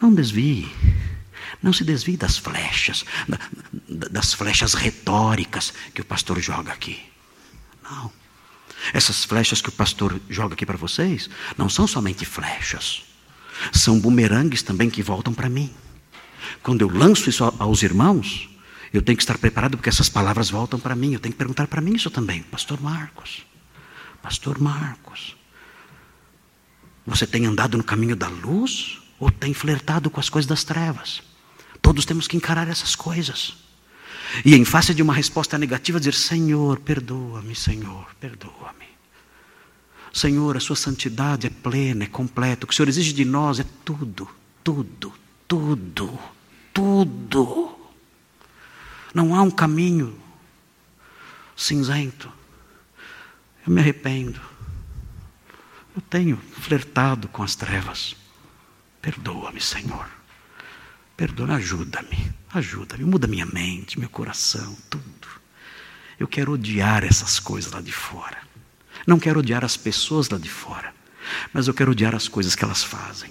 Não 0.00 0.14
desvie. 0.14 0.70
Não 1.62 1.72
se 1.72 1.84
desvie 1.84 2.16
das 2.16 2.36
flechas, 2.36 3.04
das 3.88 4.32
flechas 4.32 4.74
retóricas 4.74 5.72
que 5.94 6.00
o 6.00 6.04
pastor 6.04 6.40
joga 6.40 6.72
aqui. 6.72 7.00
Não. 7.82 8.10
Essas 8.92 9.24
flechas 9.24 9.60
que 9.60 9.68
o 9.68 9.72
pastor 9.72 10.20
joga 10.28 10.54
aqui 10.54 10.66
para 10.66 10.76
vocês 10.76 11.30
não 11.56 11.68
são 11.68 11.86
somente 11.86 12.24
flechas, 12.24 13.04
são 13.72 14.00
bumerangues 14.00 14.62
também 14.62 14.90
que 14.90 15.02
voltam 15.02 15.32
para 15.32 15.48
mim. 15.48 15.72
Quando 16.62 16.82
eu 16.82 16.88
lanço 16.88 17.30
isso 17.30 17.44
aos 17.58 17.82
irmãos, 17.82 18.48
eu 18.92 19.00
tenho 19.00 19.16
que 19.16 19.22
estar 19.22 19.38
preparado 19.38 19.76
porque 19.76 19.88
essas 19.88 20.08
palavras 20.08 20.50
voltam 20.50 20.78
para 20.78 20.94
mim. 20.94 21.14
Eu 21.14 21.20
tenho 21.20 21.32
que 21.32 21.38
perguntar 21.38 21.66
para 21.66 21.80
mim 21.80 21.94
isso 21.94 22.10
também, 22.10 22.42
Pastor 22.42 22.80
Marcos. 22.80 23.46
Pastor 24.20 24.60
Marcos, 24.60 25.36
você 27.06 27.26
tem 27.26 27.46
andado 27.46 27.76
no 27.76 27.82
caminho 27.82 28.14
da 28.14 28.28
luz 28.28 29.00
ou 29.18 29.30
tem 29.30 29.52
flertado 29.52 30.10
com 30.10 30.20
as 30.20 30.28
coisas 30.28 30.48
das 30.48 30.62
trevas? 30.62 31.22
Todos 31.80 32.04
temos 32.04 32.28
que 32.28 32.36
encarar 32.36 32.68
essas 32.68 32.94
coisas. 32.94 33.56
E 34.44 34.54
em 34.54 34.64
face 34.64 34.94
de 34.94 35.02
uma 35.02 35.12
resposta 35.12 35.58
negativa, 35.58 35.98
dizer: 35.98 36.14
Senhor, 36.14 36.78
perdoa-me, 36.80 37.54
Senhor, 37.54 38.06
perdoa-me. 38.20 38.86
Senhor, 40.12 40.56
a 40.56 40.60
Sua 40.60 40.76
santidade 40.76 41.46
é 41.46 41.50
plena, 41.50 42.04
é 42.04 42.06
completa. 42.06 42.64
O 42.64 42.68
que 42.68 42.72
o 42.72 42.76
Senhor 42.76 42.88
exige 42.88 43.12
de 43.12 43.24
nós 43.24 43.58
é 43.58 43.64
tudo, 43.84 44.28
tudo, 44.62 45.12
tudo, 45.48 46.18
tudo. 46.72 47.78
Não 49.14 49.34
há 49.34 49.42
um 49.42 49.50
caminho 49.50 50.18
cinzento. 51.56 52.32
Eu 53.66 53.72
me 53.72 53.80
arrependo. 53.80 54.40
Eu 55.94 56.02
tenho 56.02 56.36
flertado 56.36 57.28
com 57.28 57.42
as 57.42 57.54
trevas. 57.54 58.16
Perdoa-me, 59.00 59.60
Senhor. 59.60 60.08
Perdoa, 61.16 61.56
ajuda-me, 61.56 62.32
ajuda-me, 62.52 63.04
muda 63.04 63.26
minha 63.26 63.46
mente, 63.46 64.00
meu 64.00 64.08
coração, 64.08 64.76
tudo. 64.88 65.28
Eu 66.18 66.26
quero 66.26 66.52
odiar 66.52 67.04
essas 67.04 67.38
coisas 67.38 67.70
lá 67.72 67.80
de 67.80 67.92
fora. 67.92 68.38
Não 69.06 69.18
quero 69.18 69.40
odiar 69.40 69.64
as 69.64 69.76
pessoas 69.76 70.28
lá 70.28 70.38
de 70.38 70.48
fora, 70.48 70.94
mas 71.52 71.68
eu 71.68 71.74
quero 71.74 71.92
odiar 71.92 72.14
as 72.14 72.28
coisas 72.28 72.54
que 72.54 72.64
elas 72.64 72.82
fazem. 72.82 73.30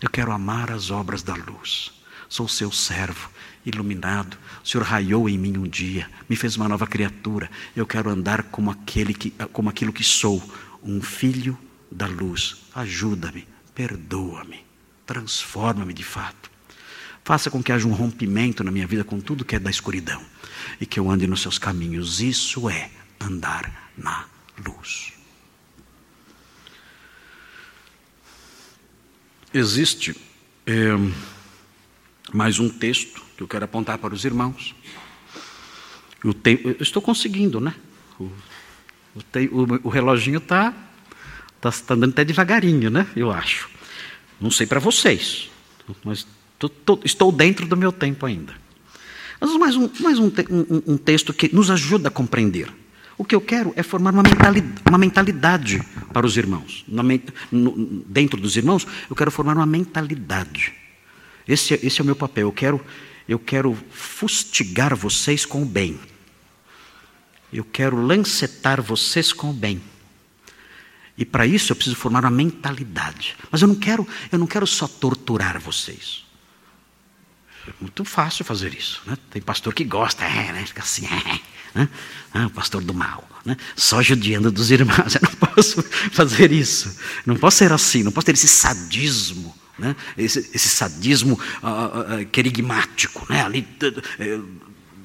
Eu 0.00 0.08
quero 0.08 0.32
amar 0.32 0.70
as 0.70 0.90
obras 0.90 1.22
da 1.22 1.34
luz. 1.34 1.92
Sou 2.30 2.46
seu 2.46 2.70
servo, 2.70 3.28
iluminado. 3.66 4.38
O 4.64 4.68
Senhor 4.68 4.84
raiou 4.84 5.28
em 5.28 5.36
mim 5.36 5.58
um 5.58 5.66
dia, 5.66 6.08
me 6.28 6.36
fez 6.36 6.56
uma 6.56 6.68
nova 6.68 6.86
criatura. 6.86 7.50
Eu 7.74 7.84
quero 7.84 8.08
andar 8.08 8.44
como 8.44 8.70
aquele 8.70 9.12
que, 9.12 9.32
como 9.52 9.68
aquilo 9.68 9.92
que 9.92 10.04
sou, 10.04 10.40
um 10.80 11.02
filho 11.02 11.58
da 11.90 12.06
luz. 12.06 12.62
Ajuda-me, 12.72 13.48
perdoa-me, 13.74 14.64
transforma-me 15.04 15.92
de 15.92 16.04
fato. 16.04 16.48
Faça 17.24 17.50
com 17.50 17.60
que 17.60 17.72
haja 17.72 17.88
um 17.88 17.92
rompimento 17.92 18.62
na 18.62 18.70
minha 18.70 18.86
vida 18.86 19.02
com 19.02 19.20
tudo 19.20 19.44
que 19.44 19.56
é 19.56 19.58
da 19.58 19.68
escuridão 19.68 20.22
e 20.80 20.86
que 20.86 21.00
eu 21.00 21.10
ande 21.10 21.26
nos 21.26 21.42
seus 21.42 21.58
caminhos. 21.58 22.20
Isso 22.20 22.70
é 22.70 22.92
andar 23.20 23.90
na 23.98 24.24
luz. 24.64 25.12
Existe 29.52 30.16
é, 30.64 30.90
mais 32.32 32.58
um 32.58 32.68
texto 32.68 33.22
que 33.36 33.42
eu 33.42 33.48
quero 33.48 33.64
apontar 33.64 33.98
para 33.98 34.14
os 34.14 34.24
irmãos. 34.24 34.74
Te, 36.42 36.60
eu 36.64 36.76
estou 36.80 37.00
conseguindo, 37.00 37.60
né? 37.60 37.74
O, 38.18 38.24
o, 39.14 39.22
te, 39.32 39.48
o, 39.52 39.88
o 39.88 39.88
reloginho 39.88 40.38
está 40.38 40.72
tá, 41.60 41.70
tá 41.70 41.94
andando 41.94 42.12
até 42.12 42.24
devagarinho, 42.24 42.90
né? 42.90 43.06
Eu 43.16 43.30
acho. 43.30 43.68
Não 44.40 44.50
sei 44.50 44.66
para 44.66 44.80
vocês, 44.80 45.50
mas 46.04 46.26
Tô, 46.60 46.68
tô, 46.68 47.00
estou 47.04 47.32
dentro 47.32 47.66
do 47.66 47.74
meu 47.74 47.90
tempo 47.90 48.26
ainda. 48.26 48.52
Mas 49.40 49.56
mais, 49.56 49.76
um, 49.76 49.88
mais 49.98 50.18
um, 50.18 50.26
um, 50.50 50.92
um, 50.92 50.96
texto 50.98 51.32
que 51.32 51.52
nos 51.54 51.70
ajuda 51.70 52.08
a 52.08 52.10
compreender. 52.10 52.70
O 53.16 53.24
que 53.24 53.34
eu 53.34 53.40
quero 53.40 53.72
é 53.74 53.82
formar 53.82 54.12
uma 54.12 54.22
mentalidade, 54.22 54.82
uma 54.86 54.98
mentalidade 54.98 55.82
para 56.12 56.26
os 56.26 56.36
irmãos. 56.36 56.84
No, 57.50 58.04
dentro 58.06 58.38
dos 58.38 58.58
irmãos, 58.58 58.86
eu 59.08 59.16
quero 59.16 59.30
formar 59.30 59.56
uma 59.56 59.64
mentalidade. 59.64 60.74
Esse, 61.46 61.74
esse 61.82 62.00
é 62.00 62.02
o 62.02 62.06
meu 62.06 62.16
papel. 62.16 62.48
Eu 62.48 62.52
quero, 62.52 62.86
eu 63.28 63.38
quero 63.38 63.76
fustigar 63.90 64.94
vocês 64.94 65.44
com 65.44 65.62
o 65.62 65.66
bem. 65.66 65.98
Eu 67.52 67.64
quero 67.64 68.00
lancetar 68.00 68.80
vocês 68.80 69.32
com 69.32 69.50
o 69.50 69.52
bem. 69.52 69.82
E 71.18 71.24
para 71.24 71.46
isso 71.46 71.72
eu 71.72 71.76
preciso 71.76 71.96
formar 71.96 72.24
uma 72.24 72.30
mentalidade. 72.30 73.36
Mas 73.50 73.60
eu 73.60 73.68
não 73.68 73.74
quero, 73.74 74.06
eu 74.32 74.38
não 74.38 74.46
quero 74.46 74.66
só 74.66 74.88
torturar 74.88 75.60
vocês. 75.60 76.24
É 77.68 77.72
muito 77.80 78.04
fácil 78.04 78.44
fazer 78.44 78.74
isso. 78.74 79.02
Né? 79.06 79.18
Tem 79.30 79.42
pastor 79.42 79.74
que 79.74 79.84
gosta, 79.84 80.24
é, 80.24 80.52
né? 80.52 80.64
fica 80.64 80.80
assim, 80.80 81.06
é, 81.06 81.40
né? 81.78 81.88
ah, 82.32 82.48
pastor 82.48 82.82
do 82.82 82.94
mal, 82.94 83.28
né? 83.44 83.56
só 83.76 84.00
judiando 84.00 84.50
dos 84.50 84.70
irmãos. 84.70 85.14
Eu 85.20 85.20
não 85.22 85.34
posso 85.34 85.82
fazer 86.10 86.52
isso. 86.52 86.96
Não 87.26 87.36
posso 87.36 87.58
ser 87.58 87.72
assim, 87.72 88.02
não 88.02 88.12
posso 88.12 88.26
ter 88.26 88.32
esse 88.32 88.48
sadismo. 88.48 89.54
Né? 89.80 89.96
Esse, 90.16 90.38
esse 90.54 90.68
sadismo 90.68 91.40
uh, 91.62 92.20
uh, 92.22 92.26
querigmático, 92.26 93.26
né? 93.28 93.42
ali 93.42 93.66
uh, 93.82 94.44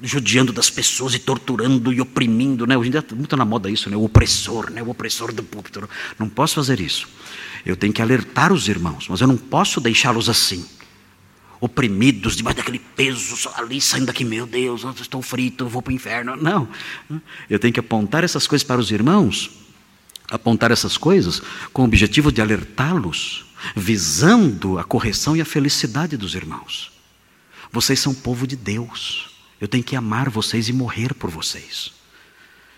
judiando 0.02 0.52
das 0.52 0.68
pessoas 0.68 1.14
e 1.14 1.18
torturando 1.18 1.92
e 1.92 2.00
oprimindo. 2.00 2.66
Né? 2.66 2.76
Hoje 2.76 2.88
em 2.88 2.90
dia 2.92 3.00
está 3.00 3.16
muito 3.16 3.36
na 3.36 3.44
moda 3.44 3.70
isso, 3.70 3.88
né? 3.88 3.96
o 3.96 4.04
opressor, 4.04 4.70
né? 4.70 4.82
o 4.82 4.90
opressor 4.90 5.32
do 5.32 5.42
púlpito. 5.42 5.88
Não 6.18 6.28
posso 6.28 6.54
fazer 6.54 6.78
isso. 6.78 7.08
Eu 7.64 7.76
tenho 7.76 7.92
que 7.92 8.02
alertar 8.02 8.52
os 8.52 8.68
irmãos, 8.68 9.06
mas 9.08 9.20
eu 9.20 9.26
não 9.26 9.36
posso 9.36 9.80
deixá-los 9.80 10.28
assim 10.28 10.64
oprimidos, 11.60 12.36
debaixo 12.36 12.58
daquele 12.58 12.78
peso, 12.78 13.50
ali 13.56 13.80
saindo 13.80 14.06
daqui, 14.06 14.24
meu 14.24 14.46
Deus, 14.46 14.82
eu 14.82 14.90
estou 14.90 15.22
frito, 15.22 15.66
vou 15.66 15.82
para 15.82 15.90
o 15.90 15.94
inferno. 15.94 16.36
Não. 16.36 16.68
Eu 17.48 17.58
tenho 17.58 17.72
que 17.72 17.80
apontar 17.80 18.24
essas 18.24 18.46
coisas 18.46 18.62
para 18.64 18.80
os 18.80 18.90
irmãos, 18.90 19.50
apontar 20.30 20.70
essas 20.70 20.96
coisas 20.96 21.40
com 21.72 21.82
o 21.82 21.84
objetivo 21.84 22.30
de 22.30 22.40
alertá-los, 22.40 23.46
visando 23.74 24.78
a 24.78 24.84
correção 24.84 25.36
e 25.36 25.40
a 25.40 25.44
felicidade 25.44 26.16
dos 26.16 26.34
irmãos. 26.34 26.92
Vocês 27.72 28.00
são 28.00 28.14
povo 28.14 28.46
de 28.46 28.56
Deus. 28.56 29.30
Eu 29.60 29.68
tenho 29.68 29.84
que 29.84 29.96
amar 29.96 30.28
vocês 30.30 30.68
e 30.68 30.72
morrer 30.72 31.14
por 31.14 31.30
vocês. 31.30 31.92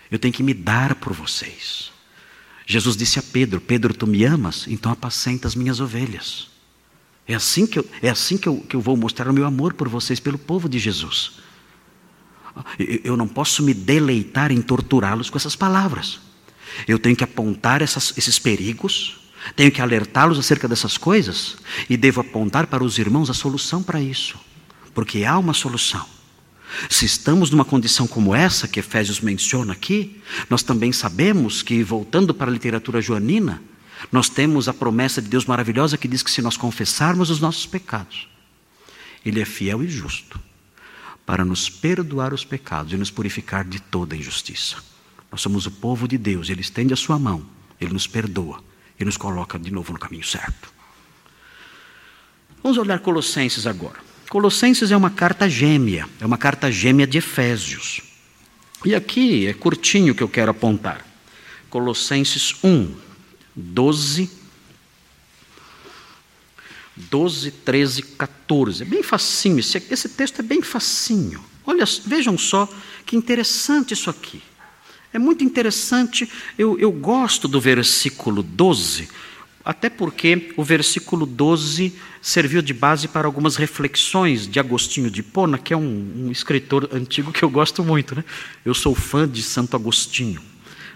Eu 0.09 0.17
tenho 0.17 0.33
que 0.33 0.43
me 0.43 0.53
dar 0.53 0.95
por 0.95 1.13
vocês. 1.13 1.91
Jesus 2.65 2.95
disse 2.95 3.19
a 3.19 3.23
Pedro: 3.23 3.59
Pedro, 3.59 3.93
tu 3.93 4.07
me 4.07 4.23
amas, 4.23 4.65
então 4.67 4.91
apacenta 4.91 5.47
as 5.47 5.55
minhas 5.55 5.79
ovelhas. 5.79 6.49
É 7.27 7.35
assim, 7.35 7.67
que 7.67 7.77
eu, 7.77 7.87
é 8.01 8.09
assim 8.09 8.37
que, 8.37 8.47
eu, 8.47 8.57
que 8.57 8.75
eu 8.75 8.81
vou 8.81 8.97
mostrar 8.97 9.27
o 9.27 9.33
meu 9.33 9.45
amor 9.45 9.73
por 9.75 9.87
vocês, 9.87 10.19
pelo 10.19 10.37
povo 10.37 10.67
de 10.67 10.79
Jesus. 10.79 11.33
Eu 13.03 13.15
não 13.15 13.27
posso 13.27 13.61
me 13.61 13.73
deleitar 13.73 14.51
em 14.51 14.61
torturá-los 14.61 15.29
com 15.29 15.37
essas 15.37 15.55
palavras. 15.55 16.19
Eu 16.87 16.97
tenho 16.97 17.15
que 17.15 17.23
apontar 17.23 17.81
essas, 17.81 18.13
esses 18.17 18.39
perigos, 18.39 19.18
tenho 19.55 19.71
que 19.71 19.81
alertá-los 19.81 20.37
acerca 20.37 20.67
dessas 20.67 20.97
coisas 20.97 21.57
e 21.89 21.97
devo 21.97 22.21
apontar 22.21 22.67
para 22.67 22.83
os 22.83 22.97
irmãos 22.97 23.29
a 23.29 23.33
solução 23.33 23.81
para 23.81 24.01
isso, 24.01 24.37
porque 24.93 25.23
há 25.23 25.37
uma 25.37 25.53
solução. 25.53 26.05
Se 26.89 27.05
estamos 27.05 27.49
numa 27.49 27.65
condição 27.65 28.07
como 28.07 28.35
essa 28.35 28.67
que 28.67 28.79
Efésios 28.79 29.19
menciona 29.21 29.73
aqui, 29.73 30.21
nós 30.49 30.61
também 30.61 30.91
sabemos 30.91 31.63
que, 31.63 31.83
voltando 31.83 32.33
para 32.33 32.49
a 32.49 32.53
literatura 32.53 33.01
joanina, 33.01 33.61
nós 34.11 34.29
temos 34.29 34.69
a 34.69 34.73
promessa 34.73 35.21
de 35.21 35.27
Deus 35.27 35.45
maravilhosa 35.45 35.97
que 35.97 36.07
diz 36.07 36.21
que 36.21 36.31
se 36.31 36.41
nós 36.41 36.55
confessarmos 36.55 37.29
os 37.29 37.39
nossos 37.39 37.65
pecados, 37.65 38.27
Ele 39.25 39.41
é 39.41 39.45
fiel 39.45 39.83
e 39.83 39.89
justo 39.89 40.39
para 41.25 41.43
nos 41.43 41.69
perdoar 41.69 42.33
os 42.33 42.45
pecados 42.45 42.93
e 42.93 42.97
nos 42.97 43.11
purificar 43.11 43.63
de 43.63 43.79
toda 43.79 44.15
injustiça. 44.15 44.77
Nós 45.31 45.41
somos 45.41 45.65
o 45.65 45.71
povo 45.71 46.07
de 46.07 46.17
Deus, 46.17 46.49
Ele 46.49 46.61
estende 46.61 46.93
a 46.93 46.97
sua 46.97 47.19
mão, 47.19 47.45
Ele 47.79 47.93
nos 47.93 48.07
perdoa 48.07 48.68
e 48.99 49.05
nos 49.05 49.17
coloca 49.17 49.57
de 49.57 49.71
novo 49.71 49.93
no 49.93 49.99
caminho 49.99 50.23
certo. 50.23 50.71
Vamos 52.61 52.77
olhar 52.77 52.99
Colossenses 52.99 53.65
agora. 53.65 53.97
Colossenses 54.29 54.91
é 54.91 54.97
uma 54.97 55.09
carta 55.09 55.49
gêmea, 55.49 56.07
é 56.19 56.25
uma 56.25 56.37
carta 56.37 56.71
gêmea 56.71 57.07
de 57.07 57.17
Efésios. 57.17 58.01
E 58.85 58.93
aqui 58.93 59.47
é 59.47 59.53
curtinho 59.53 60.13
que 60.13 60.21
eu 60.21 60.29
quero 60.29 60.51
apontar. 60.51 61.05
Colossenses 61.69 62.55
1, 62.63 62.95
12, 63.55 64.29
12, 66.95 67.51
13, 67.51 68.01
14. 68.03 68.83
É 68.83 68.85
bem 68.85 69.01
facinho, 69.01 69.59
esse, 69.59 69.77
esse 69.89 70.09
texto 70.09 70.39
é 70.39 70.43
bem 70.43 70.61
facinho. 70.61 71.43
Olha, 71.65 71.85
vejam 72.05 72.37
só 72.37 72.67
que 73.05 73.15
interessante 73.15 73.93
isso 73.93 74.09
aqui. 74.09 74.41
É 75.11 75.17
muito 75.17 75.43
interessante, 75.43 76.29
eu, 76.57 76.77
eu 76.79 76.91
gosto 76.91 77.47
do 77.47 77.59
versículo 77.59 78.43
12, 78.43 79.09
até 79.65 79.89
porque 79.89 80.53
o 80.55 80.63
versículo 80.63 81.25
12 81.25 81.93
serviu 82.21 82.61
de 82.61 82.73
base 82.73 83.07
para 83.07 83.27
algumas 83.27 83.55
reflexões 83.55 84.47
de 84.47 84.59
Agostinho 84.59 85.09
de 85.09 85.23
Pona, 85.23 85.57
que 85.57 85.73
é 85.73 85.77
um, 85.77 86.25
um 86.25 86.31
escritor 86.31 86.89
antigo 86.93 87.31
que 87.31 87.43
eu 87.43 87.49
gosto 87.49 87.83
muito. 87.83 88.15
Né? 88.15 88.23
Eu 88.63 88.73
sou 88.73 88.93
fã 88.93 89.27
de 89.27 89.41
Santo 89.41 89.75
Agostinho. 89.75 90.41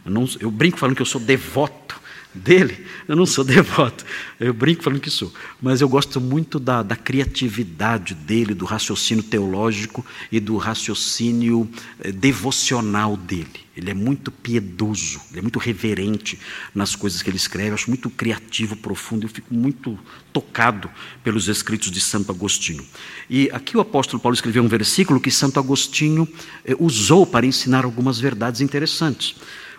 Eu, 0.06 0.12
não, 0.12 0.30
eu 0.40 0.52
brinco 0.52 0.78
falando 0.78 0.96
que 0.96 1.02
eu 1.02 1.08
sou 1.08 1.20
devoto 1.20 2.00
dele, 2.34 2.86
eu 3.08 3.16
não 3.16 3.26
sou 3.26 3.44
devoto, 3.46 4.06
eu 4.40 4.54
brinco 4.54 4.84
falando 4.84 5.00
que 5.00 5.10
sou, 5.10 5.34
mas 5.62 5.82
eu 5.82 5.90
gosto 5.90 6.20
muito 6.20 6.60
da, 6.60 6.84
da 6.84 6.96
criatividade 6.96 8.14
dele, 8.14 8.54
do 8.54 8.66
raciocínio 8.66 9.24
teológico 9.24 10.06
e 10.32 10.40
do 10.40 10.58
raciocínio 10.58 11.70
eh, 12.00 12.12
devocional 12.12 13.16
dele. 13.16 13.64
Ele 13.76 13.90
é 13.90 13.94
muito 13.94 14.32
piedoso, 14.32 15.20
ele 15.32 15.40
é 15.40 15.42
muito 15.42 15.58
reverente 15.58 16.40
nas 16.76 16.96
coisas 16.96 17.24
que 17.24 17.30
ele 17.30 17.38
escreve, 17.38 17.70
eu 17.70 17.74
acho 17.74 17.90
muito 17.90 18.08
criativo, 18.08 18.76
profundo, 18.76 19.26
eu 19.26 19.30
fico 19.30 19.52
muito 19.52 19.98
tocado 20.32 20.90
pelos 21.24 21.48
escritos 21.48 21.90
de 21.90 22.00
Santo 22.00 22.32
Agostinho. 22.32 22.86
E 23.28 23.50
aqui 23.52 23.76
o 23.76 23.82
apóstolo 23.82 24.22
Paulo 24.22 24.36
escreveu 24.36 24.62
um 24.62 24.68
versículo 24.68 25.20
que 25.20 25.32
Santo 25.32 25.60
Agostinho 25.60 26.28
eh, 26.64 26.76
usou 26.80 27.26
para 27.26 27.48
ensinar 27.48 27.84
algumas 27.84 28.20
verdades 28.20 28.62
interessantes. 28.62 29.36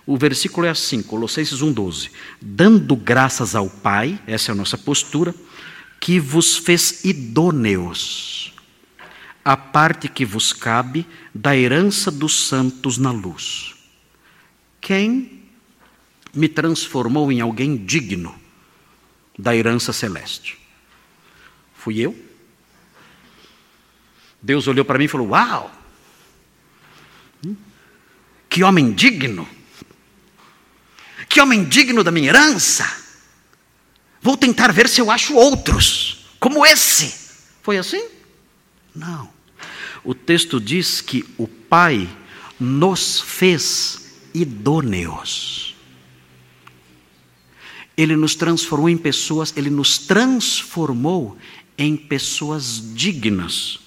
O 0.06 0.18
versículo 0.18 0.66
é 0.66 0.70
assim, 0.70 1.02
Colossenses 1.02 1.60
1,12: 1.60 2.10
Dando 2.40 2.94
graças 2.94 3.54
ao 3.54 3.70
Pai, 3.70 4.20
essa 4.26 4.50
é 4.50 4.52
a 4.52 4.56
nossa 4.56 4.76
postura, 4.76 5.34
que 5.98 6.20
vos 6.20 6.58
fez 6.58 7.04
idôneos, 7.04 8.52
a 9.42 9.56
parte 9.56 10.08
que 10.08 10.24
vos 10.24 10.52
cabe 10.52 11.06
da 11.34 11.56
herança 11.56 12.10
dos 12.10 12.48
santos 12.48 12.98
na 12.98 13.10
luz. 13.10 13.74
Quem 14.80 15.42
me 16.34 16.48
transformou 16.48 17.32
em 17.32 17.40
alguém 17.40 17.76
digno 17.76 18.38
da 19.38 19.56
herança 19.56 19.92
celeste? 19.92 20.58
Fui 21.72 21.98
eu? 21.98 22.14
Deus 24.42 24.66
olhou 24.66 24.84
para 24.84 24.98
mim 24.98 25.06
e 25.06 25.08
falou: 25.08 25.28
Uau! 25.28 25.72
Hum? 27.46 27.56
Que 28.50 28.62
homem 28.62 28.92
digno! 28.92 29.48
Que 31.34 31.40
homem 31.40 31.64
digno 31.64 32.04
da 32.04 32.12
minha 32.12 32.28
herança. 32.28 32.88
Vou 34.22 34.36
tentar 34.36 34.70
ver 34.70 34.88
se 34.88 35.00
eu 35.00 35.10
acho 35.10 35.34
outros, 35.34 36.26
como 36.38 36.64
esse. 36.64 37.12
Foi 37.60 37.76
assim? 37.76 38.06
Não. 38.94 39.28
O 40.04 40.14
texto 40.14 40.60
diz 40.60 41.00
que 41.00 41.24
o 41.36 41.48
Pai 41.48 42.08
nos 42.60 43.20
fez 43.20 44.12
idôneos. 44.32 45.74
Ele 47.96 48.14
nos 48.14 48.36
transformou 48.36 48.88
em 48.88 48.96
pessoas, 48.96 49.52
ele 49.56 49.70
nos 49.70 49.98
transformou 49.98 51.36
em 51.76 51.96
pessoas 51.96 52.80
dignas 52.94 53.80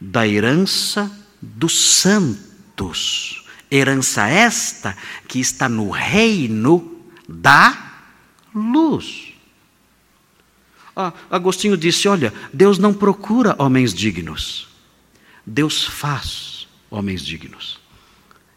da 0.00 0.24
herança 0.24 1.10
dos 1.40 1.96
santos. 1.96 3.41
Herança 3.74 4.28
esta 4.28 4.94
que 5.26 5.40
está 5.40 5.66
no 5.66 5.88
reino 5.90 7.00
da 7.26 7.92
luz. 8.54 9.32
Ah, 10.94 11.12
Agostinho 11.30 11.76
disse: 11.76 12.06
Olha, 12.06 12.34
Deus 12.52 12.76
não 12.76 12.92
procura 12.92 13.56
homens 13.58 13.94
dignos, 13.94 14.68
Deus 15.46 15.84
faz 15.84 16.68
homens 16.90 17.24
dignos. 17.24 17.80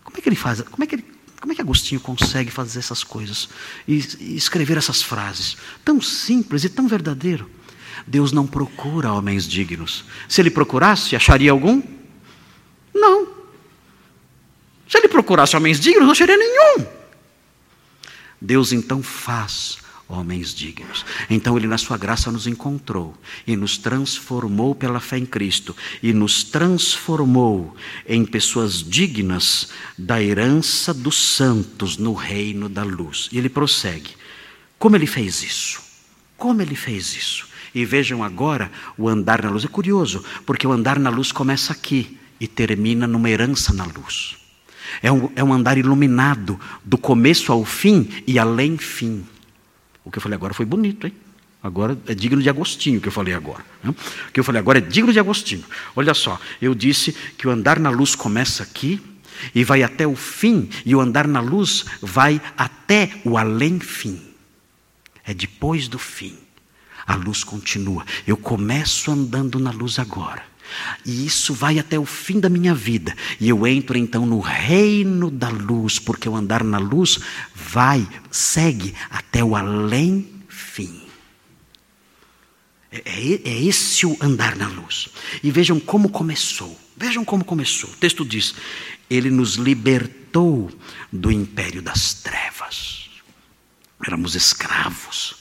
Como 0.03 0.17
é 0.17 0.21
que 0.21 0.27
ele 0.27 0.35
faz? 0.35 0.61
Como 0.61 0.83
é 0.83 0.87
que, 0.87 0.95
ele, 0.95 1.05
como 1.39 1.53
é 1.53 1.55
que 1.55 1.61
Agostinho 1.61 2.01
consegue 2.01 2.51
fazer 2.51 2.79
essas 2.79 3.03
coisas 3.03 3.47
e, 3.87 4.05
e 4.19 4.35
escrever 4.35 4.77
essas 4.77 5.01
frases? 5.01 5.55
Tão 5.83 6.01
simples 6.01 6.65
e 6.65 6.69
tão 6.69 6.87
verdadeiro. 6.89 7.49
Deus 8.05 8.31
não 8.33 8.45
procura 8.45 9.13
homens 9.13 9.47
dignos. 9.47 10.03
Se 10.27 10.41
ele 10.41 10.51
procurasse, 10.51 11.15
acharia 11.15 11.51
algum? 11.51 11.81
Não. 12.93 13.34
Se 14.95 14.99
ele 14.99 15.09
procurasse 15.09 15.57
homens 15.57 15.77
dignos, 15.77 16.05
não 16.05 16.13
acharia 16.13 16.37
nenhum. 16.37 16.87
Deus 18.39 18.71
então 18.71 19.03
faz 19.03 19.77
homens 20.07 20.53
dignos. 20.53 21.05
Então 21.29 21.57
ele 21.57 21.67
na 21.67 21.77
sua 21.77 21.97
graça 21.97 22.31
nos 22.31 22.47
encontrou 22.47 23.13
e 23.45 23.57
nos 23.57 23.77
transformou 23.77 24.73
pela 24.73 25.01
fé 25.01 25.17
em 25.17 25.25
Cristo 25.25 25.75
e 26.01 26.13
nos 26.13 26.45
transformou 26.45 27.75
em 28.07 28.23
pessoas 28.23 28.81
dignas 28.81 29.67
da 29.97 30.23
herança 30.23 30.93
dos 30.93 31.21
santos 31.21 31.97
no 31.97 32.13
reino 32.13 32.69
da 32.69 32.83
luz. 32.83 33.27
E 33.33 33.37
ele 33.37 33.49
prossegue. 33.49 34.11
Como 34.79 34.95
ele 34.95 35.07
fez 35.07 35.43
isso? 35.43 35.81
Como 36.37 36.61
ele 36.61 36.75
fez 36.75 37.13
isso? 37.13 37.49
E 37.73 37.83
vejam 37.83 38.23
agora 38.23 38.71
o 38.97 39.09
andar 39.09 39.43
na 39.43 39.49
luz. 39.49 39.65
É 39.65 39.67
curioso, 39.67 40.23
porque 40.45 40.65
o 40.65 40.71
andar 40.71 40.97
na 40.97 41.09
luz 41.09 41.33
começa 41.33 41.73
aqui 41.73 42.17
e 42.39 42.47
termina 42.47 43.05
numa 43.05 43.29
herança 43.29 43.73
na 43.73 43.83
luz. 43.83 44.44
É 45.01 45.11
um, 45.11 45.29
é 45.35 45.43
um 45.43 45.53
andar 45.53 45.77
iluminado, 45.77 46.59
do 46.83 46.97
começo 46.97 47.51
ao 47.51 47.65
fim 47.65 48.09
e 48.25 48.37
além 48.39 48.77
fim. 48.77 49.25
O 50.03 50.11
que 50.11 50.17
eu 50.17 50.21
falei 50.21 50.35
agora 50.35 50.53
foi 50.53 50.65
bonito, 50.65 51.07
hein? 51.07 51.13
Agora 51.61 51.97
é 52.05 52.13
digno 52.13 52.41
de 52.41 52.49
Agostinho 52.49 53.01
que 53.01 53.07
eu 53.07 53.11
falei 53.11 53.33
agora. 53.33 53.65
Né? 53.83 53.89
O 53.89 54.31
que 54.31 54.39
eu 54.39 54.43
falei 54.43 54.59
agora 54.59 54.77
é 54.77 54.81
digno 54.81 55.11
de 55.11 55.19
Agostinho. 55.19 55.65
Olha 55.95 56.13
só, 56.13 56.39
eu 56.61 56.75
disse 56.75 57.11
que 57.37 57.47
o 57.47 57.49
andar 57.49 57.79
na 57.79 57.89
luz 57.89 58.13
começa 58.13 58.61
aqui 58.61 59.01
e 59.53 59.63
vai 59.63 59.83
até 59.83 60.05
o 60.07 60.15
fim, 60.15 60.69
e 60.85 60.95
o 60.95 61.01
andar 61.01 61.27
na 61.27 61.39
luz 61.39 61.85
vai 62.01 62.41
até 62.57 63.11
o 63.25 63.37
além-fim. 63.37 64.21
É 65.25 65.33
depois 65.33 65.87
do 65.87 65.97
fim. 65.97 66.37
A 67.05 67.15
luz 67.15 67.43
continua. 67.43 68.05
Eu 68.25 68.37
começo 68.37 69.11
andando 69.11 69.59
na 69.59 69.71
luz 69.71 69.99
agora. 69.99 70.43
E 71.05 71.25
isso 71.25 71.53
vai 71.53 71.79
até 71.79 71.97
o 71.97 72.05
fim 72.05 72.39
da 72.39 72.49
minha 72.49 72.73
vida. 72.73 73.15
E 73.39 73.47
eu 73.47 73.65
entro 73.67 73.97
então 73.97 74.25
no 74.25 74.39
reino 74.39 75.29
da 75.29 75.49
luz, 75.49 75.99
porque 75.99 76.27
o 76.27 76.35
andar 76.35 76.63
na 76.63 76.77
luz 76.77 77.19
vai, 77.53 78.07
segue 78.31 78.93
até 79.09 79.43
o 79.43 79.55
além-fim. 79.55 81.01
É, 82.91 82.97
é, 83.05 83.41
é, 83.49 83.63
esse 83.63 84.05
o 84.05 84.17
andar 84.19 84.55
na 84.55 84.67
luz. 84.67 85.09
E 85.43 85.51
vejam 85.51 85.79
como 85.79 86.09
começou. 86.09 86.79
Vejam 86.97 87.23
como 87.25 87.43
começou. 87.43 87.89
O 87.89 87.97
texto 87.97 88.25
diz: 88.25 88.55
Ele 89.09 89.29
nos 89.29 89.55
libertou 89.55 90.71
do 91.11 91.31
império 91.31 91.81
das 91.81 92.13
trevas. 92.13 93.09
Éramos 94.05 94.33
escravos. 94.35 95.35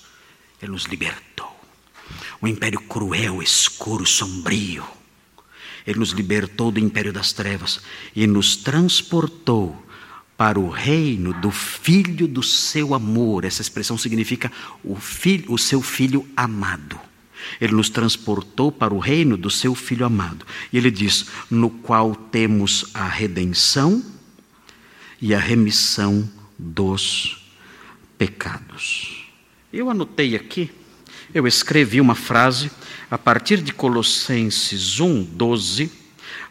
Ele 0.61 0.73
nos 0.73 0.85
libertou. 0.85 1.53
O 2.41 2.49
império 2.49 2.81
cruel, 2.81 3.43
escuro, 3.43 4.05
sombrio 4.05 4.85
ele 5.87 5.99
nos 5.99 6.11
libertou 6.11 6.71
do 6.71 6.81
império 6.81 7.13
das 7.13 7.33
trevas 7.33 7.81
e 8.15 8.27
nos 8.27 8.57
transportou 8.57 9.85
para 10.37 10.59
o 10.59 10.69
reino 10.69 11.33
do 11.35 11.51
filho 11.51 12.27
do 12.27 12.43
seu 12.43 12.95
amor. 12.95 13.45
Essa 13.45 13.63
expressão 13.63 13.97
significa 13.97 14.51
o, 14.83 14.97
filho, 14.97 15.53
o 15.53 15.59
seu 15.59 15.81
filho 15.81 16.27
amado. 16.37 16.99
Ele 17.61 17.75
nos 17.75 17.91
transportou 17.91 18.73
para 18.73 18.95
o 18.95 18.99
reino 18.99 19.37
do 19.37 19.51
seu 19.51 19.75
filho 19.75 20.07
amado. 20.07 20.47
E 20.73 20.79
ele 20.79 20.91
diz: 20.91 21.27
no 21.51 21.69
qual 21.69 22.15
temos 22.15 22.87
a 22.95 23.07
redenção 23.07 24.03
e 25.21 25.35
a 25.35 25.39
remissão 25.39 26.29
dos 26.59 27.45
pecados. 28.17 29.27
Eu 29.73 29.91
anotei 29.91 30.37
aqui, 30.37 30.71
eu 31.35 31.47
escrevi 31.47 32.01
uma 32.01 32.15
frase 32.15 32.71
a 33.15 33.19
partir 33.19 33.63
de 33.63 33.73
Colossenses 33.73 34.99
1, 34.99 35.23
12 35.23 35.89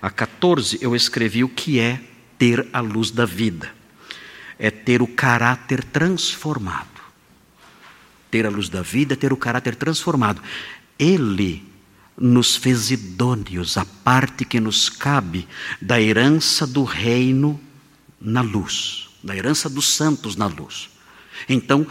a 0.02 0.10
14, 0.10 0.80
eu 0.82 0.96
escrevi 0.96 1.44
o 1.44 1.50
que 1.50 1.78
é 1.78 2.00
ter 2.38 2.66
a 2.72 2.80
luz 2.80 3.12
da 3.12 3.26
vida. 3.26 3.70
É 4.58 4.72
ter 4.72 5.02
o 5.02 5.08
caráter 5.08 5.84
transformado. 5.84 7.02
Ter 8.32 8.46
a 8.46 8.50
luz 8.50 8.70
da 8.70 8.82
vida 8.82 9.12
é 9.12 9.18
ter 9.18 9.34
o 9.34 9.36
caráter 9.36 9.76
transformado. 9.76 10.42
Ele 10.98 11.68
nos 12.18 12.56
fez 12.56 12.92
idôneos 12.92 13.78
a 13.78 13.84
parte 13.84 14.46
que 14.46 14.62
nos 14.62 14.88
cabe 14.88 15.46
da 15.82 16.02
herança 16.02 16.66
do 16.66 16.86
reino 16.86 17.60
na 18.22 18.40
luz, 18.40 19.10
da 19.22 19.36
herança 19.36 19.70
dos 19.70 19.90
santos 19.90 20.38
na 20.38 20.48
luz. 20.48 20.90
Então, 21.50 21.86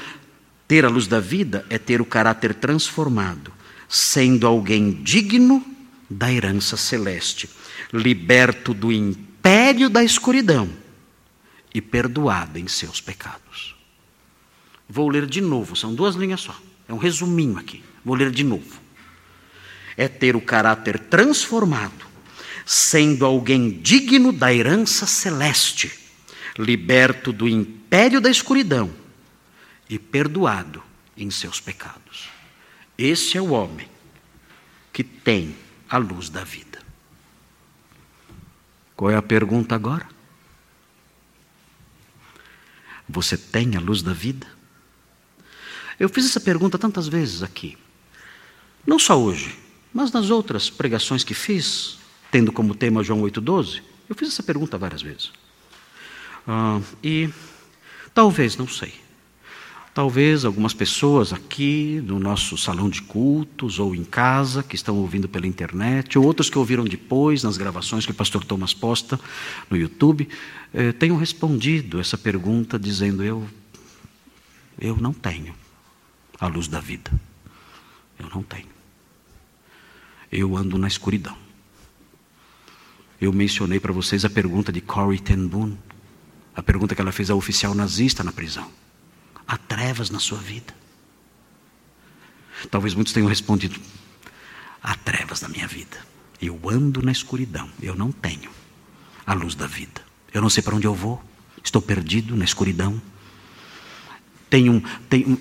ter 0.66 0.86
a 0.86 0.88
luz 0.88 1.06
da 1.06 1.20
vida 1.20 1.66
é 1.68 1.76
ter 1.76 2.00
o 2.00 2.06
caráter 2.06 2.54
transformado 2.54 3.52
sendo 3.95 4.47
alguém 4.47 4.90
digno 5.03 5.62
da 6.09 6.32
herança 6.32 6.78
celeste, 6.78 7.51
liberto 7.93 8.72
do 8.72 8.90
império 8.90 9.90
da 9.90 10.03
escuridão 10.03 10.70
e 11.74 11.82
perdoado 11.82 12.59
em 12.59 12.66
seus 12.66 13.03
pecados. 13.03 13.76
Vou 14.88 15.11
ler 15.11 15.26
de 15.26 15.43
novo, 15.43 15.76
são 15.76 15.95
duas 15.95 16.14
linhas 16.14 16.40
só. 16.40 16.59
É 16.88 16.95
um 16.95 16.97
resuminho 16.97 17.59
aqui. 17.59 17.84
Vou 18.03 18.14
ler 18.14 18.30
de 18.30 18.43
novo. 18.43 18.80
É 19.95 20.09
ter 20.09 20.34
o 20.34 20.40
caráter 20.40 20.99
transformado, 20.99 22.07
sendo 22.64 23.26
alguém 23.26 23.78
digno 23.78 24.32
da 24.32 24.55
herança 24.55 25.07
celeste, 25.07 25.93
liberto 26.59 27.30
do 27.30 27.47
império 27.47 28.22
da 28.22 28.30
escuridão 28.30 28.90
e 29.86 29.99
perdoado 29.99 30.82
em 31.14 31.30
seus 31.30 31.61
pecados. 31.61 32.32
Esse 33.05 33.36
é 33.36 33.40
o 33.40 33.50
homem 33.50 33.88
que 34.92 35.03
tem 35.03 35.57
a 35.90 35.98
luz 35.98 36.28
da 36.28 36.44
vida. 36.44 36.80
Qual 38.94 39.11
é 39.11 39.16
a 39.16 39.22
pergunta 39.22 39.74
agora? 39.74 40.09
Você 43.09 43.36
tem 43.36 43.74
a 43.74 43.80
luz 43.80 44.03
da 44.03 44.12
vida? 44.12 44.46
Eu 45.98 46.09
fiz 46.09 46.26
essa 46.26 46.38
pergunta 46.38 46.78
tantas 46.78 47.09
vezes 47.09 47.42
aqui. 47.42 47.76
Não 48.86 49.00
só 49.00 49.20
hoje, 49.20 49.59
mas 49.92 50.12
nas 50.12 50.30
outras 50.30 50.70
pregações 50.70 51.24
que 51.24 51.34
fiz, 51.34 51.98
tendo 52.30 52.53
como 52.53 52.72
tema 52.72 53.03
João 53.03 53.20
8,12, 53.22 53.82
eu 54.09 54.14
fiz 54.14 54.28
essa 54.28 54.44
pergunta 54.44 54.78
várias 54.78 55.03
vezes. 55.03 55.32
Ah, 56.46 56.80
e 57.03 57.28
talvez, 58.14 58.57
não 58.57 58.68
sei, 58.68 58.94
Talvez 59.95 60.47
algumas 60.47 60.72
pessoas 60.72 61.34
aqui 61.34 62.03
no 62.07 62.18
nosso 62.18 62.57
salão 62.57 62.88
de 62.88 63.03
cultos 63.03 63.78
ou 63.78 63.95
em 63.95 64.05
casa 64.05 64.62
que 64.62 64.74
estão 64.74 64.97
ouvindo 64.97 65.28
pela 65.28 65.47
internet, 65.47 66.18
ou 66.18 66.24
outros 66.24 66.49
que 66.49 66.57
ouviram 66.57 66.84
depois 66.84 67.43
nas 67.43 67.59
gravações 67.59 68.07
que 68.07 68.12
o 68.12 68.14
pastor 68.14 68.43
Thomas 68.43 68.72
posta 68.72 69.20
no 69.68 69.76
YouTube, 69.76 70.26
eh, 70.72 70.93
tenham 70.93 71.18
respondido 71.18 72.01
essa 72.01 72.16
pergunta 72.16 72.78
dizendo: 72.78 73.22
eu, 73.22 73.47
eu 74.80 74.97
não 74.97 75.12
tenho 75.12 75.55
a 76.40 76.47
luz 76.47 76.68
da 76.68 76.80
vida. 76.80 77.11
Eu 78.18 78.30
não 78.34 78.43
tenho. 78.43 78.72
Eu 80.30 80.57
ando 80.57 80.78
na 80.78 80.88
escuridão. 80.88 81.36
Eu 83.20 83.30
mencionei 83.30 83.78
para 83.78 83.93
vocês 83.93 84.24
a 84.24 84.30
pergunta 84.30 84.72
de 84.72 84.80
Corrie 84.80 85.20
ten 85.20 85.47
Boom, 85.47 85.76
a 86.57 86.62
pergunta 86.62 86.95
que 86.95 87.01
ela 87.03 87.12
fez 87.12 87.28
ao 87.28 87.36
oficial 87.36 87.74
nazista 87.74 88.24
na 88.24 88.32
prisão. 88.32 88.68
Há 89.47 89.57
trevas 89.57 90.11
na 90.11 90.18
sua 90.18 90.38
vida. 90.38 90.74
Talvez 92.70 92.95
muitos 92.95 93.12
tenham 93.12 93.28
respondido: 93.28 93.80
há 94.82 94.95
trevas 94.95 95.40
na 95.40 95.49
minha 95.49 95.66
vida. 95.66 95.99
Eu 96.40 96.59
ando 96.68 97.03
na 97.03 97.12
escuridão. 97.12 97.70
Eu 97.80 97.95
não 97.95 98.11
tenho 98.11 98.51
a 99.26 99.32
luz 99.32 99.55
da 99.55 99.66
vida. 99.66 100.03
Eu 100.32 100.43
não 100.43 100.51
sei 100.51 100.62
para 100.62 100.74
onde 100.74 100.86
eu 100.86 100.95
vou. 100.95 101.22
Estou 101.62 101.80
perdido 101.80 102.36
na 102.36 102.45
escuridão. 102.45 103.01
Tenho, 104.51 104.82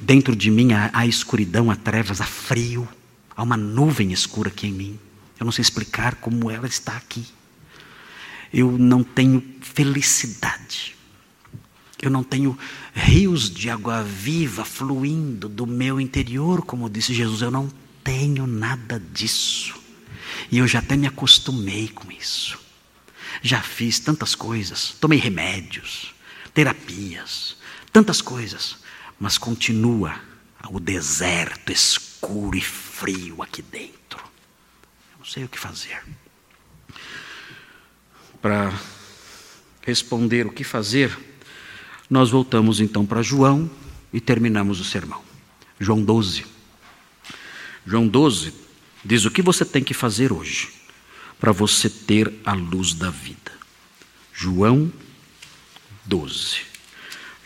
dentro 0.01 0.35
de 0.35 0.49
mim 0.49 0.71
há, 0.71 0.89
há 0.93 1.05
escuridão, 1.05 1.69
há 1.69 1.75
trevas, 1.75 2.21
há 2.21 2.25
frio. 2.25 2.87
Há 3.35 3.43
uma 3.43 3.57
nuvem 3.57 4.11
escura 4.11 4.49
aqui 4.49 4.67
em 4.67 4.71
mim. 4.71 4.99
Eu 5.39 5.45
não 5.45 5.51
sei 5.51 5.63
explicar 5.63 6.15
como 6.15 6.51
ela 6.51 6.67
está 6.67 6.95
aqui. 6.95 7.25
Eu 8.53 8.77
não 8.77 9.03
tenho 9.03 9.43
felicidade. 9.61 10.95
Eu 12.01 12.09
não 12.09 12.23
tenho 12.23 12.57
rios 12.93 13.49
de 13.49 13.69
água 13.69 14.03
viva 14.03 14.65
fluindo 14.65 15.47
do 15.47 15.67
meu 15.67 16.01
interior, 16.01 16.63
como 16.63 16.89
disse 16.89 17.13
Jesus. 17.13 17.41
Eu 17.41 17.51
não 17.51 17.71
tenho 18.03 18.47
nada 18.47 18.99
disso. 19.13 19.79
E 20.51 20.57
eu 20.57 20.67
já 20.67 20.79
até 20.79 20.97
me 20.97 21.05
acostumei 21.05 21.87
com 21.89 22.11
isso. 22.11 22.59
Já 23.43 23.61
fiz 23.61 23.99
tantas 23.99 24.35
coisas, 24.35 24.95
tomei 24.99 25.19
remédios, 25.19 26.13
terapias, 26.53 27.55
tantas 27.91 28.21
coisas, 28.21 28.77
mas 29.19 29.37
continua 29.37 30.19
o 30.69 30.79
deserto 30.79 31.71
escuro 31.71 32.57
e 32.57 32.61
frio 32.61 33.41
aqui 33.41 33.61
dentro. 33.61 34.19
Eu 35.13 35.19
não 35.19 35.25
sei 35.25 35.43
o 35.43 35.49
que 35.49 35.59
fazer. 35.59 36.03
Para 38.41 38.73
responder 39.81 40.45
o 40.45 40.51
que 40.51 40.63
fazer, 40.63 41.17
nós 42.11 42.29
voltamos 42.29 42.81
então 42.81 43.05
para 43.05 43.21
João 43.21 43.71
e 44.11 44.19
terminamos 44.19 44.81
o 44.81 44.83
sermão. 44.83 45.21
João 45.79 46.03
12. 46.03 46.45
João 47.85 48.05
12 48.05 48.53
diz 49.03 49.23
o 49.23 49.31
que 49.31 49.41
você 49.41 49.63
tem 49.63 49.81
que 49.81 49.93
fazer 49.93 50.33
hoje 50.33 50.73
para 51.39 51.53
você 51.53 51.89
ter 51.89 52.31
a 52.43 52.51
luz 52.51 52.93
da 52.93 53.09
vida. 53.09 53.53
João 54.33 54.91
12. 56.05 56.63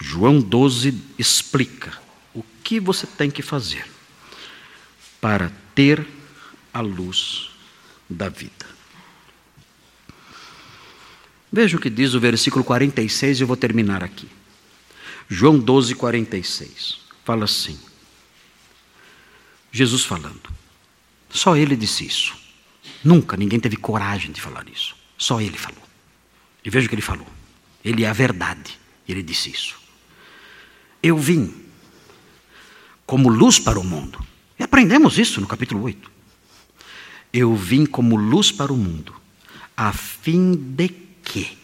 João 0.02 0.40
12 0.40 1.00
explica 1.20 1.94
o 2.34 2.44
que 2.64 2.80
você 2.80 3.06
tem 3.06 3.30
que 3.30 3.44
fazer 3.44 3.86
para 5.22 5.52
ter 5.76 6.08
a 6.74 6.82
luz 6.82 7.52
da 8.10 8.30
vida. 8.30 8.66
Veja 11.54 11.78
o 11.78 11.80
que 11.80 11.90
diz 11.90 12.16
o 12.16 12.20
versículo 12.20 12.66
46 12.66 13.40
e 13.40 13.44
eu 13.44 13.48
vou 13.48 13.56
terminar 13.56 14.04
aqui. 14.04 14.28
João 15.28 15.58
12, 15.58 15.96
46. 15.96 17.00
Fala 17.24 17.46
assim. 17.46 17.80
Jesus 19.72 20.06
falando. 20.06 20.50
Só 21.30 21.56
ele 21.56 21.76
disse 21.76 22.06
isso. 22.06 22.36
Nunca 23.04 23.36
ninguém 23.36 23.60
teve 23.60 23.76
coragem 23.76 24.32
de 24.32 24.40
falar 24.40 24.68
isso. 24.70 24.96
Só 25.18 25.42
ele 25.42 25.58
falou. 25.58 25.82
E 26.64 26.70
veja 26.70 26.86
o 26.86 26.90
que 26.90 26.96
ele 26.96 27.02
falou. 27.02 27.28
Ele 27.84 28.04
é 28.04 28.10
a 28.10 28.14
verdade. 28.14 28.80
Ele 29.08 29.22
disse 29.22 29.52
isso. 29.52 29.76
Eu 31.02 31.18
vim 31.18 31.54
como 33.06 33.30
luz 33.30 33.60
para 33.60 33.80
o 33.80 33.84
mundo. 33.84 34.26
E 34.58 34.64
aprendemos 34.64 35.18
isso 35.18 35.42
no 35.42 35.48
capítulo 35.48 35.84
8. 35.84 36.12
Eu 37.34 37.56
vim 37.56 37.86
como 37.86 38.16
luz 38.16 38.52
para 38.52 38.72
o 38.72 38.78
mundo, 38.78 39.14
a 39.76 39.92
fim 39.92 40.56
de 40.56 40.88
que. 40.88 41.58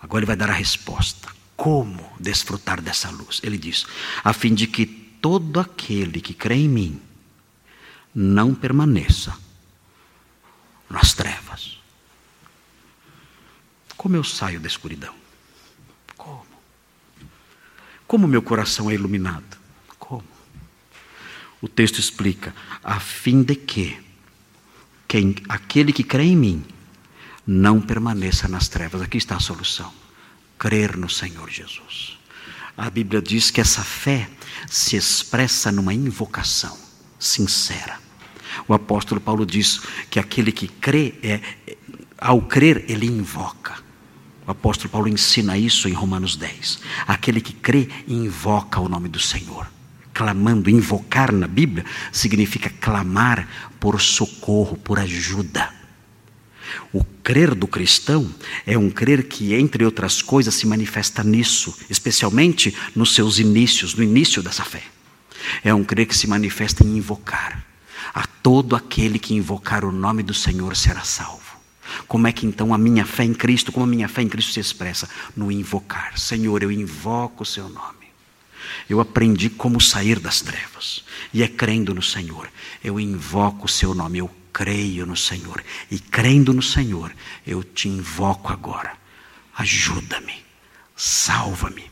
Agora 0.00 0.20
ele 0.20 0.26
vai 0.26 0.36
dar 0.36 0.50
a 0.50 0.54
resposta 0.54 1.34
como 1.56 2.12
desfrutar 2.18 2.80
dessa 2.80 3.10
luz? 3.10 3.40
Ele 3.42 3.58
diz: 3.58 3.86
a 4.22 4.32
fim 4.32 4.54
de 4.54 4.66
que 4.66 4.86
todo 4.86 5.60
aquele 5.60 6.20
que 6.20 6.34
crê 6.34 6.56
em 6.56 6.68
mim 6.68 7.00
não 8.14 8.54
permaneça 8.54 9.36
nas 10.88 11.14
trevas. 11.14 11.80
Como 13.96 14.16
eu 14.16 14.24
saio 14.24 14.60
da 14.60 14.66
escuridão? 14.66 15.14
Como? 16.16 16.46
Como 18.06 18.28
meu 18.28 18.42
coração 18.42 18.90
é 18.90 18.94
iluminado? 18.94 19.56
Como? 19.98 20.24
O 21.60 21.68
texto 21.68 21.98
explica: 21.98 22.54
a 22.82 23.00
fim 23.00 23.42
de 23.42 23.54
que 23.54 24.02
quem, 25.08 25.36
aquele 25.48 25.92
que 25.92 26.04
crê 26.04 26.24
em 26.24 26.36
mim 26.36 26.64
não 27.46 27.80
permaneça 27.80 28.48
nas 28.48 28.68
trevas. 28.68 29.02
Aqui 29.02 29.18
está 29.18 29.36
a 29.36 29.40
solução 29.40 30.03
crer 30.58 30.96
no 30.96 31.08
Senhor 31.08 31.50
Jesus. 31.50 32.18
A 32.76 32.90
Bíblia 32.90 33.22
diz 33.22 33.50
que 33.50 33.60
essa 33.60 33.84
fé 33.84 34.28
se 34.68 34.96
expressa 34.96 35.70
numa 35.70 35.94
invocação 35.94 36.76
sincera. 37.18 37.98
O 38.68 38.74
apóstolo 38.74 39.20
Paulo 39.20 39.44
diz 39.44 39.80
que 40.10 40.18
aquele 40.18 40.52
que 40.52 40.68
crê, 40.68 41.14
é, 41.22 41.40
ao 42.18 42.40
crer, 42.42 42.84
ele 42.88 43.06
invoca. 43.06 43.74
O 44.46 44.50
apóstolo 44.50 44.90
Paulo 44.90 45.08
ensina 45.08 45.56
isso 45.56 45.88
em 45.88 45.92
Romanos 45.92 46.36
10. 46.36 46.80
Aquele 47.06 47.40
que 47.40 47.52
crê, 47.52 47.88
invoca 48.06 48.80
o 48.80 48.88
nome 48.88 49.08
do 49.08 49.18
Senhor. 49.18 49.66
Clamando, 50.12 50.70
invocar 50.70 51.32
na 51.32 51.48
Bíblia 51.48 51.84
significa 52.12 52.70
clamar 52.70 53.48
por 53.80 54.00
socorro, 54.00 54.76
por 54.76 54.98
ajuda. 54.98 55.73
O 56.92 57.04
crer 57.22 57.54
do 57.54 57.66
cristão 57.66 58.32
é 58.66 58.76
um 58.76 58.90
crer 58.90 59.24
que, 59.24 59.54
entre 59.54 59.84
outras 59.84 60.22
coisas, 60.22 60.54
se 60.54 60.66
manifesta 60.66 61.22
nisso, 61.22 61.76
especialmente 61.88 62.74
nos 62.94 63.14
seus 63.14 63.38
inícios, 63.38 63.94
no 63.94 64.02
início 64.02 64.42
dessa 64.42 64.64
fé. 64.64 64.82
É 65.62 65.74
um 65.74 65.84
crer 65.84 66.06
que 66.06 66.16
se 66.16 66.26
manifesta 66.26 66.84
em 66.84 66.96
invocar. 66.96 67.64
A 68.14 68.26
todo 68.26 68.76
aquele 68.76 69.18
que 69.18 69.34
invocar 69.34 69.84
o 69.84 69.92
nome 69.92 70.22
do 70.22 70.34
Senhor 70.34 70.76
será 70.76 71.02
salvo. 71.02 71.42
Como 72.06 72.26
é 72.26 72.32
que 72.32 72.46
então 72.46 72.72
a 72.72 72.78
minha 72.78 73.04
fé 73.04 73.24
em 73.24 73.34
Cristo, 73.34 73.72
como 73.72 73.84
a 73.84 73.88
minha 73.88 74.08
fé 74.08 74.22
em 74.22 74.28
Cristo 74.28 74.52
se 74.52 74.60
expressa? 74.60 75.08
No 75.36 75.50
invocar. 75.50 76.18
Senhor, 76.18 76.62
eu 76.62 76.70
invoco 76.70 77.42
o 77.42 77.46
seu 77.46 77.68
nome. 77.68 78.04
Eu 78.88 79.00
aprendi 79.00 79.48
como 79.48 79.80
sair 79.80 80.18
das 80.18 80.40
trevas. 80.40 81.04
E 81.32 81.42
é 81.42 81.48
crendo 81.48 81.94
no 81.94 82.02
Senhor. 82.02 82.48
Eu 82.82 82.98
invoco 82.98 83.66
o 83.66 83.68
seu 83.68 83.94
nome. 83.94 84.18
Eu 84.18 84.30
creio 84.54 85.04
no 85.04 85.16
Senhor. 85.16 85.62
E 85.90 85.98
crendo 85.98 86.54
no 86.54 86.62
Senhor, 86.62 87.12
eu 87.44 87.64
te 87.64 87.88
invoco 87.88 88.52
agora. 88.52 88.96
Ajuda-me, 89.58 90.42
salva-me, 90.96 91.90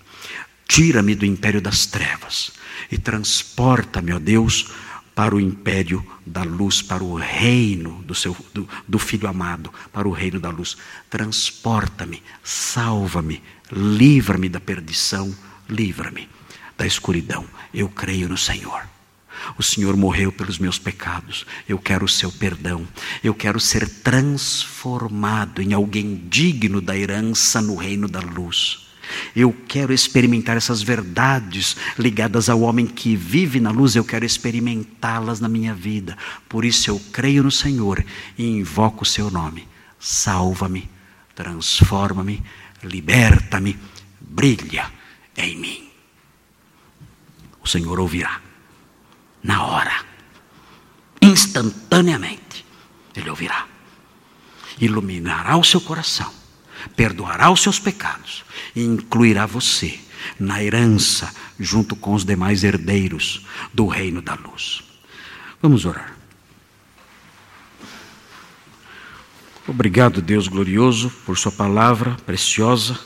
tira-me 0.67 1.15
do 1.15 1.27
império 1.27 1.61
das 1.61 1.85
trevas 1.85 2.53
e 2.91 2.97
transporta-me, 2.97 4.13
ó 4.13 4.19
Deus, 4.19 4.71
para 5.15 5.35
o 5.35 5.41
império 5.41 6.05
da 6.25 6.43
luz, 6.43 6.81
para 6.81 7.05
o 7.05 7.17
reino 7.17 8.03
do, 8.05 8.15
seu, 8.15 8.35
do, 8.55 8.67
do 8.89 8.99
Filho 8.99 9.29
amado, 9.29 9.73
para 9.93 10.09
o 10.09 10.13
reino 10.13 10.41
da 10.41 10.49
luz. 10.49 10.77
Transporta-me, 11.11 12.23
salva-me, 12.43 13.43
livra-me 13.71 14.49
da 14.49 14.61
perdição, 14.61 15.35
livra-me 15.69 16.29
da 16.79 16.87
escuridão. 16.87 17.45
Eu 17.75 17.89
creio 17.89 18.29
no 18.29 18.39
Senhor. 18.39 18.83
O 19.59 19.63
Senhor 19.63 19.97
morreu 19.97 20.33
pelos 20.33 20.59
meus 20.59 20.79
pecados. 20.79 21.47
Eu 21.69 21.79
quero 21.79 22.05
o 22.05 22.09
seu 22.09 22.31
perdão. 22.31 22.87
Eu 23.23 23.35
quero 23.35 23.59
ser 23.61 23.89
transformado 23.89 25.61
em 25.61 25.73
alguém 25.73 26.23
digno 26.29 26.81
da 26.81 26.97
herança 26.97 27.61
no 27.61 27.77
reino 27.77 28.09
da 28.09 28.21
luz. 28.21 28.83
Eu 29.35 29.55
quero 29.69 29.93
experimentar 29.93 30.57
essas 30.57 30.83
verdades 30.83 31.77
ligadas 31.99 32.49
ao 32.49 32.61
homem 32.61 32.87
que 32.87 33.17
vive 33.17 33.61
na 33.61 33.71
luz, 33.71 33.95
eu 33.95 34.05
quero 34.05 34.25
experimentá-las 34.25 35.41
na 35.41 35.49
minha 35.49 35.75
vida. 35.75 36.17
Por 36.49 36.65
isso 36.65 36.91
eu 36.91 37.01
creio 37.13 37.43
no 37.43 37.51
Senhor 37.51 38.05
e 38.39 38.47
invoco 38.47 39.03
o 39.03 39.07
seu 39.07 39.31
nome. 39.31 39.69
Salva-me, 39.99 40.89
transforma-me, 41.35 42.43
liberta-me, 42.83 43.79
brilha 44.21 44.91
em 45.37 45.57
mim. 45.57 45.89
O 47.63 47.69
Senhor 47.69 48.01
ouvirá, 48.01 48.41
na 49.43 49.65
hora, 49.65 50.05
instantaneamente, 51.21 52.65
Ele 53.15 53.31
ouvirá, 53.31 53.67
iluminará 54.79 55.57
o 55.57 55.65
seu 55.65 55.81
coração 55.81 56.43
perdoará 56.97 57.51
os 57.51 57.63
seus 57.63 57.79
pecados 57.79 58.45
e 58.75 58.83
incluirá 58.83 59.47
você 59.47 59.99
na 60.39 60.63
herança 60.63 61.33
junto 61.59 61.97
com 61.97 62.15
os 62.15 62.25
demais 62.25 62.65
herdeiros 62.65 63.45
do 63.73 63.87
reino 63.87 64.23
da 64.23 64.35
luz. 64.35 64.83
Vamos 65.61 65.85
orar. 65.85 66.17
Obrigado, 69.67 70.21
Deus 70.21 70.49
glorioso, 70.49 71.09
por 71.25 71.39
Sua 71.39 71.53
palavra 71.53 72.17
preciosa, 72.27 72.99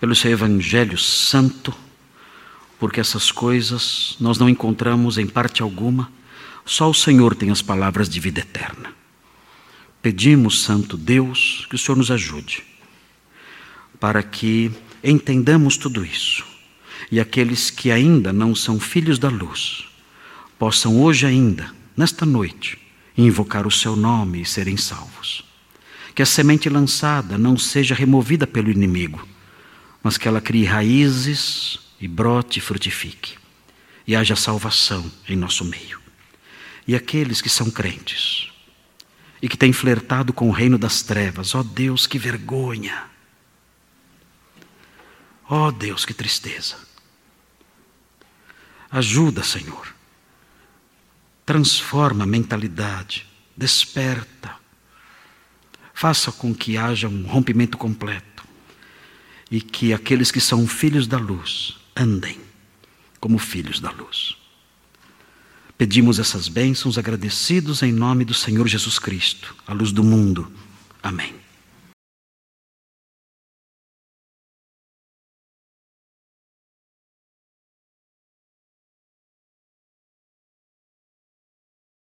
pelo 0.00 0.14
Seu 0.14 0.30
Evangelho 0.30 0.96
santo, 0.96 1.74
porque 2.78 3.00
essas 3.00 3.30
coisas 3.30 4.16
nós 4.20 4.38
não 4.38 4.48
encontramos 4.48 5.18
em 5.18 5.26
parte 5.26 5.62
alguma, 5.62 6.10
só 6.64 6.90
o 6.90 6.94
Senhor 6.94 7.34
tem 7.34 7.50
as 7.50 7.62
palavras 7.62 8.08
de 8.08 8.20
vida 8.20 8.40
eterna. 8.40 8.92
Pedimos, 10.02 10.62
Santo 10.62 10.96
Deus, 10.96 11.66
que 11.68 11.74
o 11.74 11.78
Senhor 11.78 11.96
nos 11.96 12.10
ajude 12.10 12.62
para 13.98 14.22
que 14.22 14.70
entendamos 15.02 15.76
tudo 15.76 16.04
isso 16.04 16.44
e 17.10 17.18
aqueles 17.20 17.70
que 17.70 17.90
ainda 17.90 18.32
não 18.32 18.54
são 18.54 18.78
filhos 18.78 19.18
da 19.18 19.28
luz 19.28 19.86
possam 20.58 21.00
hoje 21.02 21.26
ainda, 21.26 21.70
nesta 21.96 22.26
noite, 22.26 22.78
invocar 23.16 23.66
o 23.66 23.70
seu 23.70 23.94
nome 23.94 24.42
e 24.42 24.46
serem 24.46 24.76
salvos. 24.76 25.44
Que 26.14 26.22
a 26.22 26.26
semente 26.26 26.68
lançada 26.68 27.36
não 27.36 27.58
seja 27.58 27.94
removida 27.94 28.46
pelo 28.46 28.70
inimigo, 28.70 29.26
mas 30.02 30.16
que 30.16 30.26
ela 30.26 30.40
crie 30.40 30.64
raízes 30.64 31.78
e 32.00 32.06
brote 32.06 32.58
e 32.58 32.62
frutifique, 32.62 33.36
e 34.06 34.14
haja 34.14 34.36
salvação 34.36 35.10
em 35.28 35.36
nosso 35.36 35.64
meio. 35.64 36.00
E 36.86 36.94
aqueles 36.94 37.40
que 37.40 37.48
são 37.48 37.70
crentes 37.70 38.50
e 39.40 39.48
que 39.48 39.56
têm 39.56 39.72
flertado 39.72 40.32
com 40.32 40.48
o 40.48 40.52
reino 40.52 40.78
das 40.78 41.02
trevas, 41.02 41.54
ó 41.54 41.60
oh 41.60 41.64
Deus, 41.64 42.06
que 42.06 42.18
vergonha! 42.18 43.04
Oh 45.48 45.70
Deus, 45.70 46.04
que 46.04 46.12
tristeza. 46.12 46.76
Ajuda, 48.90 49.42
Senhor. 49.42 49.94
Transforma 51.44 52.24
a 52.24 52.26
mentalidade, 52.26 53.26
desperta. 53.56 54.56
Faça 55.94 56.32
com 56.32 56.52
que 56.54 56.76
haja 56.76 57.08
um 57.08 57.24
rompimento 57.26 57.78
completo 57.78 58.44
e 59.50 59.60
que 59.60 59.94
aqueles 59.94 60.32
que 60.32 60.40
são 60.40 60.66
filhos 60.66 61.06
da 61.06 61.18
luz 61.18 61.78
andem 61.96 62.38
como 63.18 63.38
filhos 63.38 63.80
da 63.80 63.90
luz. 63.90 64.36
Pedimos 65.78 66.18
essas 66.18 66.48
bênçãos 66.48 66.96
agradecidos 66.96 67.82
em 67.82 67.92
nome 67.92 68.24
do 68.24 68.34
Senhor 68.34 68.66
Jesus 68.66 68.98
Cristo, 68.98 69.54
a 69.66 69.72
luz 69.72 69.92
do 69.92 70.02
mundo. 70.02 70.50
Amém. 71.02 71.45